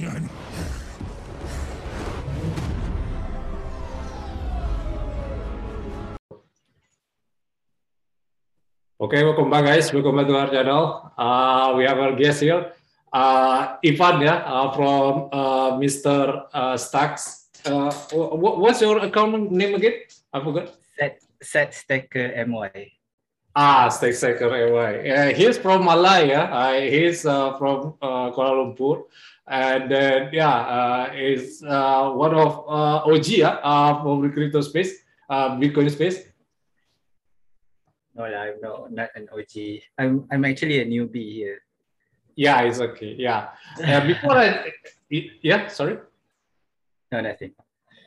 Okay, 0.00 0.16
welcome 9.24 9.50
back, 9.50 9.64
guys. 9.64 9.92
Welcome 9.92 10.16
back 10.16 10.26
to 10.28 10.36
our 10.40 10.48
channel. 10.48 11.12
Uh, 11.18 11.74
we 11.76 11.84
have 11.84 11.98
our 11.98 12.16
guest 12.16 12.40
here, 12.40 12.72
uh, 13.12 13.76
Ivan, 13.84 14.22
yeah, 14.22 14.36
uh, 14.48 14.72
from 14.72 15.28
uh, 15.32 15.72
Mr. 15.76 16.46
Uh, 16.52 16.76
Stacks. 16.78 17.48
Uh, 17.66 17.92
what, 18.12 18.58
what's 18.58 18.80
your 18.80 19.04
account 19.04 19.52
name 19.52 19.74
again? 19.74 20.00
I 20.32 20.40
forgot. 20.40 20.72
Set 20.96 21.20
Set 21.42 21.74
Stacker 21.74 22.32
MY. 22.46 22.92
Ah, 23.54 23.88
Stack 23.88 24.14
Stacker 24.14 24.48
MY. 24.48 25.10
Uh, 25.10 25.34
he's 25.34 25.58
from 25.58 25.84
Malaya. 25.84 26.42
Uh, 26.48 26.80
he's 26.80 27.26
uh, 27.26 27.58
from 27.58 27.94
uh, 28.00 28.30
Kuala 28.30 28.54
Lumpur, 28.62 29.04
and 29.50 29.90
then 29.90 30.30
yeah, 30.32 30.54
uh, 30.54 31.12
is 31.12 31.62
uh, 31.66 32.10
one 32.10 32.34
of 32.34 32.62
uh, 32.70 33.02
OG 33.10 33.26
yeah, 33.28 33.58
uh, 33.62 34.00
from 34.00 34.22
the 34.22 34.30
crypto 34.30 34.60
space, 34.60 35.02
uh, 35.28 35.58
Bitcoin 35.58 35.90
space. 35.90 36.22
No, 38.14 38.24
I'm 38.24 38.60
no, 38.62 38.86
not 38.90 39.10
an 39.16 39.28
OG. 39.34 39.82
I'm 39.98 40.26
I'm 40.30 40.44
actually 40.44 40.80
a 40.80 40.86
newbie 40.86 41.34
here. 41.34 41.62
Yeah, 42.36 42.62
it's 42.62 42.80
okay. 42.80 43.16
Yeah. 43.18 43.50
Uh, 43.82 44.06
before 44.06 44.38
I, 44.38 44.70
yeah, 45.10 45.66
sorry. 45.66 45.98
No, 47.10 47.20
nothing. 47.20 47.52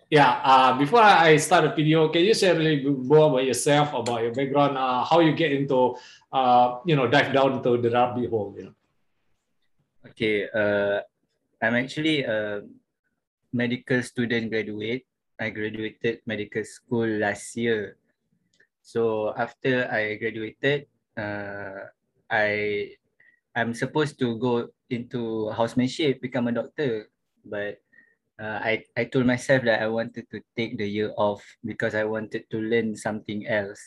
Yeah. 0.10 0.40
Uh, 0.44 0.78
before 0.80 1.02
I 1.02 1.36
start 1.38 1.66
the 1.66 1.76
video, 1.76 2.08
can 2.08 2.24
you 2.24 2.34
share 2.34 2.56
a 2.56 2.60
little 2.60 2.94
bit 2.94 3.06
more 3.06 3.30
about 3.30 3.46
yourself, 3.46 3.94
about 3.94 4.24
your 4.24 4.34
background, 4.34 4.78
uh, 4.78 5.04
how 5.04 5.20
you 5.20 5.34
get 5.34 5.52
into, 5.52 5.96
uh, 6.32 6.80
you 6.86 6.96
know, 6.96 7.08
dive 7.08 7.34
down 7.34 7.54
into 7.54 7.78
the 7.78 7.90
rabbit 7.92 8.30
hole, 8.30 8.56
you 8.58 8.64
know? 8.64 8.74
Okay. 10.08 10.48
I'm 11.64 11.80
actually 11.80 12.28
a 12.28 12.60
medical 13.56 14.04
student 14.04 14.52
graduate. 14.52 15.08
I 15.40 15.48
graduated 15.48 16.20
medical 16.28 16.68
school 16.68 17.08
last 17.08 17.56
year. 17.56 17.96
So 18.84 19.32
after 19.32 19.88
I 19.88 20.20
graduated, 20.20 20.92
uh, 21.16 21.88
I 22.28 23.00
I'm 23.56 23.72
supposed 23.72 24.20
to 24.20 24.36
go 24.36 24.76
into 24.92 25.56
housemanship, 25.56 26.20
become 26.20 26.52
a 26.52 26.58
doctor, 26.60 27.08
but 27.48 27.80
uh, 28.36 28.60
I 28.60 28.84
I 29.00 29.08
told 29.08 29.24
myself 29.24 29.64
that 29.64 29.80
I 29.80 29.88
wanted 29.88 30.28
to 30.36 30.44
take 30.60 30.76
the 30.76 30.84
year 30.84 31.16
off 31.16 31.48
because 31.64 31.96
I 31.96 32.04
wanted 32.04 32.44
to 32.52 32.60
learn 32.60 32.92
something 32.92 33.48
else, 33.48 33.80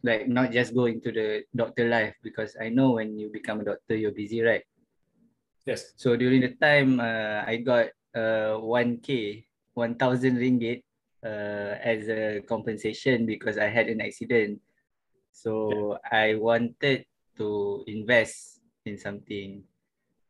like 0.00 0.24
not 0.24 0.56
just 0.56 0.72
go 0.72 0.88
into 0.88 1.12
the 1.12 1.44
doctor 1.52 1.84
life 1.84 2.16
because 2.24 2.56
I 2.56 2.72
know 2.72 2.96
when 2.96 3.20
you 3.20 3.28
become 3.28 3.60
a 3.60 3.76
doctor 3.76 3.92
you're 3.92 4.16
busy, 4.16 4.40
right? 4.40 4.64
Yes. 5.70 5.94
So 5.94 6.18
during 6.18 6.42
the 6.42 6.58
time, 6.58 6.98
uh, 6.98 7.46
I 7.46 7.62
got 7.62 7.94
uh, 8.10 8.58
1K, 8.58 9.46
1,000 9.74 10.34
ringgit 10.34 10.82
uh, 11.22 11.78
as 11.78 12.10
a 12.10 12.42
compensation 12.42 13.22
because 13.22 13.54
I 13.54 13.70
had 13.70 13.86
an 13.86 14.02
accident. 14.02 14.58
So 15.30 15.94
I 16.10 16.34
wanted 16.34 17.06
to 17.38 17.84
invest 17.86 18.58
in 18.84 18.98
something. 18.98 19.62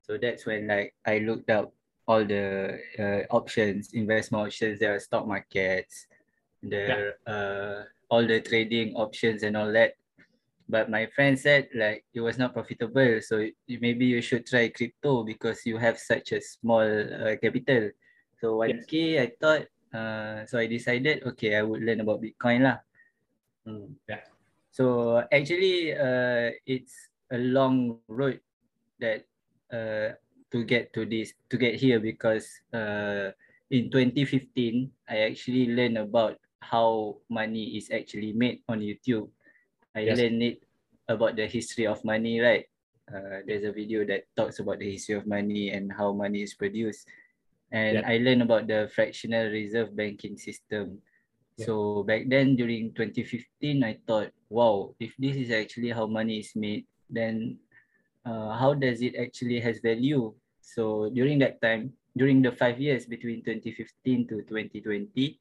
So 0.04 0.20
that's 0.20 0.44
when 0.44 0.68
like 0.68 0.92
I 1.06 1.24
looked 1.24 1.48
up 1.48 1.72
all 2.06 2.20
the 2.20 2.76
uh, 3.00 3.24
options, 3.32 3.94
investment 3.96 4.44
options. 4.44 4.78
There 4.78 4.92
are 4.94 5.00
stock 5.00 5.26
markets, 5.26 6.04
there 6.62 7.16
uh, 7.26 7.88
all 8.10 8.26
the 8.26 8.44
trading 8.44 8.92
options 8.92 9.42
and 9.42 9.56
all 9.56 9.72
that. 9.72 9.96
But 10.70 10.88
my 10.88 11.10
friend 11.10 11.34
said 11.34 11.68
like 11.74 12.06
it 12.14 12.22
was 12.22 12.38
not 12.38 12.54
profitable. 12.54 13.18
So 13.20 13.42
you, 13.66 13.78
maybe 13.82 14.06
you 14.06 14.22
should 14.22 14.46
try 14.46 14.70
crypto 14.70 15.24
because 15.26 15.66
you 15.66 15.76
have 15.76 15.98
such 15.98 16.32
a 16.32 16.40
small 16.40 16.86
uh, 16.86 17.34
capital. 17.42 17.90
So 18.40 18.62
1K, 18.62 19.20
I 19.20 19.32
thought 19.36 19.66
uh, 19.90 20.46
so 20.46 20.58
I 20.58 20.66
decided, 20.66 21.22
okay, 21.34 21.56
I 21.56 21.62
would 21.62 21.82
learn 21.82 22.00
about 22.00 22.22
Bitcoin 22.22 22.62
lah. 22.62 22.78
Mm, 23.66 23.98
yeah. 24.08 24.24
So 24.70 25.18
actually, 25.30 25.92
uh, 25.92 26.54
it's 26.64 26.94
a 27.30 27.38
long 27.38 27.98
road 28.06 28.38
that 29.02 29.26
uh, 29.74 30.14
to 30.50 30.58
get 30.62 30.94
to 30.94 31.02
this, 31.04 31.34
to 31.50 31.58
get 31.58 31.74
here 31.74 31.98
because 31.98 32.46
uh, 32.72 33.34
in 33.70 33.90
2015, 33.90 34.90
I 35.10 35.26
actually 35.30 35.74
learned 35.74 35.98
about 35.98 36.38
how 36.62 37.18
money 37.28 37.74
is 37.74 37.90
actually 37.90 38.32
made 38.32 38.62
on 38.70 38.78
YouTube. 38.78 39.28
I 40.00 40.08
Yes. 40.08 40.18
learned 40.18 40.42
it 40.42 40.58
about 41.08 41.36
the 41.36 41.46
history 41.46 41.86
of 41.86 42.00
money, 42.04 42.40
right? 42.40 42.64
Uh, 43.10 43.42
there's 43.44 43.64
a 43.66 43.74
video 43.74 44.06
that 44.06 44.24
talks 44.36 44.60
about 44.60 44.78
the 44.78 44.88
history 44.88 45.18
of 45.18 45.26
money 45.26 45.70
and 45.74 45.90
how 45.92 46.12
money 46.14 46.42
is 46.46 46.54
produced 46.54 47.10
and 47.72 48.02
Yeah. 48.02 48.06
I 48.06 48.18
learned 48.18 48.42
about 48.42 48.66
the 48.66 48.90
fractional 48.90 49.50
reserve 49.50 49.94
banking 49.94 50.36
system. 50.36 50.98
Yeah. 51.56 51.66
So 51.66 52.02
back 52.02 52.26
then 52.26 52.56
during 52.56 52.94
2015, 52.94 53.84
I 53.84 53.98
thought, 54.06 54.30
wow, 54.50 54.94
if 54.98 55.14
this 55.18 55.36
is 55.36 55.50
actually 55.50 55.90
how 55.90 56.06
money 56.06 56.40
is 56.40 56.54
made, 56.56 56.86
then 57.08 57.58
uh, 58.24 58.54
how 58.58 58.74
does 58.74 59.02
it 59.02 59.14
actually 59.14 59.60
has 59.60 59.78
value? 59.78 60.34
So 60.60 61.10
during 61.14 61.38
that 61.40 61.62
time, 61.62 61.94
during 62.16 62.42
the 62.42 62.52
five 62.52 62.80
years 62.80 63.06
between 63.06 63.42
2015 63.42 64.26
to 64.28 64.42
2020, 64.42 65.38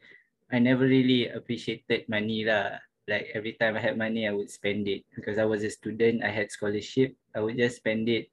I 0.52 0.60
never 0.60 0.86
really 0.86 1.30
appreciated 1.30 2.10
money 2.10 2.46
lah. 2.46 2.78
Like 3.10 3.34
every 3.34 3.58
time 3.58 3.74
I 3.76 3.82
had 3.82 3.98
money, 3.98 4.30
I 4.30 4.32
would 4.32 4.54
spend 4.54 4.88
it 4.88 5.02
because 5.18 5.42
I 5.42 5.46
was 5.50 5.66
a 5.66 5.74
student. 5.74 6.22
I 6.24 6.30
had 6.30 6.54
scholarship. 6.54 7.18
I 7.34 7.42
would 7.42 7.58
just 7.58 7.82
spend 7.82 8.08
it. 8.08 8.30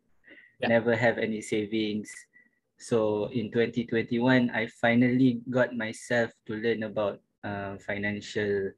Yeah. 0.60 0.68
Never 0.76 0.92
have 0.92 1.16
any 1.16 1.40
savings. 1.40 2.12
So 2.76 3.32
in 3.32 3.48
2021, 3.48 4.52
I 4.52 4.68
finally 4.68 5.40
got 5.48 5.72
myself 5.72 6.30
to 6.44 6.60
learn 6.60 6.84
about 6.84 7.24
uh, 7.40 7.80
financial 7.80 8.72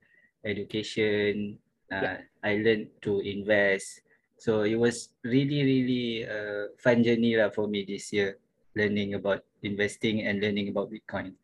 education. 0.47 1.59
Uh, 1.91 2.23
I 2.45 2.63
learned 2.63 2.95
to 3.03 3.19
invest. 3.19 4.07
So 4.39 4.63
it 4.63 4.79
was 4.79 5.11
really, 5.25 5.67
really 5.67 6.23
a 6.23 6.71
fun 6.79 7.03
journey 7.03 7.35
lah 7.35 7.51
for 7.51 7.67
me 7.67 7.83
this 7.83 8.15
year, 8.15 8.39
learning 8.79 9.19
about 9.19 9.43
investing 9.67 10.23
and 10.23 10.39
learning 10.39 10.71
about 10.71 10.95
Bitcoin. 10.95 11.35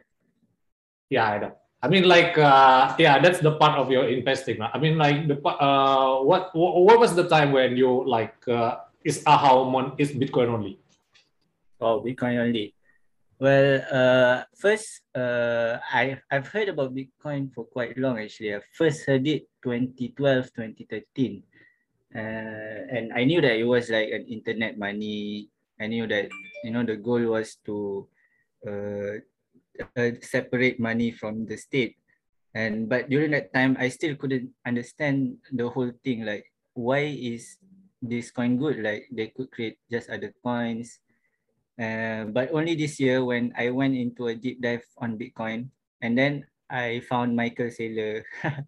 Yeah, 1.11 1.27
I 1.27 1.39
know. 1.43 1.64
I 1.85 1.89
mean, 1.93 2.09
like, 2.09 2.41
uh, 2.41 2.97
yeah, 2.97 3.21
that's 3.21 3.45
the 3.45 3.61
part 3.61 3.77
of 3.77 3.93
your 3.93 4.09
investing. 4.09 4.57
right? 4.57 4.73
I 4.73 4.81
mean, 4.81 4.97
like, 4.97 5.29
the 5.29 5.37
uh, 5.37 6.25
what 6.25 6.49
what 6.57 6.97
was 6.97 7.13
the 7.13 7.29
time 7.29 7.53
when 7.53 7.77
you 7.77 8.09
like 8.09 8.41
uh, 8.49 8.89
is 9.05 9.21
aha 9.29 9.69
moment 9.69 10.01
is 10.01 10.17
Bitcoin 10.17 10.49
only? 10.49 10.81
Oh, 11.85 12.01
Bitcoin 12.01 12.41
only. 12.41 12.73
Well, 13.37 13.85
uh, 13.93 14.49
first, 14.57 15.05
uh, 15.13 15.77
I 15.93 16.17
I've 16.33 16.49
heard 16.49 16.73
about 16.73 16.97
Bitcoin 16.97 17.53
for 17.53 17.69
quite 17.69 18.01
long 18.01 18.17
actually. 18.17 18.57
I 18.57 18.65
first 18.73 19.05
heard 19.05 19.29
it 19.29 19.45
2012, 19.61 20.57
2013. 20.57 21.45
Uh, 22.17 22.81
and 22.89 23.13
I 23.13 23.29
knew 23.29 23.45
that 23.45 23.61
it 23.61 23.69
was 23.69 23.93
like 23.93 24.09
an 24.09 24.25
internet 24.25 24.81
money. 24.81 25.53
I 25.77 25.93
knew 25.93 26.09
that 26.09 26.33
you 26.65 26.73
know 26.73 26.81
the 26.81 26.97
goal 26.97 27.37
was 27.37 27.61
to 27.69 28.09
uh, 28.65 29.21
uh, 29.97 30.11
separate 30.23 30.79
money 30.79 31.11
from 31.11 31.47
the 31.47 31.57
state. 31.57 31.97
And 32.55 32.89
but 32.89 33.11
during 33.11 33.33
that 33.35 33.53
time, 33.53 33.77
I 33.81 33.89
still 33.91 34.15
couldn't 34.15 34.51
understand 34.67 35.39
the 35.51 35.69
whole 35.69 35.91
thing. 36.05 36.23
Like, 36.25 36.47
why 36.75 37.11
is 37.11 37.59
this 38.01 38.31
coin 38.31 38.57
good? 38.59 38.79
Like, 38.79 39.11
they 39.11 39.35
could 39.35 39.51
create 39.51 39.79
just 39.91 40.11
other 40.11 40.33
coins. 40.45 40.99
Uh, 41.75 42.31
but 42.31 42.55
only 42.55 42.79
this 42.79 43.01
year 43.03 43.25
when 43.25 43.51
I 43.59 43.71
went 43.75 43.99
into 43.99 44.29
a 44.31 44.35
deep 44.39 44.63
dive 44.63 44.87
on 44.99 45.19
Bitcoin, 45.19 45.75
and 46.01 46.15
then 46.17 46.47
I 46.71 47.03
found 47.11 47.35
Michael 47.35 47.71
Saylor. 47.75 48.23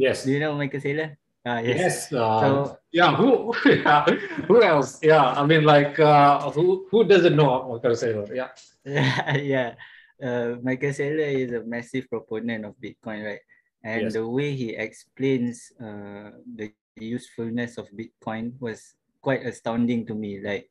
Yes. 0.00 0.24
Do 0.24 0.32
you 0.32 0.40
know 0.40 0.56
Michael 0.56 0.80
Saylor? 0.80 1.12
Ah, 1.44 1.60
Yes. 1.60 2.08
yes. 2.08 2.12
uh, 2.16 2.40
So- 2.40 2.78
yeah. 2.90 3.12
Who? 3.14 3.52
Yeah, 3.68 4.08
who 4.48 4.62
else? 4.64 4.96
Yeah. 5.04 5.36
I 5.36 5.44
mean, 5.44 5.64
like, 5.68 6.00
uh, 6.00 6.50
who 6.56 6.88
who 6.90 7.04
doesn't 7.04 7.36
know 7.36 7.68
Michael 7.68 7.92
Saylor? 7.92 8.24
Yeah. 8.32 8.48
yeah. 9.36 9.74
Uh, 10.22 10.60
Michael 10.62 10.92
Saylor 10.92 11.32
is 11.32 11.52
a 11.52 11.64
massive 11.64 12.08
proponent 12.08 12.64
of 12.64 12.76
Bitcoin, 12.76 13.24
right? 13.24 13.40
And 13.82 14.12
Yes. 14.12 14.12
the 14.12 14.26
way 14.28 14.52
he 14.52 14.76
explains 14.76 15.72
uh, 15.80 16.36
the 16.44 16.72
usefulness 17.00 17.78
of 17.80 17.88
Bitcoin 17.96 18.52
was 18.60 18.94
quite 19.24 19.44
astounding 19.44 20.04
to 20.06 20.14
me. 20.14 20.40
Like 20.40 20.68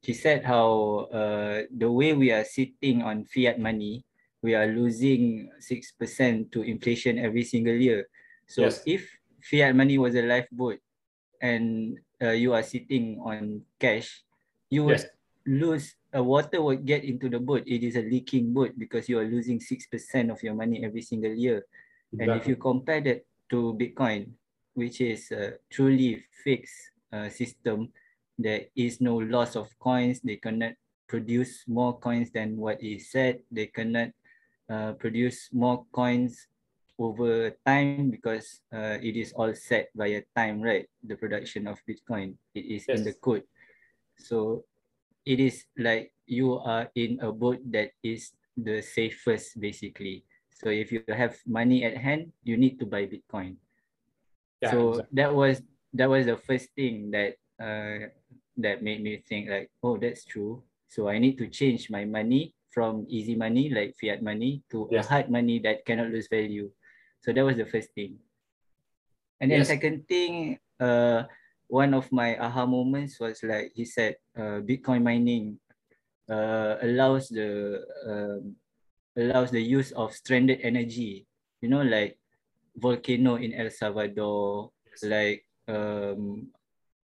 he 0.00 0.14
said 0.14 0.44
how 0.44 1.08
uh, 1.12 1.68
the 1.68 1.90
way 1.90 2.14
we 2.16 2.32
are 2.32 2.44
sitting 2.44 3.02
on 3.02 3.28
fiat 3.28 3.60
money, 3.60 4.04
we 4.40 4.54
are 4.54 4.66
losing 4.66 5.50
6% 5.60 6.52
to 6.52 6.62
inflation 6.62 7.18
every 7.18 7.44
single 7.44 7.74
year. 7.76 8.08
So 8.48 8.64
Yes. 8.64 8.82
if 8.86 9.04
fiat 9.44 9.76
money 9.76 9.98
was 9.98 10.14
a 10.16 10.22
lifeboat 10.24 10.80
and 11.42 11.98
uh, 12.22 12.32
you 12.32 12.54
are 12.54 12.62
sitting 12.64 13.20
on 13.20 13.62
cash, 13.78 14.24
you 14.70 14.84
would 14.84 15.04
Yes. 15.04 15.06
Lose 15.48 15.96
uh, 16.14 16.22
water 16.22 16.60
would 16.60 16.84
get 16.84 17.04
into 17.04 17.28
the 17.28 17.40
boat. 17.40 17.64
It 17.66 17.82
is 17.82 17.96
a 17.96 18.04
leaking 18.04 18.52
boat 18.52 18.76
because 18.76 19.08
you 19.08 19.18
are 19.18 19.24
losing 19.24 19.58
6% 19.58 20.30
of 20.30 20.42
your 20.42 20.54
money 20.54 20.84
every 20.84 21.02
single 21.02 21.32
year. 21.32 21.64
And 22.12 22.32
if 22.32 22.46
you 22.46 22.56
compare 22.56 23.00
that 23.02 23.24
to 23.50 23.76
Bitcoin, 23.80 24.32
which 24.74 25.00
is 25.00 25.30
a 25.32 25.60
truly 25.70 26.24
fixed 26.44 26.92
uh, 27.12 27.28
system, 27.28 27.92
there 28.38 28.68
is 28.76 29.00
no 29.00 29.16
loss 29.16 29.56
of 29.56 29.68
coins. 29.78 30.20
They 30.20 30.36
cannot 30.36 30.72
produce 31.08 31.64
more 31.66 31.98
coins 31.98 32.30
than 32.30 32.56
what 32.56 32.82
is 32.82 33.10
said. 33.10 33.40
They 33.50 33.66
cannot 33.66 34.10
uh, 34.70 34.92
produce 34.92 35.48
more 35.52 35.84
coins 35.92 36.46
over 36.98 37.56
time 37.64 38.10
because 38.10 38.60
uh, 38.72 38.98
it 39.00 39.16
is 39.16 39.32
all 39.32 39.54
set 39.54 39.88
via 39.94 40.22
time, 40.36 40.60
right? 40.60 40.88
The 41.04 41.16
production 41.16 41.66
of 41.66 41.80
Bitcoin, 41.88 42.34
it 42.54 42.64
is 42.64 42.84
yes. 42.88 42.98
in 42.98 43.04
the 43.04 43.12
code. 43.12 43.44
So 44.18 44.64
it 45.28 45.36
is 45.36 45.68
like 45.76 46.16
you 46.24 46.56
are 46.56 46.88
in 46.96 47.20
a 47.20 47.28
boat 47.28 47.60
that 47.68 47.92
is 48.00 48.32
the 48.56 48.80
safest 48.80 49.60
basically. 49.60 50.24
So 50.56 50.72
if 50.72 50.88
you 50.90 51.04
have 51.12 51.36
money 51.44 51.84
at 51.84 52.00
hand, 52.00 52.32
you 52.42 52.56
need 52.56 52.80
to 52.80 52.86
buy 52.88 53.04
Bitcoin. 53.04 53.60
Yeah, 54.64 54.72
so 54.72 55.04
exactly. 55.04 55.16
that 55.20 55.30
was 55.36 55.62
that 55.92 56.08
was 56.08 56.24
the 56.26 56.40
first 56.40 56.72
thing 56.72 57.12
that 57.12 57.36
uh, 57.60 58.08
that 58.56 58.82
made 58.82 59.04
me 59.04 59.22
think 59.28 59.52
like, 59.52 59.70
oh, 59.84 60.00
that's 60.00 60.24
true. 60.24 60.64
So 60.88 61.06
I 61.12 61.20
need 61.20 61.36
to 61.38 61.46
change 61.46 61.92
my 61.92 62.08
money 62.08 62.56
from 62.72 63.04
easy 63.08 63.36
money 63.36 63.68
like 63.68 63.94
fiat 64.00 64.24
money 64.24 64.64
to 64.72 64.88
yes. 64.90 65.06
hard 65.06 65.28
money 65.30 65.60
that 65.60 65.84
cannot 65.84 66.08
lose 66.08 66.26
value. 66.26 66.72
So 67.20 67.32
that 67.36 67.44
was 67.44 67.60
the 67.60 67.68
first 67.68 67.92
thing. 67.92 68.16
And 69.40 69.52
then 69.52 69.62
yes. 69.62 69.68
second 69.68 70.08
thing, 70.08 70.58
uh, 70.80 71.28
one 71.68 71.92
of 71.94 72.10
my 72.10 72.36
aha 72.40 72.66
moments 72.66 73.20
was 73.20 73.44
like 73.44 73.72
he 73.76 73.84
said, 73.84 74.16
uh, 74.36 74.64
Bitcoin 74.64 75.04
mining 75.04 75.60
uh, 76.28 76.76
allows 76.82 77.28
the 77.28 77.84
um, 78.08 78.56
allows 79.16 79.52
the 79.52 79.62
use 79.62 79.92
of 79.92 80.12
stranded 80.12 80.60
energy. 80.64 81.28
You 81.60 81.68
know, 81.68 81.82
like 81.82 82.18
volcano 82.76 83.36
in 83.36 83.52
El 83.52 83.70
Salvador, 83.70 84.72
like 85.02 85.44
um, 85.68 86.48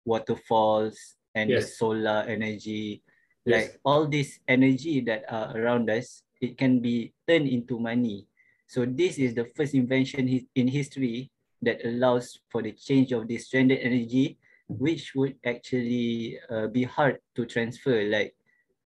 waterfalls 0.05 1.15
and 1.35 1.49
yes. 1.49 1.63
the 1.63 1.67
solar 1.71 2.25
energy, 2.27 3.01
yes. 3.45 3.55
like 3.55 3.79
all 3.85 4.07
this 4.07 4.39
energy 4.47 4.99
that 5.01 5.23
are 5.29 5.55
around 5.55 5.89
us, 5.89 6.23
it 6.41 6.57
can 6.57 6.79
be 6.79 7.13
turned 7.27 7.47
into 7.47 7.79
money. 7.79 8.27
So 8.67 8.85
this 8.85 9.17
is 9.17 9.35
the 9.35 9.45
first 9.55 9.73
invention 9.73 10.47
in 10.55 10.67
history 10.67 11.31
that 11.61 11.85
allows 11.85 12.39
for 12.49 12.61
the 12.61 12.71
change 12.71 13.11
of 13.11 13.27
this 13.27 13.45
stranded 13.45 13.79
energy, 13.81 14.37
which 14.77 15.13
would 15.15 15.35
actually 15.45 16.39
uh, 16.49 16.67
be 16.67 16.83
hard 16.83 17.19
to 17.35 17.45
transfer. 17.45 18.03
Like 18.03 18.35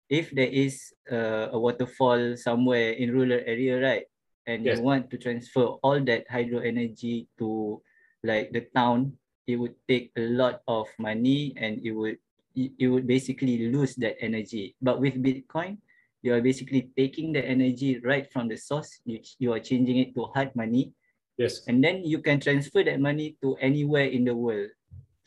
if 0.08 0.30
there 0.32 0.48
is 0.48 0.92
uh, 1.10 1.52
a 1.52 1.58
waterfall 1.58 2.36
somewhere 2.36 2.92
in 2.92 3.12
rural 3.12 3.40
area, 3.44 3.80
right? 3.80 4.06
And 4.46 4.64
yes. 4.64 4.78
you 4.78 4.82
want 4.82 5.10
to 5.10 5.18
transfer 5.18 5.76
all 5.84 6.00
that 6.04 6.24
hydro 6.30 6.60
energy 6.60 7.28
to 7.38 7.82
like 8.24 8.50
the 8.52 8.66
town, 8.74 9.12
it 9.46 9.56
would 9.56 9.76
take 9.86 10.10
a 10.16 10.24
lot 10.32 10.62
of 10.66 10.88
money 10.98 11.52
and 11.56 11.80
it 11.84 11.92
would 11.92 12.16
you 12.58 12.92
would 12.92 13.06
basically 13.06 13.70
lose 13.70 13.94
that 14.02 14.16
energy. 14.18 14.74
But 14.82 14.98
with 15.00 15.22
Bitcoin, 15.22 15.78
you 16.22 16.34
are 16.34 16.40
basically 16.40 16.90
taking 16.96 17.32
the 17.32 17.44
energy 17.44 18.00
right 18.02 18.26
from 18.32 18.48
the 18.48 18.56
source. 18.56 18.98
You, 19.04 19.20
you 19.38 19.52
are 19.52 19.60
changing 19.60 19.98
it 19.98 20.14
to 20.16 20.26
hard 20.34 20.50
money. 20.56 20.92
Yes. 21.36 21.62
And 21.68 21.84
then 21.84 22.02
you 22.02 22.18
can 22.18 22.40
transfer 22.40 22.82
that 22.82 22.98
money 22.98 23.36
to 23.42 23.54
anywhere 23.62 24.06
in 24.06 24.24
the 24.24 24.34
world. 24.34 24.70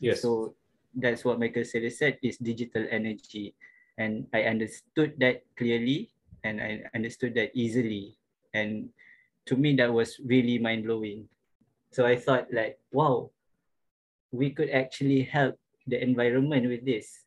Yes. 0.02 0.20
So 0.20 0.58
that's 0.90 1.24
what 1.24 1.38
Michael 1.38 1.62
Saylor 1.62 1.94
said 1.94 2.18
is 2.26 2.36
digital 2.36 2.84
energy. 2.90 3.54
And 3.96 4.26
I 4.34 4.50
understood 4.50 5.14
that 5.22 5.46
clearly 5.54 6.10
and 6.42 6.58
I 6.60 6.82
understood 6.90 7.38
that 7.38 7.54
easily. 7.54 8.18
And 8.52 8.90
to 9.46 9.54
me, 9.54 9.78
that 9.78 9.94
was 9.94 10.18
really 10.18 10.58
mind 10.58 10.84
blowing. 10.84 11.30
So 11.94 12.04
I 12.04 12.18
thought 12.18 12.50
like, 12.50 12.82
wow, 12.90 13.30
we 14.34 14.50
could 14.50 14.70
actually 14.70 15.22
help 15.22 15.54
the 15.86 16.02
environment 16.02 16.66
with 16.66 16.84
this. 16.84 17.22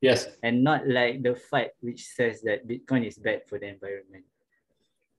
Yes. 0.00 0.28
And 0.42 0.64
not 0.64 0.88
like 0.88 1.22
the 1.22 1.36
fight 1.36 1.76
which 1.80 2.06
says 2.06 2.40
that 2.48 2.64
Bitcoin 2.64 3.04
is 3.04 3.18
bad 3.18 3.44
for 3.44 3.58
the 3.58 3.68
environment. 3.68 4.24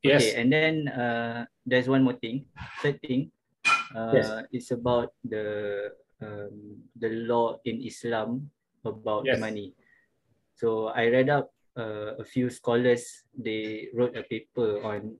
Yes. 0.01 0.23
Okay, 0.23 0.41
and 0.41 0.53
then 0.53 0.87
uh, 0.87 1.45
there's 1.65 1.89
one 1.89 2.03
more 2.03 2.13
thing. 2.13 2.45
Third 2.81 3.01
thing, 3.01 3.31
uh, 3.93 4.13
yes. 4.13 4.25
it's 4.53 4.71
about 4.71 5.11
the 5.25 5.91
um, 6.21 6.81
the 6.95 7.09
law 7.27 7.57
in 7.65 7.81
Islam 7.81 8.49
about 8.85 9.25
yes. 9.25 9.39
money. 9.39 9.73
So 10.55 10.87
I 10.89 11.07
read 11.09 11.29
up 11.29 11.53
uh, 11.77 12.17
a 12.17 12.25
few 12.25 12.49
scholars. 12.49 13.23
They 13.37 13.89
wrote 13.93 14.17
a 14.17 14.23
paper 14.23 14.81
on 14.81 15.15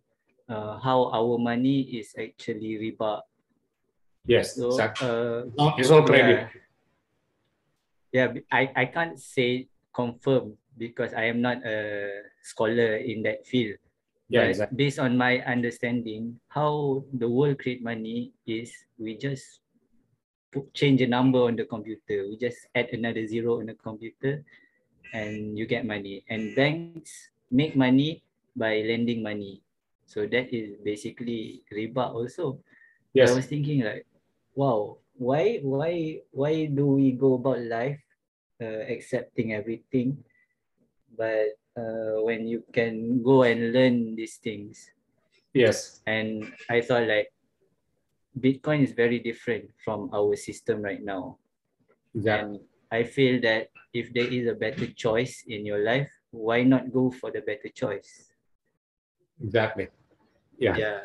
uh, 0.50 0.80
how 0.80 1.12
our 1.14 1.38
money 1.38 1.82
is 1.94 2.16
actually 2.18 2.82
riba. 2.82 3.22
Yes, 4.26 4.56
so, 4.56 4.74
exactly. 4.74 5.08
Uh, 5.08 5.74
it's 5.78 5.92
all 5.92 6.04
credit. 6.04 6.50
Yeah, 8.12 8.34
yeah 8.34 8.42
I, 8.52 8.72
I 8.76 8.86
can't 8.86 9.20
say 9.20 9.70
confirm 9.94 10.58
because 10.78 11.14
I 11.14 11.26
am 11.26 11.42
not 11.42 11.64
a 11.66 12.12
scholar 12.42 12.98
in 12.98 13.24
that 13.24 13.46
field. 13.46 13.78
Yeah, 14.30 14.42
but 14.42 14.50
exactly. 14.50 14.76
based 14.76 15.00
on 15.00 15.16
my 15.16 15.40
understanding, 15.48 16.40
how 16.50 17.06
the 17.14 17.30
world 17.30 17.60
create 17.60 17.82
money 17.82 18.34
is 18.46 18.74
we 19.00 19.16
just 19.16 19.62
change 20.74 21.02
a 21.02 21.08
number 21.08 21.40
on 21.40 21.56
the 21.56 21.66
computer. 21.66 22.28
We 22.30 22.38
just 22.38 22.68
add 22.76 22.90
another 22.94 23.26
zero 23.28 23.60
on 23.60 23.68
the 23.68 23.76
computer 23.76 24.44
and 25.14 25.58
you 25.58 25.66
get 25.66 25.86
money. 25.86 26.24
And 26.30 26.56
banks 26.56 27.30
make 27.52 27.76
money 27.76 28.24
by 28.56 28.82
lending 28.82 29.24
money. 29.24 29.62
So 30.06 30.26
that 30.26 30.54
is 30.54 30.78
basically 30.84 31.64
riba 31.72 32.14
also. 32.14 32.60
Yes. 33.14 33.32
I 33.32 33.36
was 33.36 33.46
thinking 33.46 33.84
like, 33.84 34.06
wow, 34.56 34.98
why 35.18 35.58
why 35.66 36.22
why 36.32 36.70
do 36.70 36.86
we 36.86 37.12
go 37.12 37.42
about 37.42 37.60
life 37.66 38.00
uh, 38.62 38.86
accepting 38.86 39.54
everything 39.54 40.18
but 41.18 41.58
uh, 41.74 42.22
when 42.22 42.46
you 42.48 42.62
can 42.72 43.22
go 43.26 43.42
and 43.42 43.74
learn 43.74 44.14
these 44.14 44.38
things 44.38 44.94
yes 45.54 46.02
and 46.06 46.46
i 46.70 46.82
thought 46.82 47.10
like 47.10 47.34
bitcoin 48.40 48.84
is 48.84 48.92
very 48.92 49.20
different 49.20 49.70
from 49.84 50.10
our 50.14 50.36
system 50.36 50.82
right 50.82 51.04
now. 51.04 51.38
Exactly. 52.16 52.58
and 52.58 52.60
i 52.92 53.04
feel 53.04 53.36
that 53.42 53.70
if 53.94 54.14
there 54.14 54.30
is 54.38 54.48
a 54.48 54.56
better 54.56 54.88
choice 55.06 55.44
in 55.48 55.66
your 55.66 55.84
life 55.84 56.10
why 56.32 56.64
not 56.64 56.92
go 56.92 57.12
for 57.12 57.32
the 57.32 57.42
better 57.42 57.70
choice? 57.70 58.32
Exactly. 59.44 59.88
Yeah. 60.58 60.76
Yeah. 60.78 61.00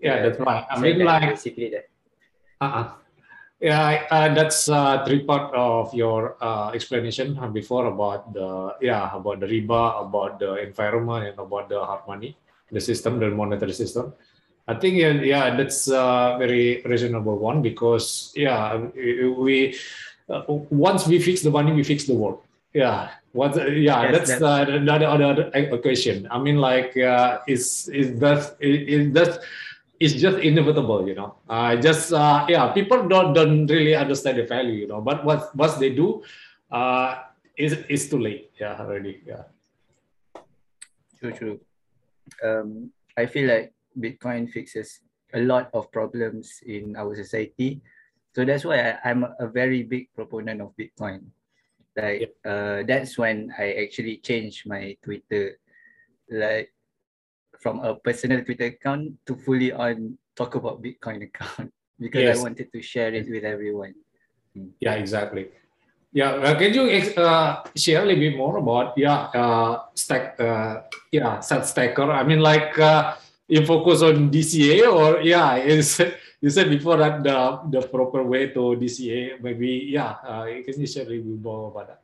Yeah, 0.00 0.22
that's 0.22 0.38
right 0.40 0.66
i 0.70 0.78
mean 0.80 1.04
like 1.04 1.30
basically 1.30 1.70
that. 1.70 1.86
Uh-uh. 2.60 2.92
Yeah, 3.60 4.04
uh, 4.10 4.34
that's 4.34 4.68
uh, 4.68 5.04
three 5.06 5.22
part 5.24 5.54
of 5.54 5.94
your 5.94 6.36
uh, 6.42 6.70
explanation 6.74 7.38
before 7.52 7.86
about 7.86 8.34
the 8.34 8.76
yeah 8.82 9.08
about 9.14 9.40
the 9.40 9.46
riba, 9.46 10.04
about 10.04 10.38
the 10.38 10.56
environment, 10.60 11.28
and 11.28 11.38
about 11.38 11.70
the 11.70 11.80
hard 11.80 12.02
money, 12.06 12.36
the 12.70 12.80
system, 12.80 13.18
the 13.20 13.30
monetary 13.30 13.72
system. 13.72 14.12
I 14.66 14.74
think 14.74 14.96
yeah, 14.96 15.12
yeah 15.12 15.56
that's 15.56 15.88
a 15.88 16.36
very 16.38 16.82
reasonable 16.84 17.36
one 17.38 17.60
because 17.60 18.32
yeah 18.34 18.76
we 18.96 19.76
uh, 20.28 20.42
once 20.70 21.06
we 21.06 21.18
fix 21.18 21.42
the 21.42 21.50
money, 21.50 21.72
we 21.72 21.84
fix 21.84 22.04
the 22.04 22.14
world. 22.14 22.40
Yeah, 22.72 23.10
what? 23.32 23.54
Yeah, 23.56 24.02
yes, 24.02 24.12
that's, 24.12 24.40
that's 24.40 24.70
uh, 24.70 24.72
another 24.72 25.06
other 25.06 25.78
question. 25.78 26.26
I 26.30 26.38
mean, 26.38 26.56
like, 26.56 26.96
uh, 26.96 27.38
is 27.46 27.88
is 27.92 28.18
that 28.20 28.56
is 28.60 29.12
that 29.12 29.40
it's 30.00 30.14
just 30.14 30.38
inevitable, 30.38 31.06
you 31.06 31.14
know. 31.14 31.36
I 31.48 31.76
uh, 31.76 31.80
just 31.80 32.12
uh, 32.12 32.46
yeah, 32.48 32.72
people 32.72 33.06
don't 33.06 33.32
don't 33.32 33.66
really 33.66 33.94
understand 33.94 34.38
the 34.38 34.46
value, 34.46 34.72
you 34.72 34.88
know. 34.88 35.00
But 35.00 35.24
what 35.24 35.54
what 35.54 35.78
they 35.78 35.90
do, 35.90 36.24
uh, 36.72 37.22
is 37.56 37.78
is 37.88 38.08
too 38.08 38.18
late. 38.18 38.50
Yeah, 38.58 38.80
already. 38.80 39.22
Yeah. 39.26 39.44
True, 41.20 41.32
true. 41.32 41.60
Um, 42.42 42.90
I 43.16 43.26
feel 43.26 43.48
like 43.48 43.72
Bitcoin 43.98 44.50
fixes 44.50 45.00
a 45.34 45.40
lot 45.40 45.70
of 45.74 45.90
problems 45.90 46.60
in 46.66 46.96
our 46.96 47.14
society. 47.14 47.80
So 48.34 48.44
that's 48.44 48.64
why 48.64 48.98
I, 49.02 49.10
am 49.10 49.26
a 49.38 49.46
very 49.46 49.82
big 49.82 50.12
proponent 50.14 50.60
of 50.60 50.74
Bitcoin. 50.78 51.30
Like 51.96 52.34
uh, 52.44 52.82
that's 52.86 53.16
when 53.18 53.54
I 53.58 53.86
actually 53.86 54.18
changed 54.18 54.66
my 54.66 54.96
Twitter. 55.02 55.58
Like 56.30 56.74
from 57.60 57.80
a 57.80 57.94
personal 57.94 58.42
Twitter 58.42 58.74
account 58.74 59.14
to 59.26 59.36
fully 59.36 59.72
on 59.72 60.18
talk 60.34 60.54
about 60.54 60.82
Bitcoin 60.82 61.22
account 61.28 61.72
because 61.98 62.22
yes. 62.22 62.38
I 62.38 62.42
wanted 62.42 62.72
to 62.72 62.82
share 62.82 63.14
it 63.14 63.30
with 63.30 63.44
everyone. 63.44 63.94
Hmm. 64.54 64.74
Yeah, 64.80 64.94
exactly. 64.94 65.50
Yeah, 66.14 66.30
uh, 66.30 66.54
can 66.54 66.72
you 66.72 66.86
uh, 67.18 67.64
share 67.74 68.02
a 68.02 68.06
little 68.06 68.22
bit 68.22 68.36
more 68.36 68.58
about 68.58 68.94
yeah 68.96 69.34
uh, 69.34 69.82
stack 69.94 70.38
uh, 70.38 70.86
yeah 71.10 71.38
sats 71.38 71.74
stacker? 71.74 72.06
I 72.06 72.22
mean, 72.22 72.38
like 72.38 72.78
uh, 72.78 73.18
you 73.48 73.64
focus 73.66 74.02
on 74.02 74.30
DCA 74.30 74.88
or 74.88 75.20
yeah, 75.20 75.56
is 75.56 76.00
you 76.40 76.50
said 76.50 76.68
before 76.70 76.96
that 76.96 77.22
the 77.22 77.36
the 77.70 77.82
proper 77.88 78.22
way 78.22 78.48
to 78.52 78.74
DCA 78.76 79.40
maybe 79.40 79.88
yeah. 79.92 80.16
Uh, 80.24 80.44
can 80.64 80.80
you 80.80 80.86
share 80.86 81.04
a 81.04 81.08
little 81.08 81.24
bit 81.36 81.42
more 81.42 81.68
about 81.70 81.88
that? 81.88 82.00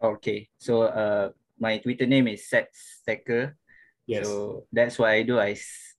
Okay, 0.00 0.48
so 0.58 0.82
uh, 0.86 1.30
my 1.58 1.78
Twitter 1.78 2.06
name 2.06 2.28
is 2.28 2.46
Sats 2.46 3.02
Stacker. 3.02 3.56
Yes. 4.06 4.26
So 4.26 4.64
that's 4.72 4.98
what 4.98 5.10
I 5.10 5.22
do. 5.22 5.38
I 5.40 5.52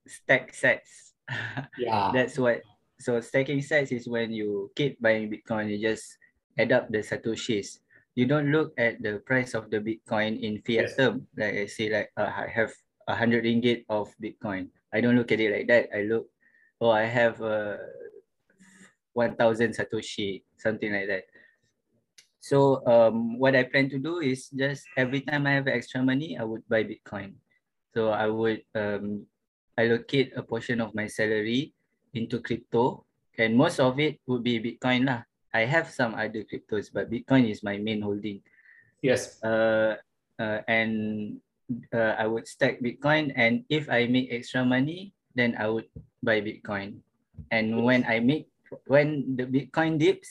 stack 0.07 0.53
sats. 0.55 1.13
Yeah. 1.77 2.09
that's 2.13 2.39
what. 2.39 2.61
So 2.99 3.19
stacking 3.21 3.59
sats 3.59 3.91
is 3.93 4.07
when 4.09 4.31
you 4.31 4.71
keep 4.75 4.99
buying 4.99 5.29
Bitcoin, 5.29 5.69
you 5.69 5.77
just 5.77 6.17
add 6.57 6.71
up 6.71 6.89
the 6.89 6.99
satoshis. 7.05 7.79
you 8.17 8.25
don't 8.27 8.51
look 8.51 8.73
at 8.75 8.99
the 8.99 9.21
price 9.23 9.53
of 9.53 9.69
the 9.71 9.79
Bitcoin 9.79 10.35
in 10.41 10.59
fiat 10.65 10.91
Yes. 10.91 10.95
term. 10.97 11.27
Like 11.37 11.55
I 11.55 11.65
say, 11.71 11.87
like 11.93 12.09
uh, 12.17 12.27
I 12.27 12.49
have 12.51 12.73
a 13.09 13.17
hundred 13.17 13.43
ringgit 13.43 13.89
of 13.89 14.13
Bitcoin. 14.21 14.69
I 14.93 15.01
don't 15.01 15.17
look 15.17 15.33
at 15.33 15.41
it 15.41 15.49
like 15.49 15.67
that. 15.67 15.89
I 15.89 16.05
look, 16.05 16.29
oh, 16.77 16.93
I 16.93 17.09
have 17.09 17.41
uh, 17.41 17.81
one 19.17 19.33
thousand 19.33 19.73
satoshi, 19.73 20.45
something 20.61 20.93
like 20.93 21.09
that. 21.09 21.25
So 22.39 22.85
um, 22.85 23.41
what 23.41 23.57
I 23.57 23.65
plan 23.65 23.89
to 23.89 23.99
do 23.99 24.21
is 24.21 24.47
just 24.53 24.85
every 24.95 25.21
time 25.25 25.49
I 25.49 25.57
have 25.57 25.67
extra 25.67 26.05
money, 26.05 26.37
I 26.37 26.45
would 26.45 26.63
buy 26.69 26.85
Bitcoin. 26.85 27.41
So 27.93 28.13
I 28.13 28.29
would 28.29 28.61
um, 28.77 29.25
allocate 29.77 30.37
a 30.37 30.45
portion 30.45 30.79
of 30.79 30.93
my 30.93 31.09
salary 31.09 31.73
into 32.13 32.39
crypto, 32.39 33.05
and 33.37 33.57
most 33.57 33.81
of 33.81 33.99
it 33.99 34.21
would 34.29 34.45
be 34.45 34.61
Bitcoin 34.61 35.09
lah. 35.09 35.25
I 35.49 35.65
have 35.65 35.89
some 35.89 36.13
other 36.13 36.45
cryptos, 36.45 36.93
but 36.93 37.09
Bitcoin 37.09 37.49
is 37.49 37.65
my 37.65 37.81
main 37.81 38.05
holding. 38.05 38.45
Yes. 39.01 39.41
Uh, 39.41 39.97
uh, 40.37 40.61
and 40.69 41.41
uh, 41.93 42.15
I 42.17 42.27
would 42.27 42.47
stack 42.47 42.81
Bitcoin, 42.81 43.33
and 43.35 43.63
if 43.69 43.89
I 43.89 44.05
make 44.07 44.29
extra 44.31 44.65
money, 44.65 45.13
then 45.35 45.55
I 45.59 45.67
would 45.69 45.87
buy 46.23 46.41
Bitcoin. 46.41 46.99
And 47.51 47.83
when 47.83 48.05
I 48.05 48.19
make 48.19 48.49
when 48.85 49.35
the 49.37 49.45
Bitcoin 49.45 49.97
dips, 49.97 50.29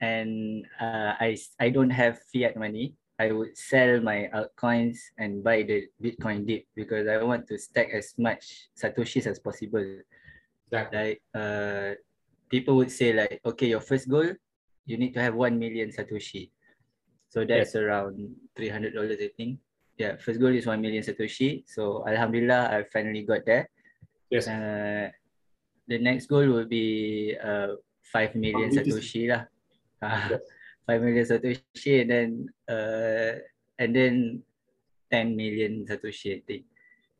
and 0.00 0.64
uh, 0.80 1.16
I, 1.16 1.36
I 1.60 1.70
don't 1.70 1.90
have 1.90 2.20
fiat 2.32 2.56
money, 2.56 2.94
I 3.18 3.32
would 3.32 3.56
sell 3.56 4.00
my 4.00 4.28
altcoins 4.34 4.98
and 5.16 5.42
buy 5.42 5.62
the 5.62 5.88
Bitcoin 6.02 6.46
dip 6.46 6.64
because 6.74 7.08
I 7.08 7.22
want 7.22 7.48
to 7.48 7.58
stack 7.58 7.88
as 7.92 8.12
much 8.18 8.68
satoshis 8.76 9.26
as 9.26 9.38
possible. 9.38 9.84
Exactly. 10.66 10.98
like 10.98 11.22
uh 11.30 11.94
people 12.50 12.74
would 12.76 12.90
say 12.90 13.12
like 13.12 13.40
okay 13.46 13.68
your 13.68 13.80
first 13.80 14.08
goal 14.08 14.26
you 14.84 14.96
need 14.96 15.14
to 15.14 15.20
have 15.22 15.34
1 15.34 15.58
million 15.58 15.90
satoshi. 15.90 16.50
So 17.28 17.44
that's 17.44 17.74
around 17.74 18.34
300 18.56 18.94
dollars 18.94 19.18
i 19.20 19.28
think 19.36 19.58
yeah 19.96 20.16
first 20.16 20.40
goal 20.40 20.52
is 20.52 20.66
1 20.66 20.80
million 20.80 21.02
satoshi. 21.02 21.64
So 21.66 22.04
alhamdulillah 22.06 22.70
i 22.72 22.84
finally 22.92 23.22
got 23.22 23.44
there. 23.44 23.68
Yes. 24.30 24.48
uh, 24.48 25.10
the 25.86 25.98
next 25.98 26.26
goal 26.26 26.46
will 26.46 26.66
be 26.66 27.36
uh 27.38 27.78
5 28.12 28.34
million 28.36 28.70
satoshi 28.70 29.28
lah. 29.32 29.48
Uh, 30.02 30.36
Yes. 30.36 30.44
5 30.86 31.02
million 31.02 31.26
satoshi 31.26 31.92
and 32.02 32.08
then 32.10 32.28
uh 32.70 33.32
and 33.78 33.90
then 33.90 34.14
10 35.10 35.34
million 35.34 35.82
satoshi 35.88 36.38
i 36.38 36.40
think. 36.46 36.64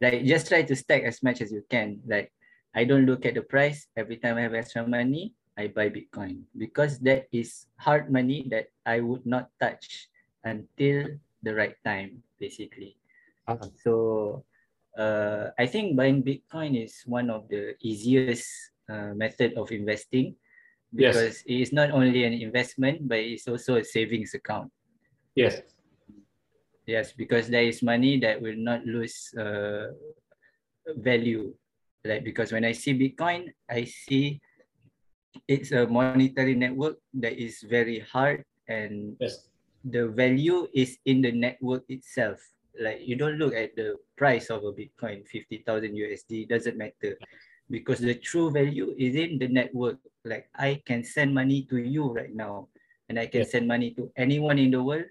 Like 0.01 0.23
just 0.29 0.47
try 0.53 0.63
to 0.63 0.77
stack 0.77 1.03
as 1.09 1.25
much 1.25 1.41
as 1.41 1.51
you 1.51 1.65
can. 1.73 2.05
Like 2.05 2.31
I 2.77 2.85
don't 2.85 3.09
look 3.09 3.25
at 3.25 3.33
the 3.33 3.41
price. 3.41 3.89
Every 3.97 4.21
time 4.21 4.37
I 4.37 4.45
have 4.45 4.53
extra 4.53 4.85
money 4.85 5.33
I 5.57 5.73
buy 5.73 5.89
Bitcoin 5.89 6.45
because 6.53 7.01
that 7.01 7.33
is 7.33 7.65
hard 7.81 8.13
money 8.13 8.45
that 8.53 8.69
I 8.85 9.01
would 9.01 9.25
not 9.25 9.49
touch 9.57 10.13
until 10.45 11.17
the 11.47 11.55
right 11.55 11.79
time 11.87 12.19
basically 12.43 12.99
Ah. 13.47 13.63
so 13.79 14.43
uh, 14.99 15.55
I 15.55 15.71
think 15.71 15.95
buying 15.95 16.27
Bitcoin 16.27 16.75
is 16.75 17.07
one 17.07 17.31
of 17.31 17.47
the 17.47 17.79
easiest 17.79 18.51
uh, 18.91 19.15
method 19.15 19.55
of 19.55 19.71
investing 19.71 20.35
Yes. 20.91 21.15
because 21.15 21.35
it 21.47 21.59
is 21.63 21.71
not 21.71 21.95
only 21.95 22.27
an 22.27 22.35
investment 22.35 23.07
but 23.07 23.23
it's 23.23 23.47
also 23.47 23.79
a 23.79 23.85
savings 23.87 24.35
account 24.35 24.75
Yes. 25.39 25.63
Yes, 26.87 27.11
because 27.13 27.51
there 27.51 27.67
is 27.67 27.83
money 27.83 28.19
that 28.23 28.39
will 28.41 28.55
not 28.57 28.87
lose 28.87 29.35
uh, 29.35 29.91
value. 31.03 31.51
Like 32.07 32.23
because 32.23 32.55
when 32.55 32.63
I 32.65 32.71
see 32.73 32.95
Bitcoin, 32.95 33.51
I 33.69 33.83
see 33.91 34.39
it's 35.51 35.75
a 35.75 35.85
monetary 35.91 36.55
network 36.55 37.03
that 37.19 37.35
is 37.35 37.59
very 37.67 38.07
hard 38.07 38.47
and 38.71 39.19
Yes. 39.19 39.51
The 39.87 40.11
value 40.11 40.67
is 40.75 40.99
in 41.07 41.23
the 41.23 41.31
network 41.31 41.87
itself. 41.89 42.43
Like 42.75 43.01
you 43.07 43.15
don't 43.17 43.39
look 43.39 43.55
at 43.55 43.77
the 43.79 43.97
price 44.19 44.51
of 44.51 44.65
a 44.67 44.73
Bitcoin, 44.75 45.27
50,000 45.27 45.95
USD, 45.95 46.49
doesn't 46.49 46.77
matter. 46.77 47.17
Because 47.71 47.99
the 47.99 48.15
true 48.15 48.51
value 48.51 48.95
is 48.99 49.15
in 49.15 49.39
the 49.39 49.49
network. 49.49 49.99
Like 50.25 50.51
I 50.55 50.83
can 50.85 51.03
send 51.03 51.35
money 51.35 51.67
to 51.71 51.79
you 51.79 52.13
right 52.13 52.35
now 52.35 52.69
and 53.09 53.19
I 53.19 53.27
can 53.27 53.43
Yes. 53.47 53.53
send 53.53 53.67
money 53.67 53.95
to 53.95 54.11
anyone 54.17 54.59
in 54.59 54.71
the 54.71 54.83
world 54.83 55.07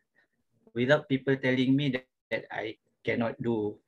without 0.76 1.08
people 1.08 1.36
telling 1.36 1.76
me 1.76 1.90
that, 1.96 2.08
that 2.32 2.46
I 2.52 2.78
cannot 3.04 3.40
do 3.42 3.80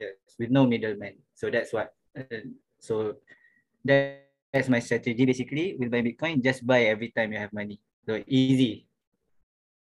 yes, 0.00 0.18
with 0.38 0.50
no 0.50 0.66
middleman. 0.66 1.14
So 1.34 1.50
that's 1.50 1.72
what. 1.72 1.94
uh, 2.18 2.42
so 2.78 3.16
that, 3.84 4.26
that's 4.52 4.68
my 4.68 4.78
strategy 4.78 5.24
basically 5.24 5.76
with 5.78 5.90
my 5.90 6.02
Bitcoin. 6.02 6.42
Just 6.42 6.66
buy 6.66 6.84
every 6.90 7.10
time 7.10 7.32
you 7.32 7.38
have 7.38 7.52
money. 7.52 7.80
So 8.06 8.22
easy. 8.26 8.86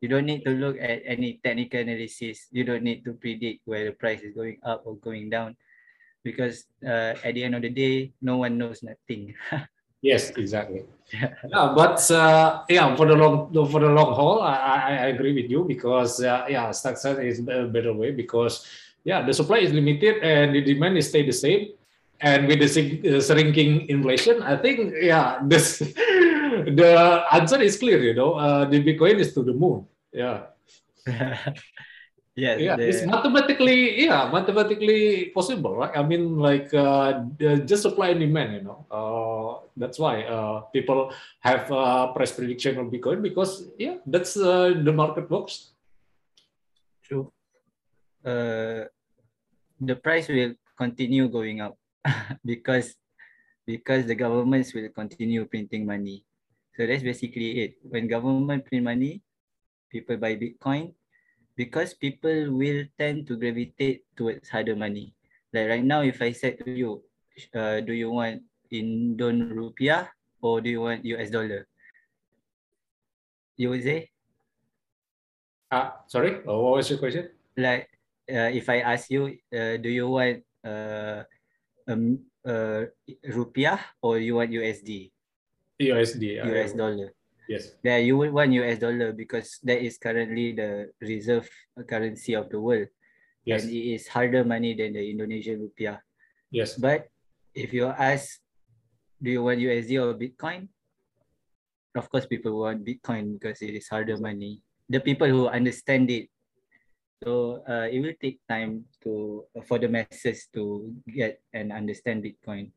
You 0.00 0.08
don't 0.08 0.24
need 0.24 0.44
to 0.44 0.52
look 0.56 0.76
at 0.80 1.04
any 1.04 1.40
technical 1.44 1.80
analysis. 1.80 2.48
You 2.50 2.64
don't 2.64 2.82
need 2.82 3.04
to 3.04 3.12
predict 3.12 3.60
where 3.64 3.84
the 3.84 3.92
price 3.92 4.20
is 4.20 4.34
going 4.34 4.58
up 4.64 4.82
or 4.84 4.96
going 4.96 5.28
down 5.28 5.56
because 6.24 6.64
uh, 6.84 7.16
at 7.24 7.34
the 7.34 7.44
end 7.44 7.54
of 7.54 7.62
the 7.62 7.70
day, 7.70 8.12
no 8.20 8.36
one 8.36 8.58
knows 8.58 8.82
nothing. 8.82 9.34
Yes, 10.02 10.30
exactly. 10.30 10.84
Yeah. 11.12 11.34
Yeah, 11.44 11.72
but 11.76 12.00
uh, 12.10 12.64
yeah, 12.70 12.96
for 12.96 13.04
the 13.04 13.12
long 13.12 13.52
for 13.52 13.80
the 13.80 13.92
long 13.92 14.14
haul, 14.14 14.40
I, 14.40 14.96
I, 14.96 15.06
agree 15.12 15.34
with 15.34 15.50
you 15.50 15.64
because 15.64 16.24
uh, 16.24 16.46
yeah, 16.48 16.70
stock 16.70 16.96
is 17.20 17.40
a 17.40 17.68
better 17.68 17.92
way 17.92 18.10
because 18.10 18.64
yeah, 19.04 19.20
the 19.20 19.34
supply 19.34 19.58
is 19.58 19.74
limited 19.74 20.24
and 20.24 20.54
the 20.54 20.62
demand 20.62 20.96
is 20.96 21.08
stay 21.08 21.26
the 21.26 21.36
same, 21.36 21.76
and 22.20 22.48
with 22.48 22.60
the 22.60 23.16
uh, 23.16 23.20
shrinking 23.20 23.90
inflation, 23.90 24.40
I 24.40 24.56
think 24.56 24.94
yeah, 25.02 25.40
this 25.44 25.82
the 26.64 27.24
answer 27.32 27.60
is 27.60 27.76
clear. 27.78 28.02
You 28.02 28.14
know, 28.14 28.34
uh, 28.34 28.64
the 28.64 28.82
Bitcoin 28.82 29.18
is 29.18 29.32
to 29.34 29.42
the 29.42 29.52
moon. 29.52 29.86
Yeah, 30.12 30.50
yes, 32.34 32.56
yeah, 32.60 32.76
the- 32.76 32.88
it's 32.88 33.06
mathematically 33.06 34.04
yeah, 34.04 34.30
mathematically 34.30 35.30
possible, 35.34 35.76
right? 35.76 35.96
I 35.96 36.02
mean, 36.02 36.38
like 36.38 36.72
uh, 36.74 37.24
just 37.64 37.82
supply 37.82 38.10
and 38.10 38.20
demand. 38.20 38.54
You 38.54 38.62
know, 38.62 38.78
uh, 38.90 39.66
that's 39.76 39.98
why 39.98 40.22
uh, 40.24 40.60
people 40.72 41.12
have 41.40 41.70
uh, 41.70 42.12
price 42.12 42.32
prediction 42.32 42.78
of 42.78 42.88
Bitcoin 42.88 43.22
because 43.22 43.68
yeah, 43.78 43.98
that's 44.06 44.36
uh, 44.36 44.74
the 44.76 44.92
market 44.92 45.30
works. 45.30 45.72
True. 47.02 47.32
Uh, 48.24 48.84
the 49.80 49.96
price 49.96 50.28
will 50.28 50.54
continue 50.76 51.28
going 51.28 51.60
up 51.60 51.76
because 52.44 52.94
because 53.66 54.06
the 54.06 54.14
governments 54.14 54.74
will 54.74 54.88
continue 54.90 55.44
printing 55.46 55.86
money. 55.86 56.24
So 56.76 56.86
that's 56.86 57.02
basically 57.02 57.60
it. 57.66 57.72
When 57.82 58.08
government 58.08 58.66
print 58.66 58.84
money, 58.84 59.22
people 59.90 60.16
buy 60.16 60.36
Bitcoin 60.36 60.94
because 61.56 61.94
people 61.94 62.52
will 62.54 62.86
tend 62.98 63.26
to 63.28 63.36
gravitate 63.36 64.04
towards 64.16 64.48
harder 64.48 64.76
money. 64.76 65.14
Like 65.52 65.68
right 65.68 65.84
now, 65.84 66.02
if 66.02 66.22
I 66.22 66.32
said 66.32 66.58
to 66.64 66.70
you, 66.70 67.02
uh, 67.54 67.80
do 67.80 67.92
you 67.92 68.10
want 68.10 68.42
Indon 68.72 69.50
rupiah 69.52 70.08
or 70.40 70.60
do 70.60 70.70
you 70.70 70.80
want 70.80 71.04
US 71.04 71.30
dollar? 71.30 71.66
You 73.56 73.70
would 73.70 73.82
say 73.82 74.08
Ah, 75.70 76.02
sorry, 76.10 76.42
oh, 76.50 76.66
what 76.66 76.82
was 76.82 76.90
your 76.90 76.98
question? 76.98 77.30
like 77.54 77.86
uh, 78.26 78.50
if 78.50 78.66
I 78.68 78.80
ask 78.82 79.10
you, 79.10 79.38
uh, 79.54 79.78
do 79.78 79.86
you 79.86 80.08
want 80.08 80.42
uh, 80.66 81.22
um, 81.86 82.26
uh, 82.46 82.90
rupiah 83.30 83.78
or 84.02 84.18
you 84.18 84.34
want 84.36 84.50
USD, 84.50 85.10
USD. 85.80 86.44
US 86.44 86.72
dollar? 86.76 87.10
Yes. 87.48 87.74
Yeah, 87.82 87.96
you 87.98 88.14
would 88.20 88.30
want 88.30 88.52
US 88.60 88.78
dollar 88.78 89.10
because 89.12 89.58
that 89.64 89.80
is 89.82 89.98
currently 89.98 90.52
the 90.52 90.92
reserve 91.00 91.48
currency 91.88 92.36
of 92.36 92.52
the 92.52 92.60
world, 92.60 92.86
Yes. 93.42 93.64
and 93.64 93.72
it 93.72 93.84
is 93.98 94.06
harder 94.06 94.44
money 94.44 94.76
than 94.76 94.92
the 94.92 95.02
Indonesian 95.02 95.58
rupiah. 95.64 95.98
Yes. 96.52 96.76
But 96.76 97.08
if 97.56 97.72
you 97.72 97.88
ask, 97.90 98.38
do 99.18 99.30
you 99.30 99.42
want 99.42 99.58
USD 99.58 99.98
or 99.98 100.14
Bitcoin? 100.14 100.68
Of 101.96 102.06
course, 102.06 102.26
people 102.26 102.54
want 102.60 102.86
Bitcoin 102.86 103.34
because 103.34 103.58
it 103.62 103.74
is 103.74 103.88
harder 103.88 104.16
money. 104.16 104.62
The 104.88 105.00
people 105.00 105.26
who 105.26 105.48
understand 105.48 106.10
it. 106.10 106.30
So 107.20 107.60
uh, 107.68 107.90
it 107.90 108.00
will 108.00 108.16
take 108.16 108.40
time 108.48 108.86
to 109.04 109.44
for 109.68 109.76
the 109.76 109.88
masses 109.90 110.48
to 110.56 110.88
get 111.04 111.42
and 111.52 111.68
understand 111.74 112.24
Bitcoin. 112.24 112.70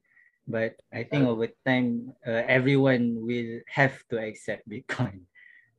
But 0.48 0.76
I 0.92 1.04
think 1.04 1.28
over 1.28 1.48
time, 1.66 2.14
uh, 2.28 2.44
everyone 2.48 3.24
will 3.24 3.62
have 3.68 3.96
to 4.10 4.20
accept 4.20 4.68
Bitcoin. 4.68 5.22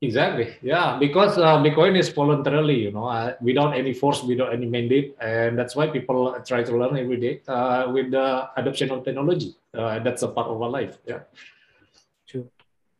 Exactly. 0.04 0.52
Yeah, 0.60 0.98
because 1.00 1.38
uh, 1.38 1.56
Bitcoin 1.64 1.96
is 1.96 2.10
voluntarily, 2.10 2.76
you 2.84 2.92
know, 2.92 3.06
uh, 3.06 3.36
without 3.40 3.72
any 3.72 3.94
force, 3.94 4.22
without 4.22 4.52
any 4.52 4.66
mandate, 4.66 5.16
and 5.18 5.58
that's 5.58 5.74
why 5.74 5.86
people 5.86 6.36
try 6.44 6.62
to 6.62 6.76
learn 6.76 6.98
every 6.98 7.16
day 7.16 7.40
uh, 7.48 7.88
with 7.88 8.10
the 8.10 8.50
adoption 8.56 8.90
of 8.90 9.02
technology. 9.02 9.56
Uh, 9.72 10.00
that's 10.00 10.20
a 10.20 10.28
part 10.28 10.48
of 10.48 10.60
our 10.60 10.68
life. 10.68 10.98
Yeah. 11.06 11.20
True. 12.28 12.50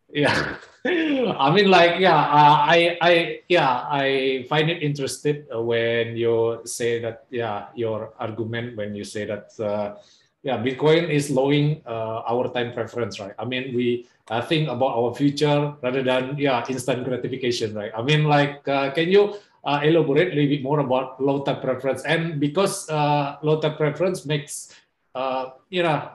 Yeah. 0.09 0.57
I 0.87 1.53
mean, 1.53 1.69
like, 1.69 2.01
yeah, 2.01 2.17
uh, 2.17 2.57
I, 2.73 2.97
I, 3.01 3.41
yeah, 3.49 3.85
I 3.91 4.47
find 4.49 4.71
it 4.71 4.83
interested 4.83 5.47
uh, 5.55 5.61
when 5.61 6.17
you 6.17 6.63
say 6.65 7.01
that, 7.03 7.27
yeah, 7.29 7.67
your 7.75 8.15
argument 8.19 8.77
when 8.77 8.95
you 8.95 9.05
say 9.05 9.27
that, 9.27 9.51
uh, 9.61 9.97
yeah, 10.45 10.61
Bitcoin 10.61 11.09
is 11.09 11.33
lowering 11.33 11.81
uh, 11.89 12.21
our 12.29 12.53
time 12.53 12.77
preference, 12.77 13.19
right? 13.19 13.33
I 13.41 13.49
mean, 13.49 13.73
we 13.73 14.07
uh, 14.29 14.45
think 14.45 14.69
about 14.69 14.93
our 14.93 15.17
future 15.17 15.73
rather 15.81 16.05
than 16.05 16.37
yeah 16.37 16.61
instant 16.69 17.09
gratification, 17.09 17.73
right? 17.73 17.91
I 17.97 18.05
mean, 18.05 18.29
like, 18.29 18.61
uh, 18.69 18.93
can 18.93 19.09
you 19.09 19.41
uh, 19.65 19.81
elaborate 19.81 20.33
a 20.33 20.37
little 20.37 20.53
bit 20.53 20.63
more 20.63 20.85
about 20.85 21.17
low 21.17 21.43
time 21.43 21.65
preference? 21.65 22.05
And 22.05 22.39
because 22.39 22.89
uh, 22.93 23.41
low 23.41 23.59
time 23.59 23.81
preference 23.81 24.29
makes 24.29 24.77
uh, 25.17 25.57
you 25.73 25.83
know 25.83 26.13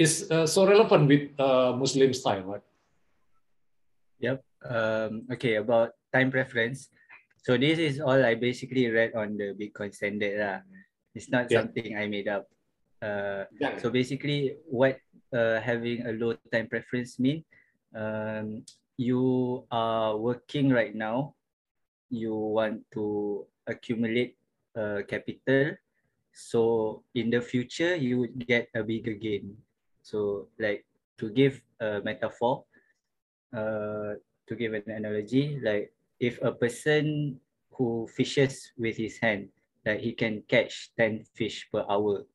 is 0.00 0.24
so 0.48 0.64
relevant 0.64 1.04
with 1.04 1.36
Muslim 1.76 2.16
style, 2.16 2.42
right? 2.48 2.64
Yep. 4.24 4.40
Um, 4.64 5.28
okay, 5.32 5.60
about 5.60 5.92
time 6.08 6.32
preference. 6.32 6.88
So 7.44 7.56
this 7.60 7.76
is 7.76 8.00
all 8.00 8.24
I 8.24 8.32
basically 8.34 8.88
read 8.88 9.12
on 9.12 9.36
the 9.36 9.52
Bitcoin 9.52 9.92
standard 9.92 10.40
lah. 10.40 10.64
It's 11.12 11.28
not 11.28 11.52
yeah. 11.52 11.60
something 11.60 11.96
I 11.96 12.08
made 12.08 12.28
up. 12.28 12.48
Uh, 13.00 13.48
yeah. 13.58 13.80
So 13.80 13.90
basically, 13.90 14.56
what 14.68 15.00
uh, 15.32 15.60
having 15.60 16.06
a 16.06 16.12
low 16.12 16.36
time 16.52 16.68
preference 16.68 17.18
mean? 17.18 17.44
Um, 17.96 18.64
you 19.00 19.64
are 19.72 20.16
working 20.16 20.68
right 20.70 20.94
now. 20.94 21.34
You 22.12 22.36
want 22.36 22.84
to 22.92 23.46
accumulate 23.66 24.36
uh, 24.76 25.00
capital. 25.08 25.76
So 26.32 27.02
in 27.14 27.30
the 27.30 27.40
future, 27.40 27.96
you 27.96 28.20
would 28.20 28.46
get 28.46 28.68
a 28.76 28.84
bigger 28.84 29.14
gain. 29.14 29.56
So 30.02 30.48
like 30.58 30.84
to 31.18 31.30
give 31.30 31.62
a 31.80 32.00
metaphor, 32.04 32.64
uh, 33.56 34.20
to 34.46 34.52
give 34.56 34.74
an 34.74 34.84
analogy, 34.90 35.58
like 35.62 35.92
if 36.20 36.40
a 36.42 36.52
person 36.52 37.40
who 37.72 38.06
fishes 38.12 38.72
with 38.76 38.96
his 38.96 39.16
hand, 39.18 39.48
that 39.84 40.00
he 40.00 40.12
can 40.12 40.42
catch 40.48 40.92
10 40.98 41.24
fish 41.34 41.68
per 41.72 41.84
hour. 41.88 42.28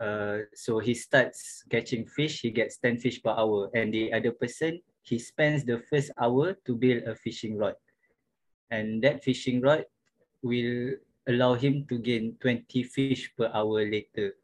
Uh, 0.00 0.46
so 0.54 0.78
he 0.78 0.94
starts 0.94 1.64
catching 1.70 2.06
fish, 2.06 2.40
he 2.40 2.50
gets 2.50 2.78
10 2.78 2.98
fish 2.98 3.22
per 3.22 3.30
hour. 3.30 3.70
And 3.74 3.92
the 3.92 4.12
other 4.12 4.32
person, 4.32 4.80
he 5.02 5.18
spends 5.18 5.64
the 5.64 5.82
first 5.90 6.10
hour 6.20 6.54
to 6.66 6.76
build 6.76 7.02
a 7.04 7.14
fishing 7.14 7.58
rod. 7.58 7.74
And 8.70 9.02
that 9.02 9.24
fishing 9.24 9.60
rod 9.60 9.84
will 10.42 10.94
allow 11.26 11.54
him 11.54 11.84
to 11.88 11.98
gain 11.98 12.36
20 12.40 12.82
fish 12.84 13.30
per 13.36 13.50
hour 13.52 13.84
later. 13.84 14.34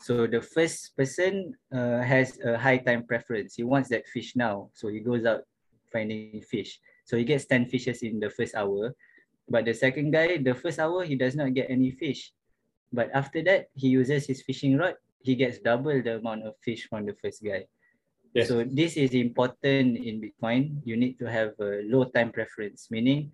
So 0.00 0.26
the 0.26 0.40
first 0.40 0.96
person 0.96 1.54
uh, 1.74 2.02
has 2.02 2.38
a 2.44 2.56
high 2.56 2.78
time 2.78 3.04
preference. 3.04 3.56
He 3.56 3.64
wants 3.64 3.88
that 3.90 4.06
fish 4.06 4.36
now. 4.36 4.70
So 4.74 4.88
he 4.88 5.00
goes 5.00 5.24
out 5.24 5.42
finding 5.90 6.40
fish. 6.42 6.78
So 7.04 7.16
he 7.16 7.24
gets 7.24 7.46
10 7.46 7.66
fishes 7.66 8.02
in 8.02 8.20
the 8.20 8.30
first 8.30 8.54
hour. 8.54 8.94
But 9.48 9.64
the 9.64 9.74
second 9.74 10.12
guy, 10.12 10.36
the 10.36 10.54
first 10.54 10.78
hour, 10.78 11.04
he 11.04 11.16
does 11.16 11.34
not 11.34 11.54
get 11.54 11.70
any 11.70 11.90
fish. 11.90 12.32
But 12.92 13.10
after 13.12 13.42
that, 13.44 13.68
he 13.74 13.88
uses 13.88 14.26
his 14.26 14.42
fishing 14.42 14.76
rod. 14.76 14.94
He 15.20 15.34
gets 15.34 15.58
double 15.58 16.00
the 16.02 16.16
amount 16.16 16.46
of 16.46 16.54
fish 16.64 16.88
from 16.88 17.04
the 17.04 17.14
first 17.20 17.44
guy. 17.44 17.66
Yes. 18.34 18.48
So 18.48 18.64
this 18.64 18.96
is 18.96 19.12
important 19.14 19.98
in 19.98 20.20
Bitcoin. 20.20 20.80
You 20.84 20.96
need 20.96 21.18
to 21.18 21.26
have 21.26 21.52
a 21.60 21.82
low 21.84 22.04
time 22.04 22.32
preference, 22.32 22.88
meaning 22.90 23.32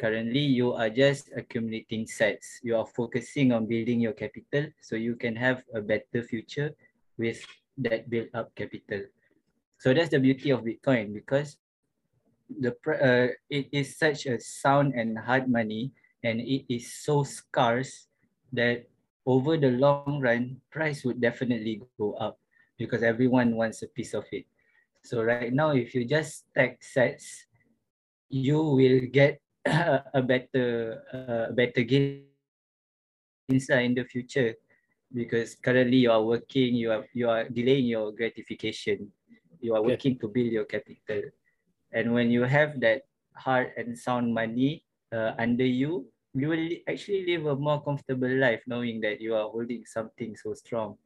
currently 0.00 0.40
you 0.40 0.72
are 0.72 0.90
just 0.90 1.30
accumulating 1.36 2.06
sats. 2.06 2.60
You 2.62 2.76
are 2.76 2.86
focusing 2.86 3.52
on 3.52 3.66
building 3.66 4.00
your 4.00 4.12
capital 4.12 4.66
so 4.80 4.96
you 4.96 5.16
can 5.16 5.36
have 5.36 5.62
a 5.74 5.80
better 5.80 6.24
future 6.24 6.72
with 7.18 7.44
that 7.78 8.08
built 8.10 8.28
up 8.34 8.54
capital. 8.56 9.04
So 9.78 9.92
that's 9.92 10.10
the 10.10 10.20
beauty 10.20 10.50
of 10.50 10.64
Bitcoin 10.64 11.12
because 11.12 11.56
the 12.48 12.72
uh, 12.88 13.32
it 13.48 13.68
is 13.72 13.96
such 13.96 14.26
a 14.26 14.40
sound 14.40 14.94
and 14.94 15.16
hard 15.18 15.48
money 15.48 15.92
and 16.22 16.40
it 16.40 16.64
is 16.68 16.92
so 16.92 17.22
scarce 17.22 18.08
that 18.52 18.88
over 19.26 19.56
the 19.56 19.70
long 19.70 20.20
run 20.20 20.60
price 20.70 21.04
would 21.04 21.20
definitely 21.20 21.82
go 21.98 22.14
up 22.14 22.38
because 22.78 23.02
everyone 23.02 23.56
wants 23.56 23.82
a 23.82 23.88
piece 23.88 24.14
of 24.14 24.24
it. 24.32 24.46
So 25.02 25.22
right 25.22 25.52
now 25.52 25.70
if 25.70 25.94
you 25.94 26.04
just 26.04 26.50
stack 26.50 26.80
sats 26.82 27.46
you 28.32 28.58
will 28.62 29.00
get 29.12 29.40
a 29.66 30.22
better 30.24 31.02
uh, 31.12 31.52
better 31.52 31.84
gain 31.84 32.32
inside 33.48 33.84
in 33.84 33.94
the 33.94 34.04
future 34.04 34.56
because 35.12 35.54
currently 35.60 36.08
you 36.08 36.10
are 36.10 36.24
working 36.24 36.74
you 36.74 36.90
are 36.90 37.04
you 37.12 37.28
are 37.28 37.44
delaying 37.48 37.86
your 37.86 38.10
gratification. 38.12 39.12
You 39.60 39.76
are 39.76 39.84
working 39.84 40.18
to 40.18 40.26
build 40.26 40.50
your 40.50 40.64
capital. 40.66 41.30
And 41.92 42.10
when 42.12 42.32
you 42.34 42.42
have 42.42 42.80
that 42.82 43.06
hard 43.36 43.70
and 43.76 43.94
sound 43.94 44.34
money 44.34 44.82
uh, 45.12 45.38
under 45.38 45.66
you, 45.68 46.10
you 46.34 46.48
will 46.48 46.68
actually 46.88 47.26
live 47.26 47.46
a 47.46 47.56
more 47.56 47.82
comfortable 47.84 48.30
life 48.30 48.62
knowing 48.66 49.00
that 49.00 49.20
you 49.20 49.34
are 49.34 49.48
holding 49.48 49.84
something 49.84 50.36
so 50.36 50.54
strong. 50.54 50.96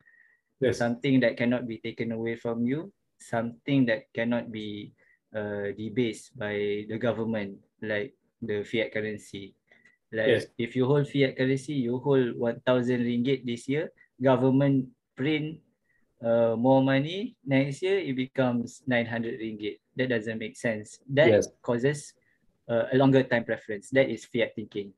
Yes. 0.61 0.79
Something 0.79 1.21
that 1.21 1.37
cannot 1.37 1.69
be 1.69 1.79
taken 1.79 2.13
away 2.13 2.37
from 2.37 2.65
you, 2.65 2.93
something 3.19 3.85
that 3.87 4.09
cannot 4.15 4.51
be 4.51 4.93
uh, 5.35 5.75
debased 5.77 6.39
by 6.39 6.87
the 6.89 6.97
government, 6.97 7.59
like 7.83 8.15
the 8.41 8.65
fiat 8.65 8.95
currency. 8.95 9.55
Like 10.13 10.29
yes. 10.29 10.47
if 10.57 10.77
you 10.77 10.87
hold 10.87 11.09
fiat 11.09 11.37
currency, 11.37 11.75
you 11.75 11.99
hold 11.99 12.39
1,000 12.39 12.65
ringgit 13.05 13.45
this 13.45 13.69
year, 13.69 13.93
government 14.23 14.89
print 15.17 15.61
uh, 16.25 16.57
more 16.57 16.83
money 16.83 17.37
next 17.45 17.83
year 17.83 17.99
it 17.99 18.17
becomes 18.17 18.83
900 18.87 19.41
ringgit 19.41 19.81
that 19.97 20.09
doesn't 20.09 20.39
make 20.39 20.57
sense 20.57 21.01
that 21.09 21.29
yes. 21.29 21.49
causes 21.63 22.15
uh, 22.69 22.85
a 22.93 22.97
longer 22.97 23.23
time 23.23 23.45
preference 23.45 23.91
that 23.91 24.09
is 24.09 24.25
fiat 24.25 24.53
thinking 24.55 24.93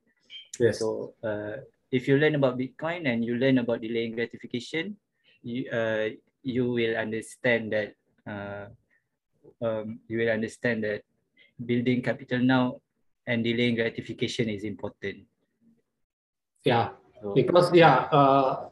yes 0.61 0.79
so 0.79 1.15
uh, 1.25 1.57
if 1.91 2.07
you 2.09 2.17
learn 2.19 2.35
about 2.35 2.59
bitcoin 2.59 3.09
and 3.09 3.25
you 3.25 3.35
learn 3.37 3.59
about 3.59 3.81
delaying 3.81 4.15
gratification 4.15 4.97
you 5.43 5.71
uh, 5.71 6.09
you 6.43 6.71
will 6.71 6.97
understand 6.97 7.73
that 7.73 7.95
uh, 8.27 8.67
um, 9.63 9.99
you 10.09 10.19
will 10.19 10.31
understand 10.31 10.85
that 10.85 11.03
building 11.65 12.03
capital 12.03 12.39
now 12.39 12.81
and 13.27 13.45
delaying 13.45 13.75
gratification 13.75 14.49
is 14.49 14.65
important 14.65 15.25
yeah 16.65 16.91
so, 17.23 17.35
because 17.35 17.73
yeah 17.75 18.07
uh, 18.11 18.69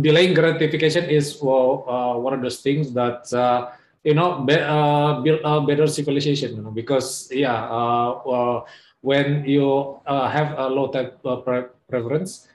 delaying 0.00 0.34
gratification 0.34 1.04
is 1.10 1.36
uh, 1.42 2.16
one 2.16 2.32
of 2.32 2.40
those 2.42 2.60
things 2.60 2.92
that 2.92 3.28
uh, 3.32 3.72
you 4.04 4.14
know 4.14 4.40
be, 4.40 4.54
uh, 4.54 5.20
build 5.20 5.40
a 5.44 5.60
better 5.60 5.86
civilization. 5.86 6.56
You 6.56 6.62
know, 6.62 6.70
because 6.70 7.28
yeah, 7.32 7.66
uh, 7.68 8.10
uh, 8.24 8.64
when 9.06 9.46
you 9.46 9.94
uh, 10.06 10.26
have 10.26 10.58
a 10.58 10.66
low 10.66 10.90
type 10.90 11.22
pre- 11.22 11.70
preference, 11.86 12.50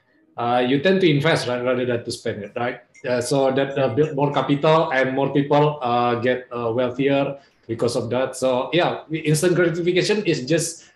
you 0.68 0.84
tend 0.84 1.00
to 1.00 1.08
invest 1.08 1.48
right, 1.48 1.64
rather 1.64 1.86
than 1.88 2.04
to 2.04 2.10
spend 2.12 2.44
it, 2.44 2.52
right? 2.56 2.84
so 3.24 3.50
that 3.50 3.74
build 3.96 4.14
more 4.14 4.30
capital 4.32 4.92
and 4.92 5.16
more 5.16 5.32
people 5.32 5.80
get 6.22 6.46
wealthier 6.52 7.40
because 7.66 7.96
of 7.96 8.10
that. 8.10 8.36
So 8.36 8.70
yeah, 8.72 9.02
instant 9.10 9.56
gratification 9.56 10.24
is 10.24 10.44
just 10.46 10.92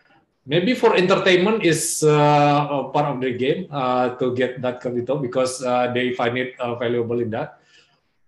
maybe 0.46 0.74
for 0.74 0.94
entertainment 0.94 1.64
is 1.64 2.02
uh, 2.02 2.84
part 2.94 3.06
of 3.06 3.20
the 3.20 3.34
game 3.34 3.66
uh, 3.70 4.14
to 4.16 4.34
get 4.34 4.62
that 4.62 4.80
capital 4.80 5.18
because 5.18 5.62
uh, 5.62 5.90
they 5.92 6.14
find 6.14 6.38
it 6.38 6.54
uh, 6.60 6.74
valuable 6.76 7.20
in 7.20 7.30
that. 7.30 7.58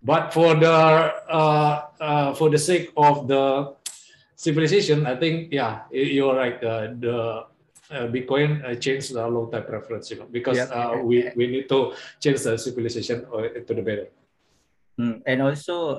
But 0.02 0.32
for 0.32 0.54
the 0.54 0.70
uh, 0.70 1.82
uh, 1.98 2.34
for 2.34 2.50
the 2.50 2.58
sake 2.58 2.92
of 2.96 3.26
the 3.26 3.74
civilization, 4.38 5.04
I 5.04 5.18
think 5.18 5.50
yeah, 5.50 5.90
you're 5.90 6.34
right. 6.38 6.62
Uh, 6.62 6.94
the 6.94 7.16
uh, 7.90 8.06
Bitcoin 8.06 8.62
uh, 8.62 8.78
changed 8.78 9.12
the 9.12 9.26
long 9.26 9.50
time 9.50 9.66
preference, 9.66 10.10
you 10.14 10.22
know, 10.22 10.30
because 10.30 10.56
yeah. 10.56 10.94
we 11.02 11.26
we 11.34 11.50
need 11.50 11.66
to 11.68 11.92
change 12.22 12.46
the 12.46 12.54
civilization 12.54 13.26
to 13.26 13.72
the 13.74 13.82
better. 13.82 14.06
Mm. 14.94 15.22
And 15.26 15.42
also, 15.42 15.98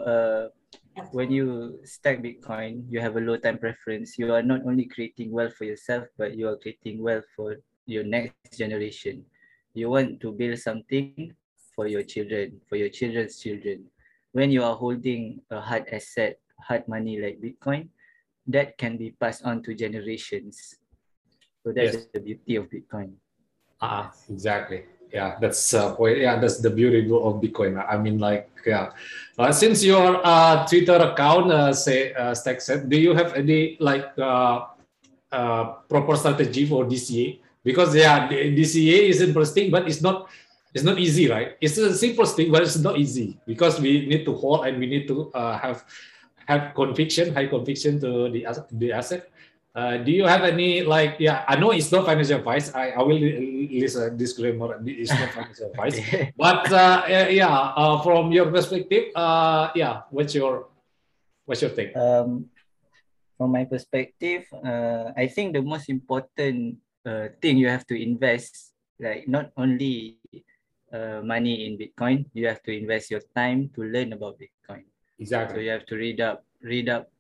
when 1.12 1.32
you 1.32 1.80
stack 1.84 2.24
Bitcoin, 2.24 2.88
you 2.88 3.04
have 3.04 3.20
a 3.20 3.24
low 3.24 3.36
time 3.36 3.60
preference. 3.60 4.16
You 4.18 4.32
are 4.32 4.44
not 4.44 4.64
only 4.64 4.88
creating 4.88 5.36
wealth 5.36 5.60
for 5.60 5.68
yourself, 5.68 6.08
but 6.16 6.40
you 6.40 6.48
are 6.48 6.56
creating 6.56 7.04
wealth 7.04 7.28
for 7.36 7.60
your 7.86 8.08
next 8.08 8.56
generation. 8.56 9.28
You 9.76 9.92
want 9.92 10.24
to 10.24 10.32
build 10.32 10.60
something 10.60 11.36
for 11.76 11.88
your 11.88 12.04
children, 12.04 12.60
for 12.68 12.76
your 12.76 12.90
children's 12.90 13.40
children. 13.40 13.88
When 14.32 14.52
you 14.52 14.64
are 14.64 14.76
holding 14.76 15.42
a 15.50 15.60
hard 15.60 15.90
asset, 15.92 16.40
hard 16.60 16.88
money 16.88 17.18
like 17.18 17.42
Bitcoin, 17.42 17.90
that 18.50 18.78
can 18.78 18.98
be 18.98 19.12
passed 19.12 19.46
on 19.46 19.62
to 19.64 19.74
generations. 19.74 20.76
So 21.64 21.72
that's 21.72 21.96
yes. 21.96 22.06
the 22.14 22.20
beauty 22.20 22.56
of 22.56 22.70
Bitcoin. 22.70 23.14
Ah, 23.82 24.12
exactly 24.30 24.84
yeah 25.14 25.38
that's 25.42 25.74
uh, 25.74 25.96
yeah 26.06 26.38
that's 26.40 26.60
the 26.60 26.70
beauty 26.70 27.02
of 27.02 27.42
bitcoin 27.42 27.74
i 27.90 27.98
mean 27.98 28.20
like 28.20 28.50
yeah 28.66 28.92
uh, 29.38 29.52
since 29.52 29.84
your 29.84 30.22
uh, 30.24 30.66
twitter 30.68 30.98
account 30.98 31.52
uh, 31.52 31.74
say 31.74 32.14
uh, 32.14 32.34
stack 32.34 32.62
set 32.62 32.90
do 32.90 32.98
you 32.98 33.14
have 33.14 33.34
any 33.34 33.78
like 33.80 34.06
uh, 34.18 34.66
uh, 35.32 35.64
proper 35.90 36.16
strategy 36.16 36.66
for 36.66 36.86
dca 36.86 37.40
because 37.64 37.96
yeah 37.96 38.28
dca 38.30 39.10
is 39.10 39.22
interesting 39.22 39.72
but 39.72 39.88
it's 39.88 40.02
not 40.02 40.30
it's 40.74 40.84
not 40.84 41.00
easy 41.00 41.30
right 41.30 41.58
it's 41.62 41.78
a 41.78 41.96
simple 41.96 42.26
thing 42.26 42.52
but 42.52 42.62
it's 42.62 42.78
not 42.78 42.98
easy 42.98 43.38
because 43.46 43.82
we 43.82 44.06
need 44.06 44.26
to 44.26 44.34
hold 44.34 44.66
and 44.68 44.78
we 44.78 44.86
need 44.86 45.08
to 45.08 45.32
uh, 45.34 45.58
have 45.58 45.84
have 46.50 46.74
conviction 46.74 47.34
high 47.34 47.46
conviction 47.46 48.02
to 48.02 48.30
the 48.34 48.42
the 48.82 48.90
asset 48.92 49.30
Uh, 49.70 50.02
do 50.02 50.10
you 50.10 50.26
have 50.26 50.42
any 50.42 50.82
like 50.82 51.22
yeah? 51.22 51.46
I 51.46 51.54
know 51.62 51.70
it's 51.70 51.94
not 51.94 52.10
financial 52.10 52.42
advice. 52.42 52.74
I, 52.74 52.90
I 52.98 53.02
will 53.06 53.22
list 53.22 54.02
a 54.02 54.10
disclaimer. 54.10 54.82
It's 54.82 55.14
not 55.14 55.30
financial 55.30 55.70
advice, 55.72 56.02
but 56.34 56.66
uh, 56.74 57.06
yeah, 57.30 57.78
uh, 57.78 58.02
from 58.02 58.34
your 58.34 58.50
perspective, 58.50 59.14
uh, 59.14 59.70
yeah, 59.78 60.10
what's 60.10 60.34
your 60.34 60.74
what's 61.46 61.62
your 61.62 61.70
take? 61.70 61.94
Um, 61.94 62.50
from 63.38 63.54
my 63.54 63.70
perspective, 63.70 64.50
uh, 64.58 65.14
I 65.14 65.30
think 65.30 65.54
the 65.54 65.62
most 65.62 65.86
important 65.86 66.82
uh, 67.06 67.30
thing 67.38 67.62
you 67.62 67.70
have 67.70 67.86
to 67.94 67.96
invest, 67.96 68.74
like 68.98 69.30
not 69.30 69.54
only 69.54 70.18
uh, 70.90 71.22
money 71.22 71.70
in 71.70 71.78
Bitcoin, 71.78 72.26
you 72.34 72.50
have 72.50 72.66
to 72.66 72.74
invest 72.74 73.14
your 73.14 73.22
time 73.38 73.70
to 73.78 73.86
learn 73.86 74.18
about 74.18 74.42
Bitcoin. 74.42 74.89
Exactly. 75.20 75.60
So 75.60 75.62
you 75.62 75.70
have 75.72 75.86
to 75.88 75.96
read 75.96 76.22
up, 76.22 76.46
read 76.62 76.90
up 76.90 77.12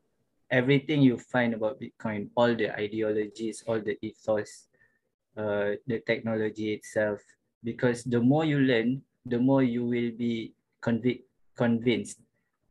everything 0.49 1.01
you 1.01 1.17
find 1.17 1.53
about 1.53 1.79
Bitcoin, 1.79 2.29
all 2.35 2.55
the 2.55 2.71
ideologies, 2.71 3.63
all 3.67 3.79
the 3.79 3.97
ethos, 4.01 4.67
uh, 5.37 5.75
the 5.85 5.99
technology 6.07 6.73
itself. 6.73 7.19
Because 7.63 8.03
the 8.03 8.19
more 8.21 8.45
you 8.45 8.59
learn, 8.59 9.03
the 9.25 9.37
more 9.37 9.63
you 9.63 9.83
will 9.83 10.11
be 10.15 10.53
convic- 10.81 11.27
convinced, 11.55 12.19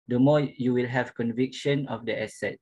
the 0.09 0.19
more 0.19 0.41
you 0.41 0.73
will 0.73 0.89
have 0.89 1.15
conviction 1.15 1.87
of 1.89 2.07
the 2.07 2.23
asset. 2.23 2.59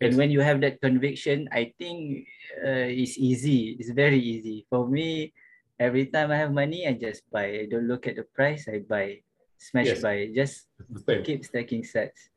And 0.00 0.16
when 0.16 0.30
you 0.30 0.40
have 0.40 0.60
that 0.60 0.80
conviction, 0.82 1.48
I 1.52 1.72
think 1.78 2.26
uh, 2.60 2.90
it's 2.92 3.16
easy. 3.16 3.76
It's 3.80 3.90
very 3.90 4.18
easy. 4.20 4.66
For 4.68 4.86
me, 4.86 5.32
every 5.80 6.06
time 6.06 6.30
I 6.30 6.36
have 6.36 6.52
money, 6.52 6.86
I 6.86 6.92
just 6.92 7.22
buy. 7.30 7.64
I 7.64 7.66
don't 7.70 7.88
look 7.88 8.06
at 8.06 8.16
the 8.16 8.24
price, 8.34 8.68
I 8.68 8.80
buy. 8.80 9.22
Smash 9.58 9.86
yes. 9.86 10.02
buy. 10.02 10.28
Just 10.34 10.66
keep 11.24 11.44
stacking 11.44 11.82
sats. 11.82 12.28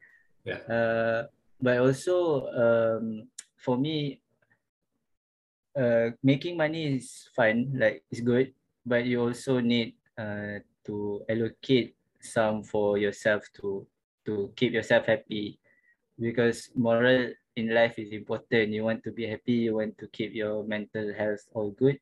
Yeah. 0.46 0.64
Uh, 0.66 1.28
but 1.62 1.78
also 1.80 2.48
um, 2.56 3.28
for 3.58 3.78
me 3.78 4.22
uh, 5.76 6.12
making 6.24 6.58
money 6.58 6.96
is 6.96 7.30
fun 7.36 7.72
like 7.76 8.04
it's 8.12 8.22
good 8.22 8.54
but 8.86 9.06
you 9.06 9.22
also 9.22 9.60
need 9.60 9.94
uh, 10.18 10.60
to 10.86 11.22
allocate 11.30 11.96
some 12.20 12.64
for 12.64 12.98
yourself 12.98 13.44
to 13.54 13.86
to 14.26 14.52
keep 14.56 14.74
yourself 14.74 15.06
happy 15.06 15.60
because 16.20 16.70
moral 16.76 17.32
in 17.56 17.74
life 17.74 18.00
is 18.00 18.12
important 18.12 18.72
you 18.72 18.84
want 18.84 19.04
to 19.04 19.12
be 19.12 19.28
happy 19.28 19.68
you 19.68 19.76
want 19.76 19.98
to 19.98 20.08
keep 20.08 20.34
your 20.34 20.64
mental 20.64 21.14
health 21.14 21.44
all 21.54 21.72
good 21.72 22.00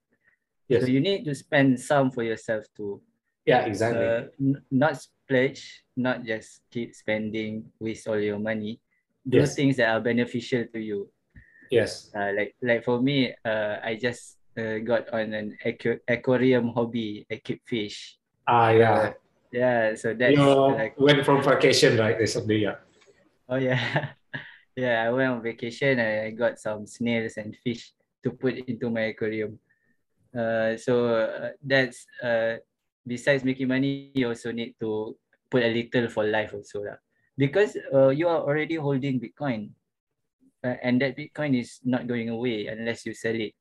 yes. 0.68 0.82
so 0.82 0.88
you 0.88 1.00
need 1.00 1.26
to 1.26 1.34
spend 1.34 1.80
some 1.80 2.10
for 2.10 2.24
yourself 2.24 2.66
to 2.76 3.02
yeah 3.48 3.66
exactly 3.66 4.06
uh, 4.06 4.28
not 4.70 5.00
splurge 5.00 5.84
not 5.96 6.24
just 6.24 6.62
keep 6.70 6.94
spending 6.94 7.64
waste 7.80 8.08
all 8.08 8.20
your 8.20 8.38
money 8.38 8.80
those 9.28 9.52
yes. 9.52 9.56
things 9.56 9.76
that 9.76 9.92
are 9.92 10.00
beneficial 10.00 10.64
to 10.72 10.80
you. 10.80 11.12
Yes. 11.70 12.10
Uh, 12.16 12.32
like 12.32 12.56
like 12.64 12.88
for 12.88 13.04
me, 13.04 13.36
uh, 13.44 13.84
I 13.84 14.00
just 14.00 14.40
uh, 14.56 14.80
got 14.80 15.12
on 15.12 15.36
an 15.36 15.60
aqu- 15.68 16.00
aquarium 16.08 16.72
hobby. 16.72 17.28
I 17.28 17.44
keep 17.44 17.60
fish. 17.68 18.16
Ah, 18.48 18.72
yeah. 18.72 18.96
Uh, 18.96 19.14
yeah, 19.52 19.96
so 19.96 20.16
that's 20.16 20.32
you 20.32 20.48
like 20.48 20.96
went 20.96 21.28
from 21.28 21.44
vacation, 21.44 22.00
right? 22.00 22.16
Recently, 22.16 22.64
yeah. 22.64 22.80
Oh 23.52 23.60
yeah, 23.60 24.16
yeah. 24.80 25.04
I 25.04 25.12
went 25.12 25.28
on 25.28 25.44
vacation. 25.44 26.00
I 26.00 26.32
got 26.32 26.56
some 26.56 26.88
snails 26.88 27.36
and 27.36 27.52
fish 27.52 27.92
to 28.24 28.32
put 28.32 28.56
into 28.56 28.88
my 28.90 29.12
aquarium. 29.12 29.60
Uh, 30.32 30.80
so 30.80 31.20
uh, 31.20 31.52
that's 31.60 32.08
uh, 32.24 32.64
besides 33.08 33.44
making 33.44 33.72
money, 33.72 34.12
you 34.14 34.28
also 34.28 34.52
need 34.52 34.76
to 34.84 35.16
put 35.50 35.64
a 35.64 35.72
little 35.72 36.12
for 36.12 36.28
life 36.28 36.52
also 36.52 36.84
lah 36.84 37.00
because 37.40 37.78
uh, 37.94 38.10
you 38.10 38.28
are 38.28 38.44
already 38.44 38.76
holding 38.76 39.22
Bitcoin 39.22 39.72
uh, 40.66 40.76
and 40.82 41.00
that 41.00 41.16
Bitcoin 41.16 41.56
is 41.56 41.80
not 41.86 42.10
going 42.10 42.30
away 42.30 42.68
unless 42.68 43.06
you 43.06 43.14
sell 43.14 43.36
it. 43.36 43.54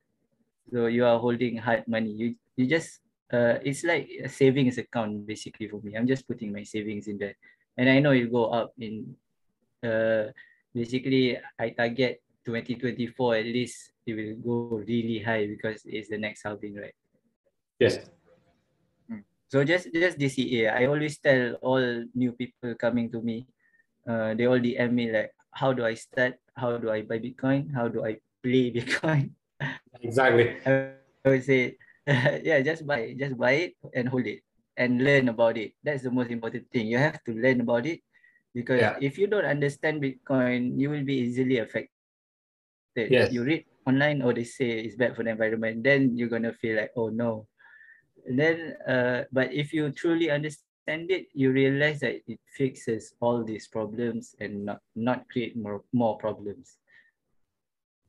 So 0.72 0.90
you 0.90 1.06
are 1.06 1.20
holding 1.20 1.56
hard 1.62 1.87
money. 1.87 2.11
You 2.11 2.35
you 2.59 2.66
just 2.66 2.98
uh, 3.30 3.62
it's 3.62 3.85
like 3.85 4.11
a 4.24 4.28
savings 4.28 4.82
account 4.82 5.28
basically 5.28 5.68
for 5.68 5.78
me. 5.85 5.94
I'm 5.94 6.09
just 6.09 6.26
putting 6.26 6.50
my 6.50 6.66
savings 6.66 7.06
in 7.06 7.22
there, 7.22 7.38
and 7.78 7.87
I 7.87 8.00
know 8.00 8.11
it 8.11 8.26
will 8.26 8.50
go 8.50 8.50
up 8.50 8.74
in. 8.80 9.14
Uh, 9.85 10.35
basically, 10.74 11.38
I 11.61 11.70
target 11.70 12.24
2024 12.42 13.37
at 13.37 13.46
least 13.46 13.92
it 14.06 14.14
will 14.14 14.35
go 14.42 14.76
really 14.82 15.22
high 15.22 15.46
because 15.46 15.82
it's 15.85 16.09
the 16.09 16.18
next 16.18 16.42
halving, 16.42 16.74
right? 16.74 16.96
Yes. 17.78 18.02
So 19.48 19.62
just 19.62 19.92
just 19.94 20.18
DCA, 20.18 20.74
I 20.74 20.87
always 20.90 21.18
tell 21.18 21.54
all 21.62 21.82
new 22.14 22.32
people 22.35 22.74
coming 22.74 23.11
to 23.14 23.22
me, 23.22 23.46
uh, 24.02 24.35
they 24.35 24.46
all 24.46 24.59
DM 24.59 24.90
me 24.92 25.12
like, 25.12 25.30
how 25.54 25.72
do 25.72 25.87
I 25.87 25.94
start? 25.94 26.37
How 26.54 26.76
do 26.78 26.90
I 26.90 27.02
buy 27.02 27.18
Bitcoin? 27.18 27.70
How 27.70 27.87
do 27.87 28.04
I 28.04 28.18
play 28.42 28.70
Bitcoin? 28.76 29.32
Exactly. 30.02 30.59
I 30.66 30.98
would 31.24 31.44
say, 31.44 31.78
yeah, 32.06 32.61
just 32.61 32.87
buy, 32.87 33.14
just 33.18 33.37
buy 33.38 33.70
it 33.70 33.72
and 33.94 34.09
hold 34.09 34.26
it 34.26 34.42
and 34.76 35.02
learn 35.02 35.28
about 35.28 35.56
it. 35.56 35.72
That's 35.82 36.02
the 36.02 36.11
most 36.11 36.30
important 36.30 36.70
thing. 36.70 36.87
You 36.87 36.98
have 36.98 37.22
to 37.24 37.32
learn 37.32 37.61
about 37.61 37.87
it 37.87 38.00
because 38.54 38.80
yeah. 38.80 38.96
if 39.00 39.18
you 39.18 39.26
don't 39.26 39.46
understand 39.46 40.02
Bitcoin, 40.02 40.78
you 40.78 40.90
will 40.90 41.04
be 41.04 41.22
easily 41.24 41.59
affected. 41.59 41.90
Yes. 42.96 43.32
You 43.32 43.44
read 43.44 43.64
online 43.87 44.22
or 44.22 44.32
they 44.32 44.44
say 44.44 44.80
it's 44.80 44.96
bad 44.96 45.16
for 45.16 45.22
the 45.22 45.30
environment, 45.30 45.85
then 45.85 46.16
you're 46.16 46.32
gonna 46.32 46.52
feel 46.52 46.76
like, 46.76 46.92
oh 46.96 47.09
no. 47.09 47.46
And 48.26 48.38
then, 48.38 48.74
uh, 48.86 49.24
but 49.32 49.52
if 49.52 49.72
you 49.72 49.90
truly 49.90 50.30
understand 50.30 51.10
it, 51.10 51.26
you 51.32 51.52
realize 51.52 52.00
that 52.00 52.22
it 52.26 52.40
fixes 52.56 53.14
all 53.20 53.44
these 53.44 53.68
problems 53.68 54.34
and 54.40 54.66
not, 54.66 54.80
not 54.94 55.28
create 55.28 55.56
more, 55.56 55.82
more 55.92 56.18
problems. 56.18 56.78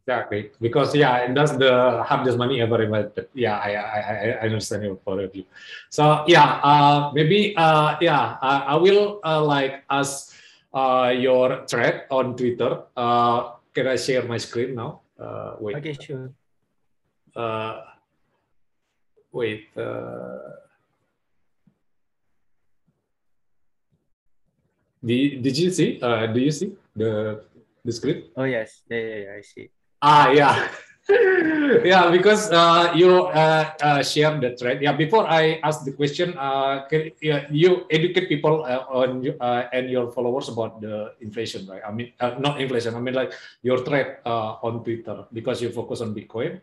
Exactly, 0.07 0.51
because 0.61 0.95
yeah, 0.95 1.17
and 1.17 1.35
that's 1.35 1.51
the 1.51 2.01
hardest 2.07 2.37
money 2.37 2.61
ever 2.61 2.81
invented. 2.81 3.27
Yeah, 3.33 3.59
I 3.59 3.75
I 3.75 3.99
I 4.39 4.45
understand 4.47 4.83
your 4.83 4.95
point 4.95 5.19
of 5.19 5.33
view. 5.33 5.43
So 5.89 6.23
yeah, 6.31 6.63
uh, 6.63 7.11
maybe 7.13 7.51
uh, 7.57 7.97
yeah, 7.99 8.37
I, 8.39 8.71
I 8.71 8.75
will 8.79 9.19
uh, 9.25 9.43
like 9.43 9.83
ask 9.89 10.31
uh, 10.73 11.11
your 11.11 11.67
thread 11.67 12.07
on 12.09 12.37
Twitter. 12.37 12.87
Uh, 12.95 13.59
can 13.75 13.87
I 13.87 13.97
share 13.97 14.23
my 14.23 14.37
screen 14.37 14.75
now? 14.75 15.01
Uh, 15.19 15.59
wait. 15.59 15.75
Okay, 15.75 15.97
sure. 15.99 16.31
Uh, 17.35 17.81
wait. 19.31 19.67
Uh, 19.75 20.67
Did, 25.03 25.43
did 25.43 25.55
you 25.57 25.69
see? 25.71 26.01
Uh, 26.01 26.25
do 26.27 26.39
you 26.41 26.51
see 26.51 26.73
the 26.91 27.39
the 27.85 27.93
script? 27.93 28.33
Oh 28.35 28.43
yes, 28.43 28.81
yeah, 28.89 28.99
yeah, 28.99 29.19
yeah 29.23 29.37
I 29.37 29.41
see. 29.45 29.65
Ah, 30.01 30.25
yeah. 30.33 30.55
yeah, 31.87 32.11
because 32.11 32.51
uh, 32.51 32.91
you 32.91 33.31
uh, 33.31 33.71
uh, 33.79 34.03
share 34.03 34.35
the 34.35 34.57
thread. 34.59 34.83
Yeah, 34.83 34.91
before 34.91 35.23
I 35.23 35.63
ask 35.63 35.87
the 35.87 35.95
question, 35.95 36.35
uh, 36.35 36.83
can 36.91 37.15
yeah, 37.23 37.47
you 37.47 37.87
educate 37.87 38.27
people 38.27 38.67
uh, 38.67 38.83
on 38.91 39.23
uh, 39.39 39.71
and 39.71 39.87
your 39.87 40.11
followers 40.11 40.49
about 40.51 40.81
the 40.83 41.15
inflation, 41.23 41.63
right? 41.71 41.81
I 41.87 41.95
mean, 41.95 42.11
uh, 42.19 42.35
not 42.43 42.59
inflation. 42.59 42.91
I 42.91 42.99
mean, 42.99 43.15
like 43.15 43.31
your 43.63 43.87
thread 43.87 44.19
uh, 44.27 44.59
on 44.59 44.83
Twitter 44.83 45.23
because 45.31 45.61
you 45.63 45.71
focus 45.71 46.01
on 46.01 46.11
Bitcoin. 46.11 46.59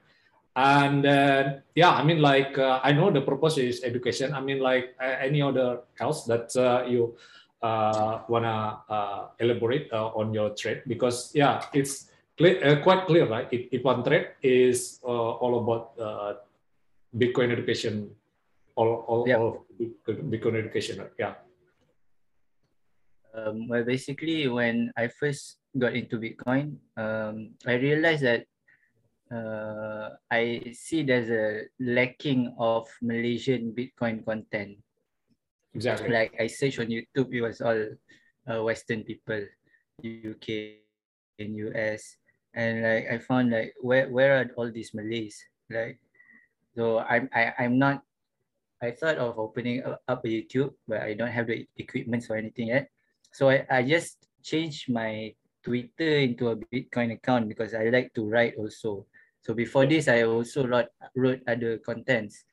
And 0.57 1.03
uh, 1.05 1.59
yeah, 1.75 1.91
I 1.91 2.05
mean, 2.05 2.23
like 2.23 2.57
uh, 2.59 2.79
I 2.83 2.93
know 2.93 3.11
the 3.11 3.21
purpose 3.21 3.59
is 3.59 3.83
education. 3.83 4.33
I 4.35 4.41
mean, 4.41 4.61
like 4.61 4.95
uh, 5.03 5.19
any 5.19 5.43
other 5.43 5.83
else 5.99 6.25
that 6.31 6.55
uh, 6.55 6.87
you 6.87 7.19
uh, 7.59 8.23
wanna 8.29 8.79
uh, 8.89 9.35
elaborate 9.41 9.91
uh, 9.91 10.15
on 10.15 10.33
your 10.33 10.55
trade 10.55 10.83
because 10.87 11.35
yeah, 11.35 11.65
it's 11.73 12.07
clear, 12.39 12.63
uh, 12.63 12.77
quite 12.83 13.07
clear, 13.07 13.27
right? 13.27 13.49
If, 13.51 13.83
one 13.83 14.05
trade 14.05 14.39
is 14.43 15.01
uh, 15.03 15.41
all 15.43 15.59
about 15.59 15.85
uh, 15.99 16.35
Bitcoin 17.17 17.51
education, 17.51 18.11
all 18.77 19.03
all, 19.09 19.27
yeah. 19.27 19.39
all 19.43 19.67
Bitcoin 20.07 20.55
education, 20.55 21.03
yeah. 21.19 21.35
Um, 23.35 23.67
well, 23.67 23.83
basically, 23.83 24.47
when 24.47 24.93
I 24.97 25.09
first 25.09 25.59
got 25.77 25.99
into 25.99 26.23
Bitcoin, 26.23 26.79
um, 26.97 27.59
I 27.67 27.75
realized 27.75 28.23
that 28.23 28.47
uh, 29.33 30.11
I 30.31 30.73
see 30.73 31.03
there's 31.03 31.31
a 31.31 31.65
lacking 31.81 32.53
of 32.59 32.89
Malaysian 33.01 33.73
Bitcoin 33.73 34.25
content. 34.25 34.77
Exactly. 35.75 36.11
Like 36.11 36.35
I 36.39 36.47
searched 36.47 36.79
on 36.79 36.87
YouTube, 36.87 37.33
it 37.33 37.41
was 37.41 37.61
all 37.61 37.81
uh, 38.47 38.63
Western 38.63 39.03
people, 39.03 39.43
UK 40.05 40.79
and 41.39 41.57
US, 41.57 42.17
and 42.55 42.83
like 42.83 43.07
I 43.11 43.19
found 43.19 43.51
like 43.51 43.75
where 43.81 44.09
where 44.11 44.39
are 44.39 44.51
all 44.57 44.71
these 44.71 44.95
Malays? 44.95 45.43
Like, 45.71 45.99
so 46.77 47.01
I'm 47.01 47.29
I, 47.35 47.55
I'm 47.59 47.79
not. 47.79 48.03
I 48.83 48.93
thought 48.93 49.17
of 49.17 49.39
opening 49.39 49.83
up 49.83 50.25
a 50.25 50.29
YouTube, 50.29 50.75
but 50.87 51.01
I 51.01 51.15
don't 51.15 51.33
have 51.33 51.49
the 51.49 51.67
equipment 51.79 52.29
or 52.29 52.37
anything 52.37 52.69
yet. 52.69 52.91
So 53.33 53.49
I, 53.49 53.65
I 53.71 53.83
just 53.83 54.29
changed 54.45 54.93
my 54.93 55.33
Twitter 55.65 56.21
into 56.21 56.53
a 56.53 56.57
Bitcoin 56.57 57.15
account 57.17 57.49
because 57.49 57.73
I 57.73 57.89
like 57.89 58.13
to 58.15 58.29
write 58.29 58.55
also. 58.59 59.07
So 59.45 59.55
before 59.55 59.87
this, 59.87 60.09
I 60.09 60.25
also 60.25 60.67
wrote, 60.67 60.89
wrote 61.15 61.41
other 61.47 61.79
contents. 61.79 62.45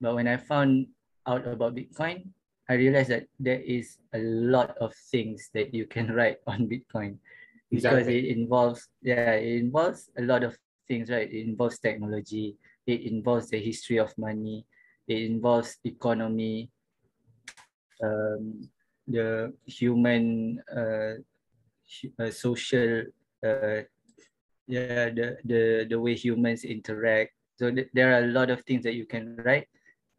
But 0.00 0.14
when 0.14 0.28
I 0.28 0.36
found 0.38 0.86
out 1.26 1.46
about 1.46 1.74
Bitcoin, 1.74 2.30
I 2.68 2.74
realized 2.74 3.10
that 3.10 3.26
there 3.38 3.60
is 3.60 3.98
a 4.14 4.18
lot 4.18 4.76
of 4.78 4.94
things 5.10 5.50
that 5.54 5.74
you 5.74 5.86
can 5.86 6.10
write 6.14 6.38
on 6.46 6.70
Bitcoin. 6.70 7.18
because 7.70 8.06
exactly. 8.06 8.30
it 8.30 8.36
involves 8.36 8.88
yeah 9.02 9.34
it 9.34 9.58
involves 9.58 10.10
a 10.18 10.22
lot 10.22 10.42
of 10.42 10.56
things 10.86 11.10
right 11.10 11.28
it 11.32 11.46
involves 11.46 11.78
technology 11.78 12.56
it 12.86 13.02
involves 13.02 13.50
the 13.50 13.58
history 13.58 13.98
of 13.98 14.16
money 14.18 14.64
it 15.08 15.22
involves 15.22 15.78
economy 15.84 16.70
um, 18.02 18.68
the 19.08 19.52
human 19.66 20.60
uh, 20.70 21.14
uh, 22.22 22.30
social 22.30 23.02
uh, 23.44 23.82
yeah 24.66 25.10
the, 25.10 25.38
the 25.44 25.86
the 25.88 25.98
way 25.98 26.14
humans 26.14 26.64
interact. 26.64 27.32
So 27.56 27.70
th- 27.70 27.88
there 27.94 28.12
are 28.12 28.24
a 28.24 28.32
lot 28.32 28.50
of 28.50 28.62
things 28.68 28.84
that 28.84 28.94
you 28.94 29.06
can 29.06 29.36
write. 29.40 29.68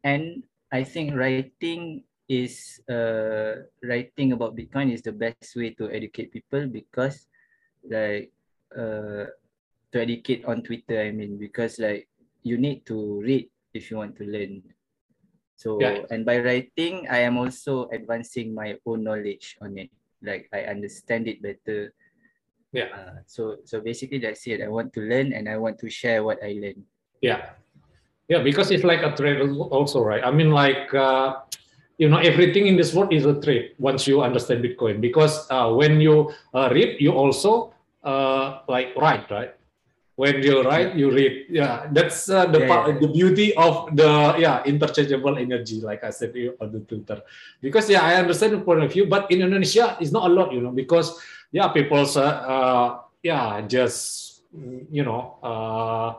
And 0.03 0.43
i 0.71 0.83
think 0.83 1.15
writing 1.15 2.03
is 2.27 2.79
uh 2.91 3.63
writing 3.83 4.35
about 4.35 4.55
bitcoin 4.55 4.91
is 4.91 5.01
the 5.01 5.15
best 5.15 5.55
way 5.55 5.71
to 5.71 5.87
educate 5.91 6.31
people 6.31 6.67
because 6.67 7.27
like 7.87 8.31
uh 8.75 9.31
to 9.91 9.95
educate 9.95 10.43
on 10.43 10.59
twitter 10.59 10.99
i 10.99 11.11
mean 11.11 11.39
because 11.39 11.79
like 11.79 12.07
you 12.43 12.57
need 12.57 12.83
to 12.85 13.21
read 13.23 13.47
if 13.73 13.91
you 13.91 13.97
want 13.97 14.15
to 14.15 14.23
learn. 14.23 14.63
So 15.57 15.79
yeah. 15.81 16.05
and 16.11 16.25
by 16.25 16.39
writing 16.39 17.07
i 17.09 17.19
am 17.23 17.37
also 17.37 17.89
advancing 17.91 18.53
my 18.53 18.77
own 18.85 19.03
knowledge 19.03 19.57
on 19.61 19.77
it. 19.77 19.91
Like 20.21 20.49
i 20.53 20.67
understand 20.67 21.27
it 21.27 21.41
better 21.41 21.93
yeah. 22.71 22.91
Uh, 22.91 23.23
so 23.25 23.57
so 23.63 23.79
basically 23.79 24.19
that's 24.19 24.45
it 24.47 24.61
i 24.61 24.67
want 24.67 24.91
to 24.91 25.01
learn 25.01 25.31
and 25.31 25.47
i 25.47 25.55
want 25.55 25.79
to 25.79 25.89
share 25.89 26.23
what 26.23 26.41
i 26.43 26.57
learn. 26.59 26.83
Yeah. 27.21 27.55
Yeah 28.27 28.43
because 28.43 28.71
it's 28.71 28.83
like 28.83 29.01
a 29.03 29.15
trade 29.15 29.39
also 29.71 30.03
right? 30.03 30.23
I 30.23 30.31
mean 30.31 30.51
like 30.51 30.93
uh, 30.93 31.47
you 31.97 32.09
know 32.09 32.19
everything 32.19 32.67
in 32.67 32.75
this 32.75 32.93
world 32.93 33.13
is 33.13 33.25
a 33.25 33.39
trade 33.39 33.73
once 33.79 34.05
you 34.05 34.21
understand 34.21 34.63
bitcoin. 34.63 34.99
Because 34.99 35.47
uh, 35.49 35.71
when 35.71 36.01
you 36.01 36.33
uh, 36.53 36.69
read 36.71 36.99
you 36.99 37.15
also 37.15 37.73
uh, 38.03 38.67
like 38.67 38.91
write 38.99 39.31
right? 39.31 39.55
When 40.17 40.41
you 40.41 40.65
write 40.65 40.97
you 40.97 41.09
read. 41.09 41.47
Yeah 41.47 41.87
that's 41.93 42.27
uh, 42.27 42.45
the 42.51 42.59
yeah, 42.59 42.67
part, 42.67 42.83
yeah. 42.89 42.99
the 42.99 43.07
beauty 43.07 43.55
of 43.55 43.95
the 43.95 44.35
yeah 44.37 44.59
interchangeable 44.67 45.37
energy 45.39 45.79
like 45.79 46.03
i 46.03 46.11
said 46.11 46.35
on 46.59 46.75
the 46.75 46.83
twitter. 46.83 47.23
Because 47.63 47.87
yeah 47.89 48.03
i 48.03 48.19
understand 48.19 48.53
the 48.53 48.59
point 48.59 48.83
of 48.83 48.91
view 48.91 49.07
but 49.07 49.31
in 49.31 49.39
indonesia 49.39 49.95
it's 50.03 50.11
not 50.11 50.29
a 50.29 50.33
lot 50.33 50.51
you 50.51 50.59
know 50.59 50.75
because 50.75 51.15
yeah 51.51 51.67
people 51.69 52.05
uh, 52.17 52.99
yeah 53.23 53.61
just 53.61 54.43
you 54.91 55.03
know 55.03 55.37
uh, 55.43 56.13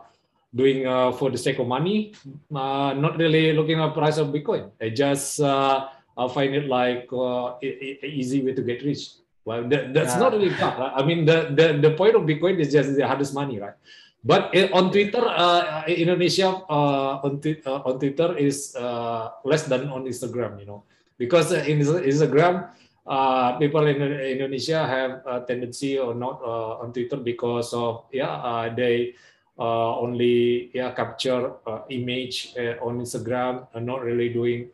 doing 0.54 0.86
uh, 0.86 1.12
for 1.12 1.30
the 1.30 1.38
sake 1.38 1.58
of 1.58 1.66
money, 1.66 2.14
uh, 2.54 2.92
not 2.96 3.18
really 3.18 3.52
looking 3.52 3.80
at 3.80 3.92
price 3.92 4.16
of 4.16 4.28
Bitcoin. 4.28 4.70
I 4.80 4.90
just 4.90 5.40
uh, 5.40 5.88
I 6.16 6.28
find 6.28 6.54
it 6.54 6.66
like 6.66 7.08
uh, 7.12 7.56
easy 7.62 8.42
way 8.42 8.54
to 8.54 8.62
get 8.62 8.82
rich. 8.82 9.20
Well, 9.44 9.64
that, 9.68 9.94
that's 9.94 10.16
not 10.16 10.32
really 10.32 10.52
tough. 10.56 10.76
Right? 10.78 10.92
I 10.92 11.02
mean, 11.04 11.24
the, 11.24 11.48
the 11.52 11.78
the 11.80 11.92
point 11.96 12.16
of 12.16 12.22
Bitcoin 12.28 12.60
is 12.60 12.72
just 12.72 12.92
the 12.96 13.06
hardest 13.06 13.32
money, 13.32 13.58
right? 13.58 13.76
But 14.24 14.52
on 14.74 14.90
Twitter, 14.90 15.22
uh, 15.24 15.86
Indonesia 15.86 16.50
uh, 16.68 17.22
on, 17.22 17.40
uh, 17.40 17.86
on 17.86 17.98
Twitter 18.02 18.36
is 18.36 18.74
uh, 18.74 19.30
less 19.44 19.64
than 19.64 19.88
on 19.88 20.04
Instagram, 20.04 20.58
you 20.60 20.66
know, 20.66 20.82
because 21.16 21.52
in 21.52 21.78
Instagram, 21.80 22.68
uh, 23.08 23.56
people 23.56 23.88
in 23.88 23.96
Indonesia 24.02 24.84
have 24.84 25.24
a 25.24 25.40
tendency 25.48 25.98
or 25.98 26.14
not 26.14 26.44
uh, 26.44 26.84
on 26.84 26.92
Twitter 26.92 27.16
because 27.16 27.72
of 27.72 28.04
yeah 28.12 28.36
uh, 28.44 28.68
they 28.68 29.16
uh, 29.58 29.98
only 29.98 30.70
yeah 30.76 30.92
capture 30.92 31.56
uh, 31.66 31.82
image 31.88 32.54
uh, 32.60 32.76
on 32.84 33.00
Instagram 33.00 33.66
and 33.74 33.88
not 33.88 34.04
really 34.04 34.28
doing 34.28 34.68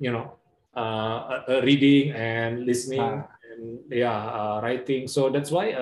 you 0.00 0.10
know 0.10 0.34
reading 1.62 2.16
and 2.16 2.64
listening 2.64 3.04
ah. 3.04 3.28
and 3.52 3.84
yeah 3.92 4.58
writing. 4.64 5.06
So 5.06 5.28
that's 5.28 5.52
why 5.52 5.76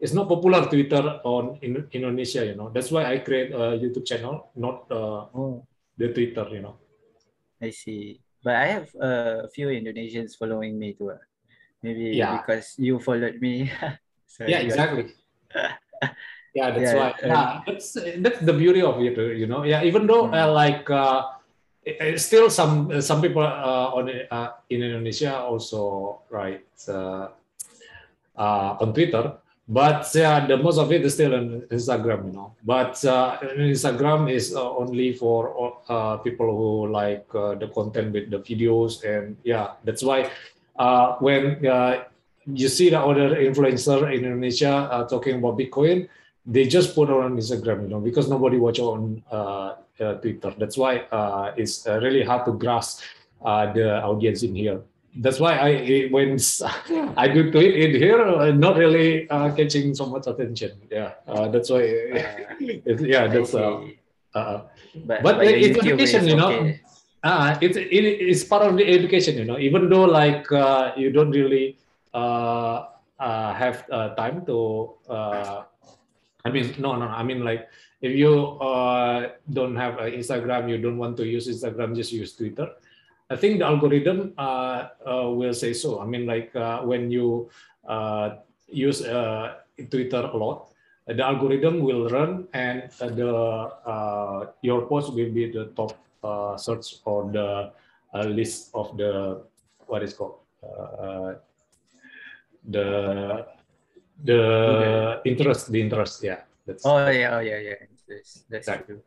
it's 0.00 0.16
not 0.16 0.26
popular 0.26 0.64
Twitter 0.66 1.20
on 1.22 1.60
in 1.60 1.84
Indonesia. 1.92 2.48
You 2.48 2.56
know 2.56 2.72
that's 2.72 2.90
why 2.90 3.04
I 3.04 3.20
create 3.20 3.52
a 3.52 3.76
YouTube 3.76 4.08
channel, 4.08 4.50
not 4.56 4.88
oh. 4.90 5.68
the 6.00 6.10
Twitter. 6.16 6.48
You 6.48 6.64
know. 6.64 6.76
I 7.60 7.68
see, 7.68 8.16
but 8.42 8.54
I 8.56 8.66
have 8.66 8.88
a 9.00 9.48
few 9.48 9.68
Indonesians 9.68 10.36
following 10.36 10.78
me 10.78 10.94
too. 10.94 11.12
Maybe 11.82 12.16
yeah. 12.16 12.40
because 12.40 12.74
you 12.78 12.98
followed 12.98 13.40
me. 13.40 13.70
so 14.26 14.44
yeah, 14.44 14.60
exactly. 14.60 15.12
yeah 16.54 16.70
that's 16.70 16.92
yeah, 16.92 16.98
why 16.98 17.14
yeah 17.22 17.60
that's 17.66 17.88
that's 18.18 18.40
the 18.42 18.52
beauty 18.52 18.82
of 18.82 18.98
it 18.98 19.14
you 19.38 19.46
know 19.46 19.62
yeah 19.62 19.82
even 19.82 20.06
though 20.06 20.26
mm. 20.26 20.34
uh, 20.34 20.50
like 20.50 20.88
uh, 20.90 21.22
still 22.16 22.50
some 22.50 23.00
some 23.00 23.22
people 23.22 23.42
uh, 23.42 23.94
on 23.94 24.10
uh, 24.10 24.50
in 24.68 24.82
Indonesia 24.82 25.38
also 25.38 26.20
write 26.30 26.66
uh, 26.88 27.28
uh, 28.36 28.82
on 28.82 28.92
Twitter 28.92 29.38
but 29.70 30.02
yeah 30.14 30.44
the 30.50 30.56
most 30.58 30.78
of 30.82 30.90
it 30.90 31.06
is 31.06 31.14
still 31.14 31.34
on 31.34 31.62
Instagram 31.70 32.26
you 32.26 32.34
know 32.34 32.52
but 32.66 32.94
Instagram 33.78 34.26
is 34.26 34.54
only 34.54 35.14
for 35.14 35.38
people 36.26 36.50
who 36.58 36.90
like 36.90 37.24
the 37.32 37.70
content 37.72 38.12
with 38.12 38.30
the 38.34 38.40
videos 38.42 39.04
and 39.06 39.36
yeah 39.44 39.78
that's 39.84 40.02
why 40.02 40.28
when 41.20 41.62
you 42.50 42.68
see 42.68 42.90
the 42.90 42.98
other 42.98 43.38
influencer 43.38 44.10
in 44.10 44.26
Indonesia 44.26 45.06
talking 45.08 45.38
about 45.38 45.56
Bitcoin 45.56 46.08
they 46.46 46.66
just 46.66 46.94
put 46.94 47.10
on 47.10 47.36
Instagram, 47.36 47.82
you 47.82 47.88
know, 47.88 48.00
because 48.00 48.28
nobody 48.28 48.56
watch 48.56 48.78
on 48.78 49.22
uh, 49.30 49.74
uh, 50.00 50.14
Twitter. 50.14 50.52
That's 50.58 50.76
why 50.76 50.98
uh, 51.12 51.52
it's 51.56 51.86
uh, 51.86 52.00
really 52.00 52.22
hard 52.22 52.44
to 52.46 52.52
grasp 52.52 53.02
uh, 53.44 53.72
the 53.72 54.02
audience 54.02 54.42
in 54.42 54.54
here. 54.54 54.80
That's 55.16 55.40
why 55.40 55.58
I 55.58 56.06
when 56.10 56.38
I 57.16 57.26
do 57.26 57.50
tweet 57.50 57.74
in 57.74 57.98
here, 57.98 58.22
uh, 58.22 58.52
not 58.52 58.76
really 58.76 59.28
uh, 59.28 59.50
catching 59.54 59.94
so 59.94 60.06
much 60.06 60.26
attention. 60.26 60.78
Yeah, 60.90 61.18
uh, 61.26 61.48
that's 61.48 61.70
why. 61.70 61.82
Uh, 61.82 62.54
yeah, 63.02 63.26
that's. 63.26 63.50
but, 63.50 65.22
but, 65.22 65.22
but 65.22 65.46
it's 65.46 65.78
education, 65.78 66.28
you 66.28 66.36
know. 66.36 66.52
Okay. 66.52 66.80
Uh, 67.22 67.58
it's 67.60 67.76
it, 67.76 67.90
it's 67.90 68.44
part 68.44 68.62
of 68.62 68.76
the 68.76 68.86
education, 68.86 69.36
you 69.36 69.44
know. 69.44 69.58
Even 69.58 69.90
though 69.90 70.04
like 70.04 70.46
you 70.96 71.10
don't 71.10 71.32
really 71.32 71.76
have 72.14 73.86
time 74.16 74.46
to 74.46 74.94
I 76.44 76.50
mean, 76.50 76.74
no, 76.78 76.96
no. 76.96 77.06
I 77.06 77.22
mean, 77.22 77.44
like 77.44 77.68
if 78.00 78.16
you 78.16 78.58
uh, 78.60 79.32
don't 79.52 79.76
have 79.76 79.98
uh, 79.98 80.08
Instagram, 80.08 80.70
you 80.70 80.78
don't 80.78 80.96
want 80.96 81.16
to 81.18 81.26
use 81.26 81.48
Instagram, 81.48 81.94
just 81.94 82.12
use 82.12 82.34
Twitter. 82.34 82.68
I 83.30 83.36
think 83.36 83.62
the 83.62 83.66
algorithm 83.66 84.34
uh, 84.36 84.90
uh 85.06 85.30
will 85.30 85.54
say 85.54 85.72
so. 85.72 86.02
I 86.02 86.04
mean, 86.04 86.26
like 86.26 86.50
uh, 86.54 86.82
when 86.82 87.10
you 87.10 87.48
uh, 87.86 88.42
use 88.66 89.06
Twitter 89.90 90.22
a 90.26 90.36
lot, 90.36 90.74
the 91.06 91.22
algorithm 91.22 91.80
will 91.80 92.10
run, 92.10 92.48
and 92.52 92.90
the 92.98 93.70
your 94.62 94.86
post 94.86 95.14
will 95.14 95.30
be 95.30 95.46
the 95.46 95.70
top 95.78 95.94
search 96.58 96.98
or 97.06 97.30
the 97.30 97.70
list 98.26 98.74
of 98.74 98.96
the 98.98 99.42
what 99.86 100.02
is 100.02 100.12
called 100.12 100.42
the 102.66 103.46
the 104.22 104.42
okay. 104.42 105.30
interest, 105.30 105.72
the 105.72 105.80
interest, 105.80 106.22
yeah. 106.22 106.42
That's 106.66 106.84
oh 106.84 107.08
yeah, 107.08 107.36
oh 107.36 107.40
yeah, 107.40 107.58
yeah. 107.58 107.78
That's, 108.08 108.44
that's 108.50 108.68
exactly. 108.68 108.98
true. 108.98 109.02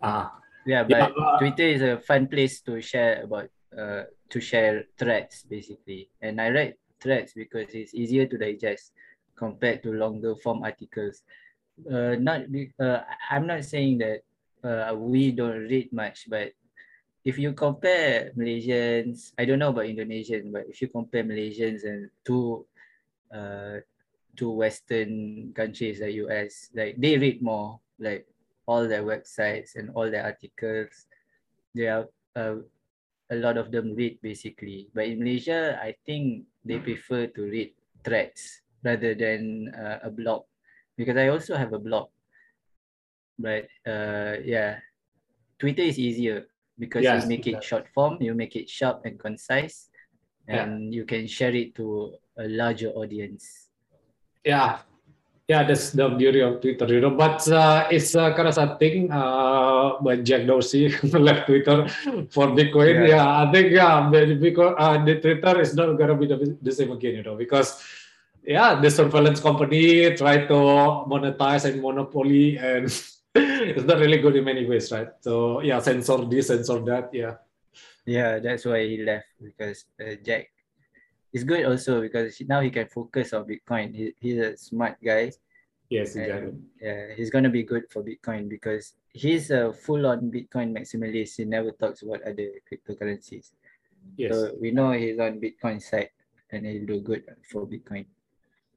Ah. 0.00 0.38
Yeah, 0.66 0.82
but 0.82 1.14
yeah, 1.14 1.22
uh, 1.22 1.38
Twitter 1.38 1.62
is 1.62 1.82
a 1.82 2.02
fun 2.02 2.26
place 2.26 2.58
to 2.66 2.82
share 2.82 3.22
about 3.22 3.46
uh 3.78 4.04
to 4.30 4.40
share 4.40 4.84
threads 4.98 5.44
basically. 5.48 6.10
And 6.20 6.40
I 6.40 6.50
write 6.50 6.74
threads 7.00 7.32
because 7.34 7.68
it's 7.74 7.94
easier 7.94 8.26
to 8.26 8.38
digest 8.38 8.92
compared 9.36 9.82
to 9.82 9.92
longer 9.92 10.34
form 10.36 10.62
articles. 10.64 11.22
Uh, 11.84 12.16
not 12.18 12.50
be, 12.50 12.72
uh, 12.80 13.00
I'm 13.30 13.46
not 13.46 13.64
saying 13.64 13.98
that 13.98 14.20
uh, 14.64 14.96
we 14.96 15.30
don't 15.30 15.68
read 15.68 15.92
much, 15.92 16.28
but 16.28 16.52
if 17.24 17.38
you 17.38 17.52
compare 17.52 18.32
Malaysians, 18.36 19.32
I 19.38 19.44
don't 19.44 19.58
know 19.58 19.70
about 19.70 19.84
Indonesians, 19.84 20.50
but 20.52 20.64
if 20.68 20.80
you 20.80 20.88
compare 20.88 21.24
Malaysians 21.24 21.84
and 21.84 22.08
to 22.24 22.64
uh, 23.34 23.82
to 24.36 24.50
Western 24.50 25.52
countries 25.54 26.00
like 26.00 26.14
US, 26.14 26.70
like 26.74 26.96
they 26.98 27.18
read 27.18 27.42
more, 27.42 27.80
like 27.98 28.26
all 28.66 28.86
their 28.86 29.02
websites 29.02 29.76
and 29.76 29.90
all 29.94 30.10
their 30.10 30.24
articles. 30.24 31.06
They 31.74 31.88
are 31.88 32.06
uh, 32.34 32.56
a 33.30 33.36
lot 33.36 33.56
of 33.56 33.70
them 33.70 33.94
read 33.94 34.18
basically. 34.22 34.88
But 34.94 35.06
in 35.06 35.18
Malaysia, 35.18 35.78
I 35.80 35.96
think 36.06 36.46
they 36.64 36.78
prefer 36.78 37.26
to 37.26 37.42
read 37.42 37.72
threads 38.04 38.62
rather 38.84 39.14
than 39.14 39.72
uh, 39.74 39.98
a 40.02 40.10
blog 40.10 40.44
because 40.96 41.16
I 41.16 41.28
also 41.28 41.56
have 41.56 41.72
a 41.72 41.78
blog. 41.78 42.08
But 43.38 43.68
uh, 43.86 44.40
yeah, 44.44 44.78
Twitter 45.58 45.82
is 45.82 45.98
easier 45.98 46.46
because 46.78 47.02
yes, 47.02 47.22
you 47.22 47.28
make 47.28 47.46
it 47.46 47.62
short 47.62 47.88
form, 47.92 48.18
you 48.20 48.34
make 48.34 48.56
it 48.56 48.70
sharp 48.70 49.02
and 49.04 49.18
concise, 49.18 49.90
and 50.48 50.92
yeah. 50.92 50.96
you 51.00 51.04
can 51.04 51.26
share 51.26 51.54
it 51.54 51.74
to 51.74 52.14
a 52.38 52.48
larger 52.48 52.90
audience 52.92 53.66
yeah 54.46 54.78
yeah 55.48 55.62
that's 55.62 55.90
the 55.90 56.08
beauty 56.08 56.40
of 56.40 56.60
twitter 56.60 56.86
you 56.86 57.00
know 57.00 57.10
but 57.10 57.46
uh, 57.48 57.86
it's 57.90 58.14
uh, 58.16 58.34
kind 58.34 58.48
of 58.48 58.78
thing 58.78 59.10
uh, 59.12 59.92
when 60.00 60.24
jack 60.24 60.46
dorsey 60.46 60.88
left 61.12 61.46
twitter 61.46 61.88
for 62.30 62.48
bitcoin 62.48 63.06
yeah, 63.06 63.14
yeah 63.14 63.42
i 63.42 63.52
think 63.52 63.70
yeah 63.70 64.10
because 64.40 64.74
uh, 64.78 64.98
the 65.04 65.20
twitter 65.20 65.60
is 65.60 65.74
not 65.74 65.94
gonna 65.94 66.16
be 66.16 66.26
the, 66.26 66.56
the 66.62 66.72
same 66.72 66.90
again 66.90 67.14
you 67.14 67.22
know 67.22 67.36
because 67.36 67.82
yeah, 68.46 68.80
the 68.80 68.90
surveillance 68.90 69.40
company 69.40 70.14
try 70.14 70.46
to 70.46 70.58
monetize 71.10 71.66
and 71.66 71.82
monopoly, 71.82 72.56
and 72.56 72.86
it's 73.34 73.84
not 73.84 73.98
really 73.98 74.18
good 74.18 74.36
in 74.36 74.44
many 74.44 74.64
ways, 74.64 74.90
right? 74.92 75.08
So 75.20 75.60
yeah, 75.60 75.80
censor 75.80 76.24
this, 76.24 76.46
censor 76.46 76.80
that, 76.86 77.10
yeah. 77.12 77.34
Yeah, 78.06 78.38
that's 78.38 78.64
why 78.64 78.86
he 78.86 79.02
left 79.02 79.26
because 79.42 79.84
uh, 80.00 80.14
Jack 80.22 80.46
is 81.32 81.44
good 81.44 81.66
also 81.66 82.00
because 82.00 82.40
now 82.48 82.60
he 82.60 82.70
can 82.70 82.86
focus 82.86 83.32
on 83.32 83.44
Bitcoin. 83.44 83.94
He, 83.94 84.12
he's 84.20 84.38
a 84.38 84.56
smart 84.56 84.96
guy. 85.04 85.32
Yes, 85.88 86.16
exactly. 86.16 86.48
And, 86.48 86.62
yeah, 86.80 87.14
he's 87.14 87.30
gonna 87.30 87.50
be 87.50 87.62
good 87.62 87.84
for 87.90 88.02
Bitcoin 88.02 88.48
because 88.48 88.94
he's 89.12 89.50
a 89.50 89.72
full-on 89.72 90.30
Bitcoin 90.30 90.76
maximalist. 90.76 91.36
He 91.36 91.44
never 91.44 91.70
talks 91.70 92.02
about 92.02 92.22
other 92.22 92.50
cryptocurrencies. 92.66 93.52
Yes. 94.16 94.34
So 94.34 94.52
we 94.60 94.70
know 94.70 94.92
he's 94.92 95.18
on 95.18 95.40
Bitcoin 95.40 95.82
side 95.82 96.10
and 96.50 96.66
he'll 96.66 96.86
do 96.86 97.00
good 97.00 97.24
for 97.50 97.66
Bitcoin. 97.66 98.06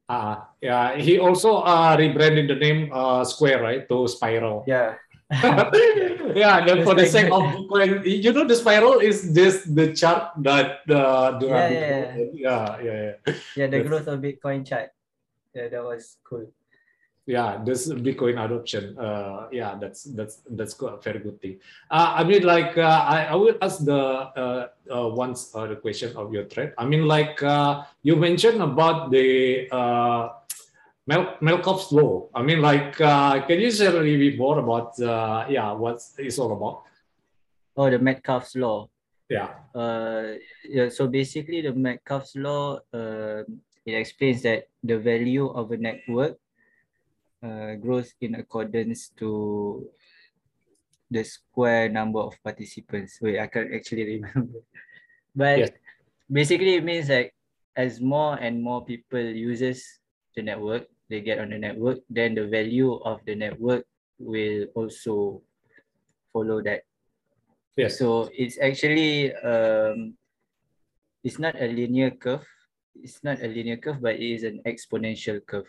Uh, 0.08 0.42
yeah, 0.60 0.98
he 0.98 1.20
also 1.20 1.58
uh, 1.58 1.96
rebranded 1.98 2.50
the 2.50 2.56
name 2.56 2.90
uh, 2.92 3.24
Square, 3.24 3.62
right, 3.62 3.88
to 3.88 4.08
Spiral. 4.08 4.64
Yeah. 4.66 4.96
yeah, 6.34 6.66
then 6.66 6.84
for 6.84 6.96
the 6.96 7.06
sake 7.06 7.30
of 7.30 7.42
Bitcoin, 7.54 8.02
you 8.02 8.34
know, 8.34 8.46
the 8.46 8.56
spiral 8.56 8.98
is 8.98 9.30
just 9.30 9.76
the 9.76 9.94
chart 9.94 10.34
that 10.42 10.82
uh, 10.90 11.38
the 11.38 11.48
Yeah, 11.48 11.70
yeah, 11.70 12.18
yeah, 12.34 12.82
yeah, 12.82 13.14
yeah. 13.28 13.34
Yeah, 13.56 13.68
the 13.68 13.82
growth 13.86 14.08
of 14.08 14.20
Bitcoin 14.22 14.66
chart. 14.66 14.90
Yeah, 15.54 15.70
that 15.70 15.84
was 15.84 16.18
cool. 16.24 16.50
yeah 17.30 17.62
this 17.62 17.86
bitcoin 18.02 18.42
adoption 18.42 18.98
uh 18.98 19.46
yeah 19.54 19.78
that's 19.78 20.10
that's 20.18 20.42
that's 20.58 20.74
a 20.82 20.98
very 20.98 21.22
good 21.22 21.38
thing 21.38 21.62
uh, 21.94 22.18
i 22.18 22.24
mean 22.26 22.42
like 22.42 22.74
uh, 22.74 23.06
I, 23.06 23.30
I 23.30 23.36
will 23.36 23.54
ask 23.62 23.86
the 23.86 24.02
uh, 24.34 24.68
uh 24.90 25.08
once 25.14 25.54
uh, 25.54 25.70
the 25.70 25.78
question 25.78 26.18
of 26.18 26.34
your 26.34 26.50
thread 26.50 26.74
i 26.82 26.86
mean 26.90 27.06
like 27.06 27.38
uh 27.46 27.86
you 28.02 28.16
mentioned 28.16 28.66
about 28.66 29.12
the 29.14 29.70
uh 29.70 30.39
Mel- 31.10 31.38
Melkov's 31.42 31.88
law 31.98 32.30
i 32.36 32.42
mean 32.48 32.60
like 32.70 32.94
uh 33.02 33.34
can 33.48 33.58
you 33.64 33.72
share 33.78 33.90
a 33.98 34.02
little 34.06 34.22
bit 34.26 34.38
more 34.38 34.58
about 34.66 34.90
uh 35.02 35.46
yeah 35.50 35.72
what 35.84 35.98
it's 36.18 36.38
all 36.42 36.54
about 36.54 36.78
Oh, 37.80 37.88
the 37.90 37.96
Metcalfe's 38.10 38.56
law. 38.60 38.90
yeah 39.32 39.50
Uh, 39.72 40.36
yeah, 40.68 40.90
so 40.92 41.08
basically 41.08 41.62
the 41.64 41.72
Metcalfe's 41.72 42.36
law, 42.36 42.76
uh, 42.92 43.40
it 43.88 43.94
explains 43.96 44.42
that 44.44 44.68
the 44.84 44.98
value 45.00 45.48
of 45.48 45.72
a 45.72 45.78
network 45.78 46.36
uh, 47.40 47.80
grows 47.80 48.12
in 48.20 48.36
accordance 48.36 49.16
to 49.16 49.88
the 51.08 51.24
square 51.24 51.88
number 51.88 52.20
of 52.20 52.36
participants. 52.44 53.22
Wait, 53.22 53.40
I 53.40 53.48
can't 53.48 53.72
actually 53.72 54.20
remember. 54.20 54.60
But 55.36 55.58
Yes. 55.60 55.72
basically 56.28 56.76
it 56.76 56.84
means 56.84 57.08
like 57.08 57.32
as 57.80 58.02
more 58.02 58.36
and 58.36 58.60
more 58.60 58.84
people 58.84 59.24
uses 59.24 60.02
the 60.36 60.42
network, 60.44 60.90
they 61.10 61.22
get 61.22 61.40
on 61.40 61.50
the 61.50 61.58
network, 61.58 62.00
then 62.10 62.36
the 62.36 62.48
value 62.48 62.94
of 62.94 63.22
the 63.26 63.36
network 63.36 63.86
will 64.20 64.66
also 64.76 65.42
follow 66.34 66.62
that. 66.64 66.84
yes 67.76 67.98
So 67.98 68.30
it's 68.34 68.60
actually 68.60 69.34
um, 69.34 70.18
it's 71.24 71.40
not 71.40 71.56
a 71.56 71.68
linear 71.68 72.12
curve. 72.12 72.46
It's 72.96 73.24
not 73.24 73.42
a 73.42 73.48
linear 73.48 73.78
curve, 73.78 74.02
but 74.02 74.16
it 74.16 74.24
is 74.36 74.44
an 74.44 74.62
exponential 74.66 75.40
curve. 75.46 75.68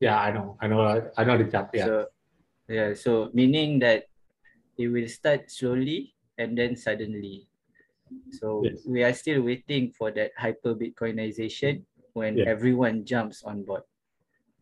yeah 0.00 0.18
i 0.20 0.30
know 0.30 0.56
i 0.60 0.66
know 0.66 0.82
i 1.16 1.24
know 1.24 1.36
the 1.38 1.50
chart 1.50 1.70
yeah 1.74 1.86
So 1.86 2.06
yeah, 2.68 2.94
so 2.94 3.30
meaning 3.34 3.80
that 3.80 4.06
it 4.78 4.88
will 4.88 5.08
start 5.08 5.50
slowly 5.50 6.14
and 6.38 6.56
then 6.56 6.76
suddenly. 6.76 7.48
So 8.30 8.62
Yes. 8.64 8.84
we 8.86 9.02
are 9.02 9.14
still 9.14 9.42
waiting 9.42 9.92
for 9.96 10.10
that 10.12 10.32
hyper 10.36 10.74
Bitcoinization 10.76 11.82
when 12.12 12.38
Yeah. 12.38 12.44
everyone 12.46 13.04
jumps 13.04 13.42
on 13.42 13.64
board. 13.64 13.82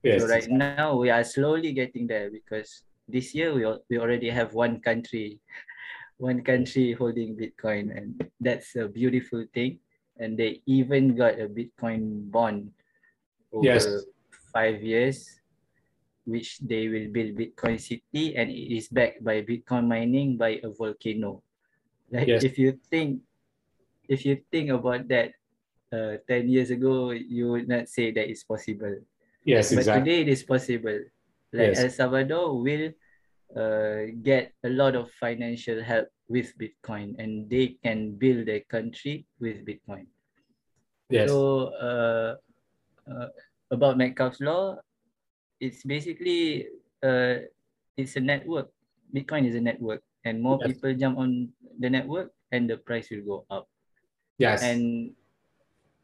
Yes 0.03 0.21
So 0.21 0.29
right 0.29 0.49
now 0.49 0.97
we 0.97 1.11
are 1.11 1.25
slowly 1.25 1.73
getting 1.73 2.07
there 2.07 2.31
because 2.31 2.83
this 3.09 3.35
year 3.35 3.55
we 3.55 3.65
we 3.89 3.99
already 3.99 4.31
have 4.31 4.53
one 4.55 4.81
country, 4.83 5.39
one 6.19 6.43
country 6.43 6.93
holding 6.93 7.37
Bitcoin, 7.39 7.95
and 7.95 8.19
that's 8.41 8.75
a 8.77 8.89
beautiful 8.89 9.45
thing. 9.55 9.79
And 10.19 10.35
they 10.39 10.65
even 10.65 11.13
got 11.15 11.37
a 11.39 11.45
Bitcoin 11.47 12.33
bond 12.33 12.73
over 13.53 13.69
Yes. 13.69 13.85
five 14.53 14.81
years, 14.81 15.29
which 16.25 16.59
they 16.65 16.89
will 16.89 17.13
build 17.13 17.37
Bitcoin 17.37 17.77
City, 17.79 18.33
and 18.35 18.49
it 18.49 18.73
is 18.73 18.89
backed 18.89 19.21
by 19.23 19.45
Bitcoin 19.45 19.87
mining 19.87 20.41
by 20.41 20.59
a 20.65 20.73
volcano. 20.73 21.45
Like 22.11 22.29
Yes. 22.29 22.43
if 22.43 22.57
you 22.57 22.81
think, 22.89 23.21
if 24.09 24.25
you 24.25 24.41
think 24.51 24.71
about 24.73 25.07
that, 25.13 25.37
uh, 25.93 26.19
ten 26.27 26.49
years 26.49 26.73
ago, 26.73 27.13
you 27.13 27.53
would 27.55 27.69
not 27.69 27.87
say 27.93 28.11
that 28.11 28.27
it's 28.27 28.43
possible 28.43 28.97
yes 29.47 29.71
but 29.71 29.87
exactly 29.87 30.03
today 30.03 30.19
it 30.27 30.29
is 30.29 30.43
possible. 30.43 30.99
Like 31.55 31.73
Yes. 31.73 31.79
El 31.79 31.91
Salvador 31.91 32.59
will 32.61 32.91
uh, 33.55 34.11
get 34.21 34.53
a 34.67 34.69
lot 34.69 34.99
of 34.99 35.09
financial 35.17 35.81
help 35.81 36.11
with 36.29 36.51
Bitcoin 36.59 37.15
and 37.23 37.49
they 37.49 37.79
can 37.81 38.19
build 38.19 38.45
their 38.51 38.67
country 38.67 39.25
with 39.39 39.63
Bitcoin. 39.65 40.11
yes 41.09 41.31
So 41.31 41.71
uh, 41.79 42.31
uh, 43.07 43.29
about 43.71 43.97
Metcalfe's 43.97 44.43
law, 44.43 44.77
it's 45.63 45.87
basically 45.87 46.67
uh, 47.01 47.47
it's 47.97 48.19
a 48.19 48.21
network. 48.21 48.69
Bitcoin 49.15 49.47
is 49.47 49.55
a 49.55 49.63
network 49.63 50.03
and 50.27 50.43
more 50.43 50.59
Yes. 50.61 50.75
people 50.75 50.93
jump 50.99 51.17
on 51.23 51.55
the 51.79 51.89
network 51.89 52.35
and 52.51 52.69
the 52.69 52.77
price 52.83 53.09
will 53.15 53.23
go 53.23 53.39
up. 53.49 53.71
yes 54.43 54.67
And 54.67 55.15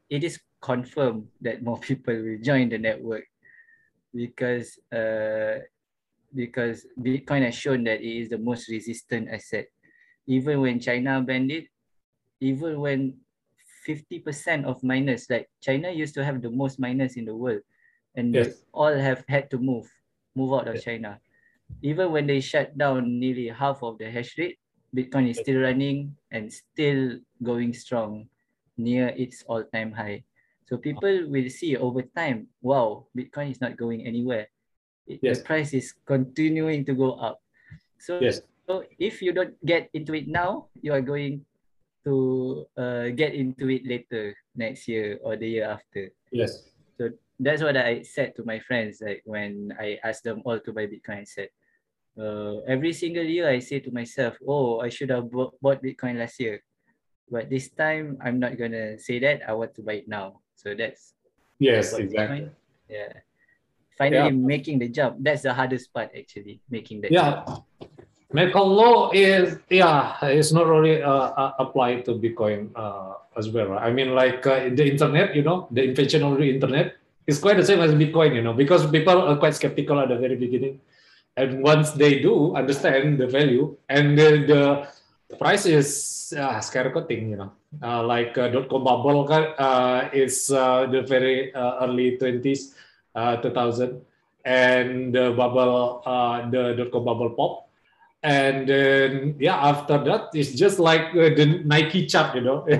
it 0.08 0.22
is 0.22 0.38
confirmed 0.62 1.26
that 1.42 1.66
more 1.66 1.82
people 1.88 2.14
will 2.14 2.38
join 2.38 2.70
the 2.70 2.78
network 2.78 3.26
because 4.14 4.78
uh, 4.92 5.64
because 6.34 6.86
Bitcoin 7.00 7.44
has 7.44 7.54
shown 7.54 7.84
that 7.84 8.00
it 8.00 8.14
is 8.24 8.28
the 8.28 8.38
most 8.38 8.68
resistant 8.68 9.28
asset. 9.28 9.66
Even 10.26 10.60
when 10.60 10.80
China 10.80 11.20
banned 11.20 11.50
it, 11.50 11.66
even 12.40 12.80
when 12.80 13.18
50% 13.86 14.64
of 14.64 14.82
miners, 14.82 15.26
like 15.28 15.50
China 15.60 15.90
used 15.90 16.14
to 16.14 16.24
have 16.24 16.40
the 16.40 16.50
most 16.50 16.78
miners 16.78 17.16
in 17.16 17.24
the 17.24 17.34
world, 17.34 17.60
and 18.14 18.34
they 18.34 18.52
all 18.72 18.94
have 18.94 19.24
had 19.28 19.50
to 19.50 19.58
move, 19.58 19.90
move 20.34 20.52
out 20.54 20.68
of 20.68 20.76
Yes. 20.76 20.84
China. 20.84 21.18
Even 21.82 22.12
when 22.12 22.26
they 22.26 22.40
shut 22.40 22.76
down 22.78 23.18
nearly 23.18 23.48
half 23.48 23.82
of 23.82 23.98
the 23.98 24.10
hash 24.10 24.38
rate, 24.38 24.58
Bitcoin 24.94 25.28
is 25.30 25.38
still 25.40 25.60
running 25.60 26.14
and 26.30 26.52
still 26.52 27.18
going 27.42 27.72
strong 27.72 28.28
near 28.76 29.08
its 29.08 29.42
all-time 29.48 29.92
high. 29.92 30.22
So 30.72 30.80
people 30.80 31.28
will 31.28 31.52
see 31.52 31.76
over 31.76 32.00
time, 32.16 32.48
wow, 32.64 33.04
Bitcoin 33.12 33.52
is 33.52 33.60
not 33.60 33.76
going 33.76 34.08
anywhere. 34.08 34.48
It- 35.04 35.20
Yes. 35.20 35.44
The 35.44 35.44
price 35.44 35.76
is 35.76 35.92
continuing 36.08 36.88
to 36.88 36.96
go 36.96 37.20
up. 37.20 37.44
So, 38.00 38.24
yes 38.24 38.40
so 38.64 38.80
if 38.96 39.20
you 39.20 39.36
don't 39.36 39.52
get 39.68 39.92
into 39.92 40.16
it 40.16 40.32
now, 40.32 40.72
you 40.80 40.96
are 40.96 41.04
going 41.04 41.44
to 42.08 42.64
uh, 42.72 43.12
get 43.12 43.36
into 43.36 43.68
it 43.68 43.84
later 43.84 44.32
next 44.56 44.88
year 44.88 45.20
or 45.20 45.36
the 45.36 45.44
year 45.60 45.68
after. 45.68 46.08
yes 46.32 46.72
So 46.96 47.12
That's 47.36 47.60
what 47.60 47.76
I 47.76 48.00
said 48.00 48.32
to 48.40 48.42
my 48.48 48.56
friends 48.64 49.04
like 49.04 49.20
when 49.28 49.76
I 49.76 50.00
asked 50.00 50.24
them 50.24 50.40
all 50.48 50.56
to 50.56 50.72
buy 50.72 50.88
Bitcoin. 50.88 51.20
I 51.20 51.28
said, 51.28 51.52
uh, 52.16 52.64
every 52.64 52.96
single 52.96 53.26
year 53.28 53.44
I 53.50 53.60
say 53.60 53.84
to 53.84 53.92
myself, 53.92 54.40
oh, 54.48 54.80
I 54.80 54.88
should 54.88 55.12
have 55.12 55.28
bought, 55.28 55.52
bought 55.60 55.84
Bitcoin 55.84 56.16
last 56.16 56.40
year. 56.40 56.64
But 57.28 57.50
this 57.52 57.68
time 57.68 58.16
I'm 58.24 58.40
not 58.40 58.56
gonna 58.56 58.96
say 58.96 59.20
that. 59.20 59.44
I 59.44 59.52
want 59.52 59.74
to 59.76 59.82
buy 59.84 60.00
it 60.04 60.08
now. 60.08 60.40
So 60.62 60.74
that's 60.74 61.14
yes 61.58 61.92
exactly 61.94 62.50
Yeah. 62.88 63.12
Finally 63.98 64.32
making 64.32 64.78
the 64.78 64.88
jump. 64.88 65.18
That's 65.20 65.42
the 65.42 65.52
hardest 65.52 65.92
part 65.92 66.10
actually, 66.16 66.60
making 66.70 67.02
that 67.02 67.10
yeah 67.12 67.44
jump. 67.44 68.54
Law 68.54 69.10
is 69.12 69.58
yeah, 69.68 70.16
it's 70.24 70.52
not 70.52 70.66
really 70.66 71.02
uh, 71.02 71.36
uh, 71.36 71.52
applied 71.58 72.06
to 72.06 72.16
Bitcoin 72.16 72.70
uh, 72.74 73.20
as 73.36 73.50
well. 73.50 73.76
Right? 73.76 73.82
I 73.82 73.92
mean, 73.92 74.14
like 74.14 74.46
uh, 74.46 74.70
the 74.72 74.88
internet, 74.88 75.36
you 75.36 75.42
know, 75.42 75.68
the 75.70 75.84
invention 75.84 76.22
of 76.22 76.38
the 76.38 76.48
internet 76.48 76.96
is 77.26 77.38
quite 77.38 77.58
the 77.58 77.64
same 77.64 77.80
as 77.80 77.92
Bitcoin, 77.92 78.34
you 78.34 78.42
know, 78.42 78.54
because 78.54 78.88
people 78.88 79.20
are 79.20 79.36
quite 79.36 79.54
skeptical 79.54 80.00
at 80.00 80.08
the 80.08 80.16
very 80.16 80.36
beginning, 80.36 80.80
and 81.36 81.62
once 81.62 81.92
they 81.92 82.20
do 82.20 82.56
understand 82.56 83.18
the 83.18 83.26
value 83.26 83.76
and 83.90 84.18
the, 84.18 84.30
the 84.48 84.88
price 85.38 85.66
is 85.66 86.34
uh, 86.36 86.58
skyrocketing, 86.58 87.30
you 87.30 87.36
know, 87.36 87.52
uh, 87.82 88.02
like 88.02 88.36
uh, 88.38 88.48
dot 88.48 88.68
com 88.68 88.84
bubble 88.84 89.26
kan, 89.28 89.54
uh, 89.58 90.10
is 90.12 90.50
uh, 90.50 90.86
the 90.86 91.02
very 91.02 91.54
uh, 91.54 91.84
early 91.86 92.16
twenties, 92.18 92.74
uh, 93.14 93.36
2000, 93.36 94.00
and 94.44 95.14
the 95.14 95.32
bubble, 95.32 96.02
uh, 96.06 96.48
the 96.50 96.74
dot 96.74 96.90
com 96.92 97.04
bubble 97.04 97.30
pop. 97.30 97.68
And 98.22 98.68
then 98.70 99.34
yeah 99.42 99.58
after 99.58 99.98
that 100.06 100.30
it's 100.30 100.54
just 100.54 100.78
like 100.78 101.10
uh, 101.10 101.34
the 101.34 101.58
nike 101.66 102.06
chart 102.06 102.34
you 102.38 102.42
know. 102.46 102.62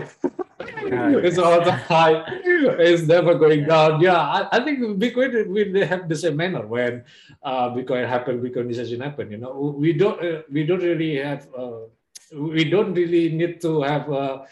It's 0.63 1.39
all 1.39 1.59
the 1.65 1.73
high 1.73 2.23
it's 2.79 3.03
never 3.11 3.35
going 3.35 3.67
down. 3.67 3.99
Yeah 3.99 4.23
i, 4.23 4.47
I 4.55 4.63
think 4.63 4.79
bitcoin 5.03 5.35
will 5.51 5.83
have 5.83 6.07
the 6.09 6.15
same 6.15 6.39
manner 6.39 6.63
when 6.63 7.03
uh, 7.43 7.75
bitcoin 7.75 8.07
happened 8.07 8.39
bitcoinization 8.39 9.03
happened 9.03 9.33
you 9.33 9.39
know. 9.39 9.75
We 9.75 9.93
don't 9.99 10.23
uh, 10.23 10.43
we 10.47 10.63
don't 10.63 10.79
really 10.79 11.19
have 11.19 11.49
uh, 11.59 11.91
we 12.35 12.65
don't 12.65 12.95
really 12.95 13.31
need 13.31 13.61
to 13.61 13.83
have 13.83 14.11
uh, 14.11 14.45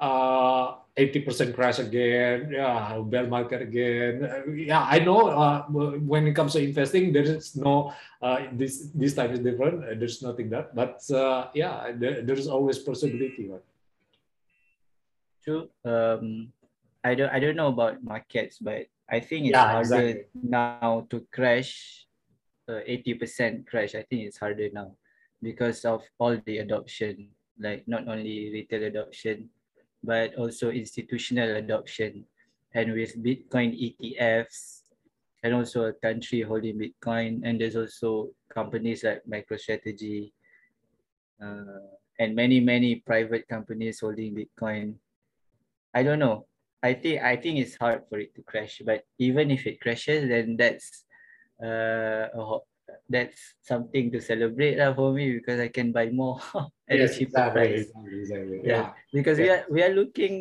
uh, 0.00 0.76
80% 0.96 1.54
crash 1.54 1.80
again, 1.80 2.50
yeah, 2.52 2.98
bear 3.02 3.26
market 3.26 3.62
again. 3.62 4.24
Uh, 4.24 4.50
yeah, 4.52 4.86
I 4.88 5.00
know 5.00 5.26
uh, 5.28 5.62
when 5.66 6.26
it 6.28 6.34
comes 6.34 6.52
to 6.52 6.62
investing, 6.62 7.12
there 7.12 7.24
is 7.24 7.56
no, 7.56 7.92
uh, 8.22 8.46
this 8.52 8.90
this 8.94 9.14
time 9.14 9.32
is 9.32 9.40
different. 9.40 9.82
Uh, 9.82 9.98
there's 9.98 10.22
nothing 10.22 10.50
that, 10.50 10.74
but 10.74 11.02
uh, 11.10 11.50
yeah, 11.54 11.90
there, 11.94 12.22
there's 12.22 12.46
always 12.46 12.78
possibility. 12.78 13.50
Right? 13.50 13.66
True. 15.42 15.68
Um, 15.84 16.52
I 17.02 17.14
don't 17.14 17.30
I 17.30 17.40
don't 17.40 17.56
know 17.56 17.68
about 17.74 18.04
markets, 18.04 18.58
but 18.62 18.86
I 19.10 19.18
think 19.18 19.50
it's 19.50 19.58
Yeah, 19.58 19.66
harder 19.82 20.22
exactly. 20.22 20.26
now 20.46 21.06
to 21.10 21.26
crash. 21.32 22.06
Uh, 22.66 22.80
80% 22.88 23.66
crash. 23.66 23.94
I 23.94 24.00
think 24.08 24.24
it's 24.24 24.38
harder 24.38 24.70
now 24.72 24.96
because 25.44 25.84
of 25.84 26.02
all 26.18 26.36
the 26.46 26.58
adoption, 26.58 27.28
like 27.60 27.84
not 27.86 28.08
only 28.08 28.50
retail 28.50 28.84
adoption, 28.84 29.50
but 30.02 30.34
also 30.36 30.70
institutional 30.70 31.56
adoption. 31.56 32.24
And 32.74 32.92
with 32.92 33.14
Bitcoin 33.22 33.76
ETFs, 33.76 34.84
and 35.44 35.52
also 35.54 35.84
a 35.84 35.92
country 35.92 36.40
holding 36.40 36.80
Bitcoin, 36.80 37.44
and 37.44 37.60
there's 37.60 37.76
also 37.76 38.30
companies 38.48 39.04
like 39.04 39.22
MicroStrategy, 39.28 40.32
uh, 41.38 41.84
and 42.18 42.34
many 42.34 42.58
many 42.58 43.04
private 43.04 43.46
companies 43.46 44.00
holding 44.00 44.34
Bitcoin. 44.34 44.96
I 45.92 46.02
don't 46.02 46.18
know. 46.18 46.46
I 46.82 46.94
think 46.94 47.22
I 47.22 47.36
think 47.36 47.60
it's 47.60 47.76
hard 47.76 48.02
for 48.08 48.18
it 48.18 48.34
to 48.36 48.42
crash. 48.42 48.80
But 48.84 49.04
even 49.18 49.50
if 49.50 49.66
it 49.66 49.80
crashes, 49.80 50.28
then 50.28 50.56
that's 50.56 51.04
uh 51.62 52.32
a 52.32 52.58
that's 53.08 53.54
something 53.60 54.08
to 54.10 54.20
celebrate 54.20 54.80
lah 54.80 54.96
for 54.96 55.12
me 55.12 55.36
because 55.36 55.60
I 55.60 55.68
can 55.68 55.92
buy 55.92 56.08
more 56.08 56.40
at 56.88 57.00
a 57.00 57.08
cheaper 57.08 57.36
exactly, 57.36 57.52
price. 57.52 57.80
exactly, 57.88 58.18
exactly. 58.20 58.58
Yeah. 58.64 58.72
Yeah. 58.72 58.86
Because 59.12 59.36
we 59.38 59.48
are 59.50 59.62
we 59.68 59.80
are 59.84 59.92
looking 59.92 60.34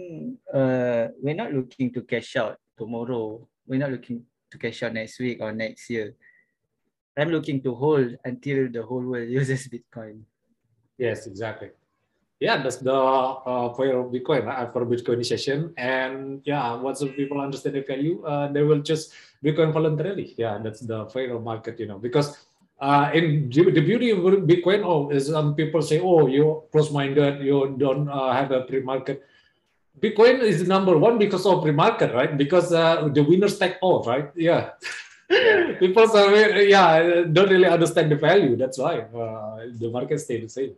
uh 0.47 1.11
we're 1.19 1.35
not 1.35 1.51
looking 1.51 1.91
to 1.93 2.01
cash 2.07 2.35
out 2.39 2.57
tomorrow. 2.79 3.43
We're 3.67 3.83
not 3.83 3.91
looking 3.91 4.23
to 4.51 4.55
cash 4.57 4.83
out 4.83 4.95
next 4.95 5.19
week 5.19 5.43
or 5.43 5.51
next 5.51 5.89
year. 5.89 6.15
I'm 7.17 7.29
looking 7.29 7.61
to 7.61 7.75
hold 7.75 8.15
until 8.25 8.71
the 8.71 8.81
whole 8.81 9.03
world 9.03 9.29
uses 9.39 9.67
Bitcoin. 9.67 10.23
Yes, 10.97 11.27
exactly. 11.27 11.71
Yeah, 12.39 12.59
that's 12.59 12.83
the 12.83 12.91
uh, 12.91 13.69
point 13.71 13.95
of 13.95 14.11
Bitcoin 14.11 14.43
uh, 14.51 14.67
for 14.71 14.85
Bitcoinization. 14.85 15.71
And 15.77 16.41
yeah, 16.43 16.75
once 16.75 16.99
the 16.99 17.07
people 17.07 17.39
understand 17.39 17.75
the 17.75 17.87
value, 17.87 18.19
uh, 18.25 18.51
they 18.51 18.63
will 18.63 18.81
just 18.83 19.13
Bitcoin 19.39 19.71
voluntarily. 19.71 20.35
Yeah, 20.37 20.59
that's 20.59 20.81
the 20.81 21.07
of 21.07 21.43
market, 21.43 21.79
you 21.79 21.87
know, 21.87 21.99
because 21.99 22.35
uh, 22.83 23.11
the 23.15 23.71
the 23.71 23.83
beauty 23.89 24.11
of 24.11 24.19
Bitcoin, 24.43 24.83
oh, 24.83 25.07
is 25.09 25.31
some 25.31 25.55
people 25.55 25.81
say, 25.81 26.03
oh, 26.03 26.27
you're 26.27 26.67
close-minded, 26.71 27.39
you 27.39 27.75
don't 27.79 28.09
uh, 28.11 28.35
have 28.35 28.51
a 28.51 28.67
pre-market. 28.67 29.23
Bitcoin 30.03 30.43
is 30.43 30.67
number 30.67 30.97
one 30.97 31.17
because 31.17 31.45
of 31.47 31.63
pre-market, 31.63 32.11
right? 32.11 32.35
Because 32.35 32.73
uh, 32.75 33.07
the 33.07 33.23
winners 33.23 33.55
take 33.57 33.79
all, 33.79 34.03
right? 34.03 34.35
Yeah. 34.35 34.75
Yeah. 35.31 35.79
people 35.83 36.07
say, 36.11 36.67
yeah, 36.67 37.23
don't 37.23 37.49
really 37.49 37.71
understand 37.71 38.11
the 38.11 38.19
value. 38.19 38.59
That's 38.59 38.77
why 38.77 39.07
uh, 39.07 39.71
the 39.71 39.89
market 39.89 40.19
stay 40.19 40.41
the 40.43 40.49
same. 40.49 40.75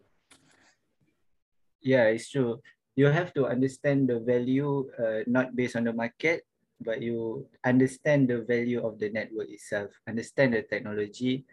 Yeah, 1.82 2.06
it's 2.14 2.30
true. 2.30 2.62
You 2.94 3.10
have 3.10 3.34
to 3.34 3.48
understand 3.50 4.10
the 4.14 4.22
value 4.22 4.90
uh, 4.94 5.26
not 5.26 5.56
based 5.58 5.76
on 5.76 5.90
the 5.90 5.94
market, 5.94 6.46
but 6.80 7.02
you 7.02 7.50
understand 7.66 8.30
the 8.30 8.46
value 8.46 8.86
of 8.86 9.00
the 9.00 9.10
network 9.10 9.50
itself, 9.50 9.90
understand 10.08 10.54
the 10.54 10.62
technology, 10.62 11.46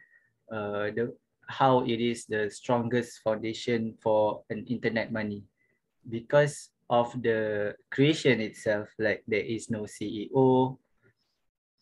uh, 0.52 0.92
the 0.92 1.16
how 1.48 1.80
it 1.84 2.00
is 2.00 2.24
the 2.26 2.48
strongest 2.48 3.20
foundation 3.24 3.96
for 4.00 4.44
an 4.50 4.64
internet 4.68 5.12
money. 5.12 5.42
Because 6.08 6.70
of 6.88 7.10
the 7.22 7.74
creation 7.90 8.40
itself, 8.40 8.88
like 8.98 9.24
there 9.26 9.42
is 9.44 9.70
no 9.70 9.82
CEO 9.82 10.78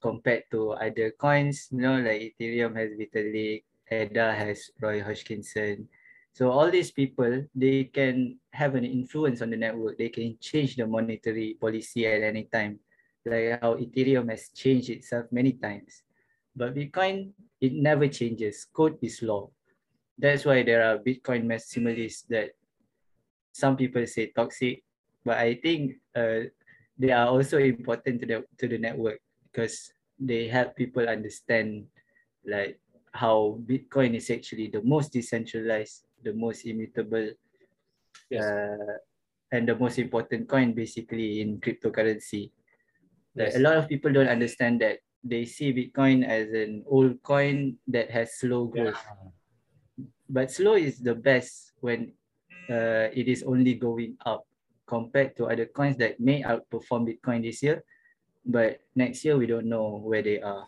compared 0.00 0.44
to 0.50 0.72
other 0.72 1.10
coins, 1.12 1.68
you 1.70 1.82
know, 1.82 2.00
like 2.00 2.32
Ethereum 2.32 2.74
has 2.76 2.96
Vitalik, 2.96 3.64
ADA 3.90 4.32
has 4.32 4.70
Roy 4.80 5.02
Hoskinson, 5.02 5.86
so 6.32 6.50
all 6.50 6.70
these 6.70 6.90
people, 6.90 7.44
they 7.54 7.84
can 7.84 8.38
have 8.52 8.74
an 8.74 8.84
influence 8.84 9.42
on 9.42 9.50
the 9.50 9.56
network. 9.56 9.98
They 9.98 10.08
can 10.08 10.38
change 10.40 10.76
the 10.76 10.86
monetary 10.86 11.56
policy 11.60 12.06
at 12.06 12.22
any 12.22 12.44
time, 12.44 12.78
like 13.26 13.60
how 13.60 13.74
Ethereum 13.74 14.30
has 14.30 14.48
changed 14.54 14.90
itself 14.90 15.26
many 15.30 15.52
times. 15.52 16.02
But 16.60 16.76
Bitcoin, 16.76 17.32
it 17.56 17.72
never 17.72 18.04
changes. 18.04 18.68
Code 18.68 19.00
is 19.00 19.24
law. 19.24 19.48
That's 20.20 20.44
why 20.44 20.60
there 20.60 20.84
are 20.84 21.00
Bitcoin 21.00 21.48
maximalists 21.48 22.28
that 22.28 22.52
some 23.56 23.80
people 23.80 24.04
say 24.04 24.28
toxic, 24.36 24.84
but 25.24 25.40
I 25.40 25.56
think 25.56 25.96
uh, 26.12 26.52
they 27.00 27.16
are 27.16 27.32
also 27.32 27.56
important 27.56 28.20
to 28.20 28.26
the 28.28 28.38
to 28.60 28.68
the 28.68 28.76
network 28.76 29.24
because 29.48 29.88
they 30.20 30.52
help 30.52 30.76
people 30.76 31.08
understand 31.08 31.88
like 32.44 32.76
how 33.16 33.56
Bitcoin 33.64 34.12
is 34.12 34.28
actually 34.28 34.68
the 34.68 34.84
most 34.84 35.16
decentralized, 35.16 36.04
the 36.20 36.36
most 36.36 36.68
immutable, 36.68 37.32
Yes. 38.28 38.44
uh, 38.44 39.00
and 39.48 39.64
the 39.64 39.80
most 39.80 39.96
important 39.96 40.44
coin 40.44 40.76
basically 40.76 41.40
in 41.40 41.56
cryptocurrency. 41.56 42.52
Like 43.32 43.56
Yes. 43.56 43.56
a 43.56 43.64
lot 43.64 43.80
of 43.80 43.88
people 43.88 44.12
don't 44.12 44.28
understand 44.28 44.84
that 44.84 45.00
they 45.24 45.44
see 45.44 45.72
Bitcoin 45.72 46.24
as 46.24 46.48
an 46.50 46.84
old 46.86 47.22
coin 47.22 47.76
that 47.88 48.10
has 48.10 48.34
slow 48.40 48.70
Yeah. 48.74 48.90
growth. 48.90 49.04
But 50.28 50.50
slow 50.50 50.74
is 50.74 51.00
the 51.00 51.14
best 51.14 51.72
when 51.80 52.12
uh, 52.70 53.10
it 53.12 53.26
is 53.28 53.42
only 53.42 53.74
going 53.74 54.16
up 54.24 54.46
compared 54.86 55.36
to 55.36 55.46
other 55.46 55.66
coins 55.66 55.96
that 55.98 56.20
may 56.20 56.42
outperform 56.42 57.06
Bitcoin 57.06 57.42
this 57.42 57.62
year. 57.62 57.84
But 58.46 58.80
next 58.94 59.24
year 59.24 59.36
we 59.36 59.46
don't 59.46 59.66
know 59.66 59.98
where 59.98 60.22
they 60.22 60.40
are. 60.40 60.66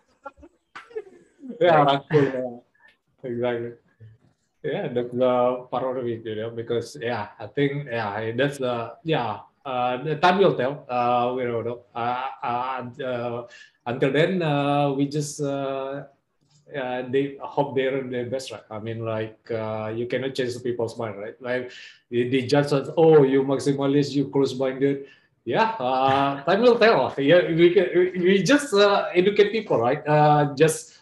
yeah, 1.61 1.98
cool. 2.11 2.22
Yeah. 2.22 2.59
Exactly. 3.22 3.72
Yeah, 4.62 4.88
that's 4.94 5.11
the 5.14 5.66
part 5.70 5.98
of 5.98 6.07
it, 6.07 6.22
you 6.24 6.36
know, 6.36 6.50
because 6.50 6.96
yeah, 7.00 7.34
I 7.38 7.46
think 7.46 7.86
yeah, 7.86 8.30
that's 8.34 8.59
the 8.59 8.94
yeah. 9.03 9.40
Uh, 9.64 10.14
time 10.16 10.38
will 10.38 10.56
tell. 10.56 10.84
Uh, 10.88 11.32
we 11.36 11.44
don't 11.44 11.64
know. 11.64 11.82
Uh, 11.94 12.26
uh, 12.42 12.82
uh, 13.04 13.46
until 13.86 14.10
then, 14.12 14.40
we 14.96 15.06
just 15.06 15.38
they 15.38 17.36
hope 17.40 17.76
they're 17.76 18.02
their 18.02 18.26
best, 18.26 18.50
right? 18.50 18.64
I 18.70 18.78
mean, 18.80 19.04
like 19.04 19.38
you 19.94 20.06
cannot 20.10 20.34
change 20.34 20.60
people's 20.62 20.98
mind, 20.98 21.18
right? 21.18 21.40
Like 21.40 21.70
they, 22.10 22.28
they 22.28 22.42
judge 22.42 22.72
us, 22.72 22.88
oh, 22.96 23.22
you 23.22 23.44
maximalist, 23.44 24.12
you 24.12 24.28
close-minded. 24.28 25.06
Yeah, 25.44 25.72
time 26.46 26.62
will 26.62 26.78
tell. 26.78 27.14
Yeah, 27.18 27.46
we 27.50 27.70
can, 27.74 27.88
we 27.94 28.42
just 28.42 28.74
educate 29.14 29.52
people, 29.52 29.78
right? 29.78 30.02
Just 30.56 30.98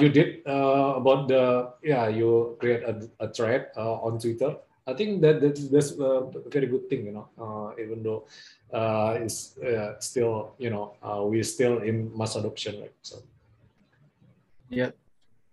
you 0.00 0.08
did 0.08 0.40
about 0.46 1.28
the 1.28 1.72
yeah, 1.82 2.08
you 2.08 2.56
create 2.60 2.82
a, 2.82 3.08
a 3.20 3.32
thread 3.32 3.68
on 3.76 4.18
Twitter. 4.18 4.56
I 4.86 4.92
think 4.92 5.22
that, 5.22 5.40
that 5.40 5.56
that's 5.72 5.96
a 5.96 6.28
very 6.52 6.66
good 6.68 6.88
thing, 6.92 7.06
you 7.06 7.12
know. 7.12 7.28
Uh, 7.40 7.72
even 7.80 8.02
though 8.02 8.28
uh, 8.72 9.16
it's 9.16 9.56
uh, 9.56 9.96
still, 9.98 10.54
you 10.58 10.68
know, 10.68 10.96
uh, 11.00 11.24
we're 11.24 11.42
still 11.44 11.80
in 11.80 12.12
mass 12.12 12.36
adoption, 12.36 12.80
right? 12.80 12.92
So. 13.00 13.24
Yep. 14.68 14.92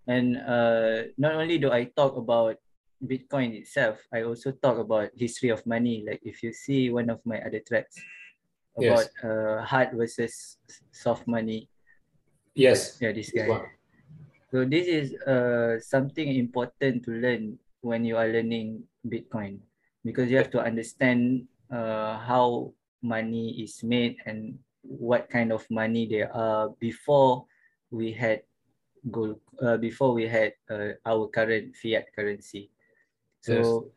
And 0.07 0.35
uh, 0.35 1.15
not 1.17 1.35
only 1.35 1.57
do 1.59 1.71
I 1.71 1.85
talk 1.95 2.17
about 2.17 2.57
Bitcoin 2.99 3.55
itself, 3.55 4.03
I 4.11 4.23
also 4.23 4.51
talk 4.51 4.77
about 4.77 5.15
history 5.15 5.49
of 5.49 5.65
money. 5.65 6.03
Like 6.05 6.19
if 6.23 6.43
you 6.43 6.51
see 6.51 6.89
one 6.91 7.09
of 7.09 7.23
my 7.23 7.39
other 7.39 7.63
threads 7.63 7.95
about 8.75 9.07
Yes. 9.07 9.23
uh, 9.23 9.63
hard 9.63 9.95
versus 9.95 10.57
soft 10.91 11.25
money. 11.25 11.69
Yes. 12.53 12.99
Yeah, 12.99 13.13
this 13.15 13.31
guy. 13.31 13.47
one. 13.47 13.63
So 14.51 14.65
this 14.67 14.87
is 14.87 15.15
uh, 15.23 15.79
something 15.79 16.27
important 16.35 17.07
to 17.07 17.11
learn 17.15 17.55
when 17.79 18.03
you 18.03 18.17
are 18.17 18.27
learning 18.27 18.83
Bitcoin 19.05 19.59
because 20.03 20.29
you 20.31 20.37
have 20.37 20.51
to 20.51 20.61
understand 20.61 21.47
uh, 21.71 22.17
how 22.19 22.73
money 23.01 23.61
is 23.63 23.83
made 23.83 24.17
and 24.25 24.59
what 24.81 25.29
kind 25.29 25.51
of 25.51 25.65
money 25.69 26.07
there 26.07 26.33
are 26.35 26.69
before 26.79 27.45
we 27.91 28.11
had 28.13 28.43
gold 29.11 29.39
uh, 29.61 29.77
before 29.77 30.13
we 30.13 30.27
had 30.27 30.53
uh, 30.69 30.93
our 31.05 31.27
current 31.27 31.75
fiat 31.75 32.13
currency. 32.15 32.71
So 33.41 33.91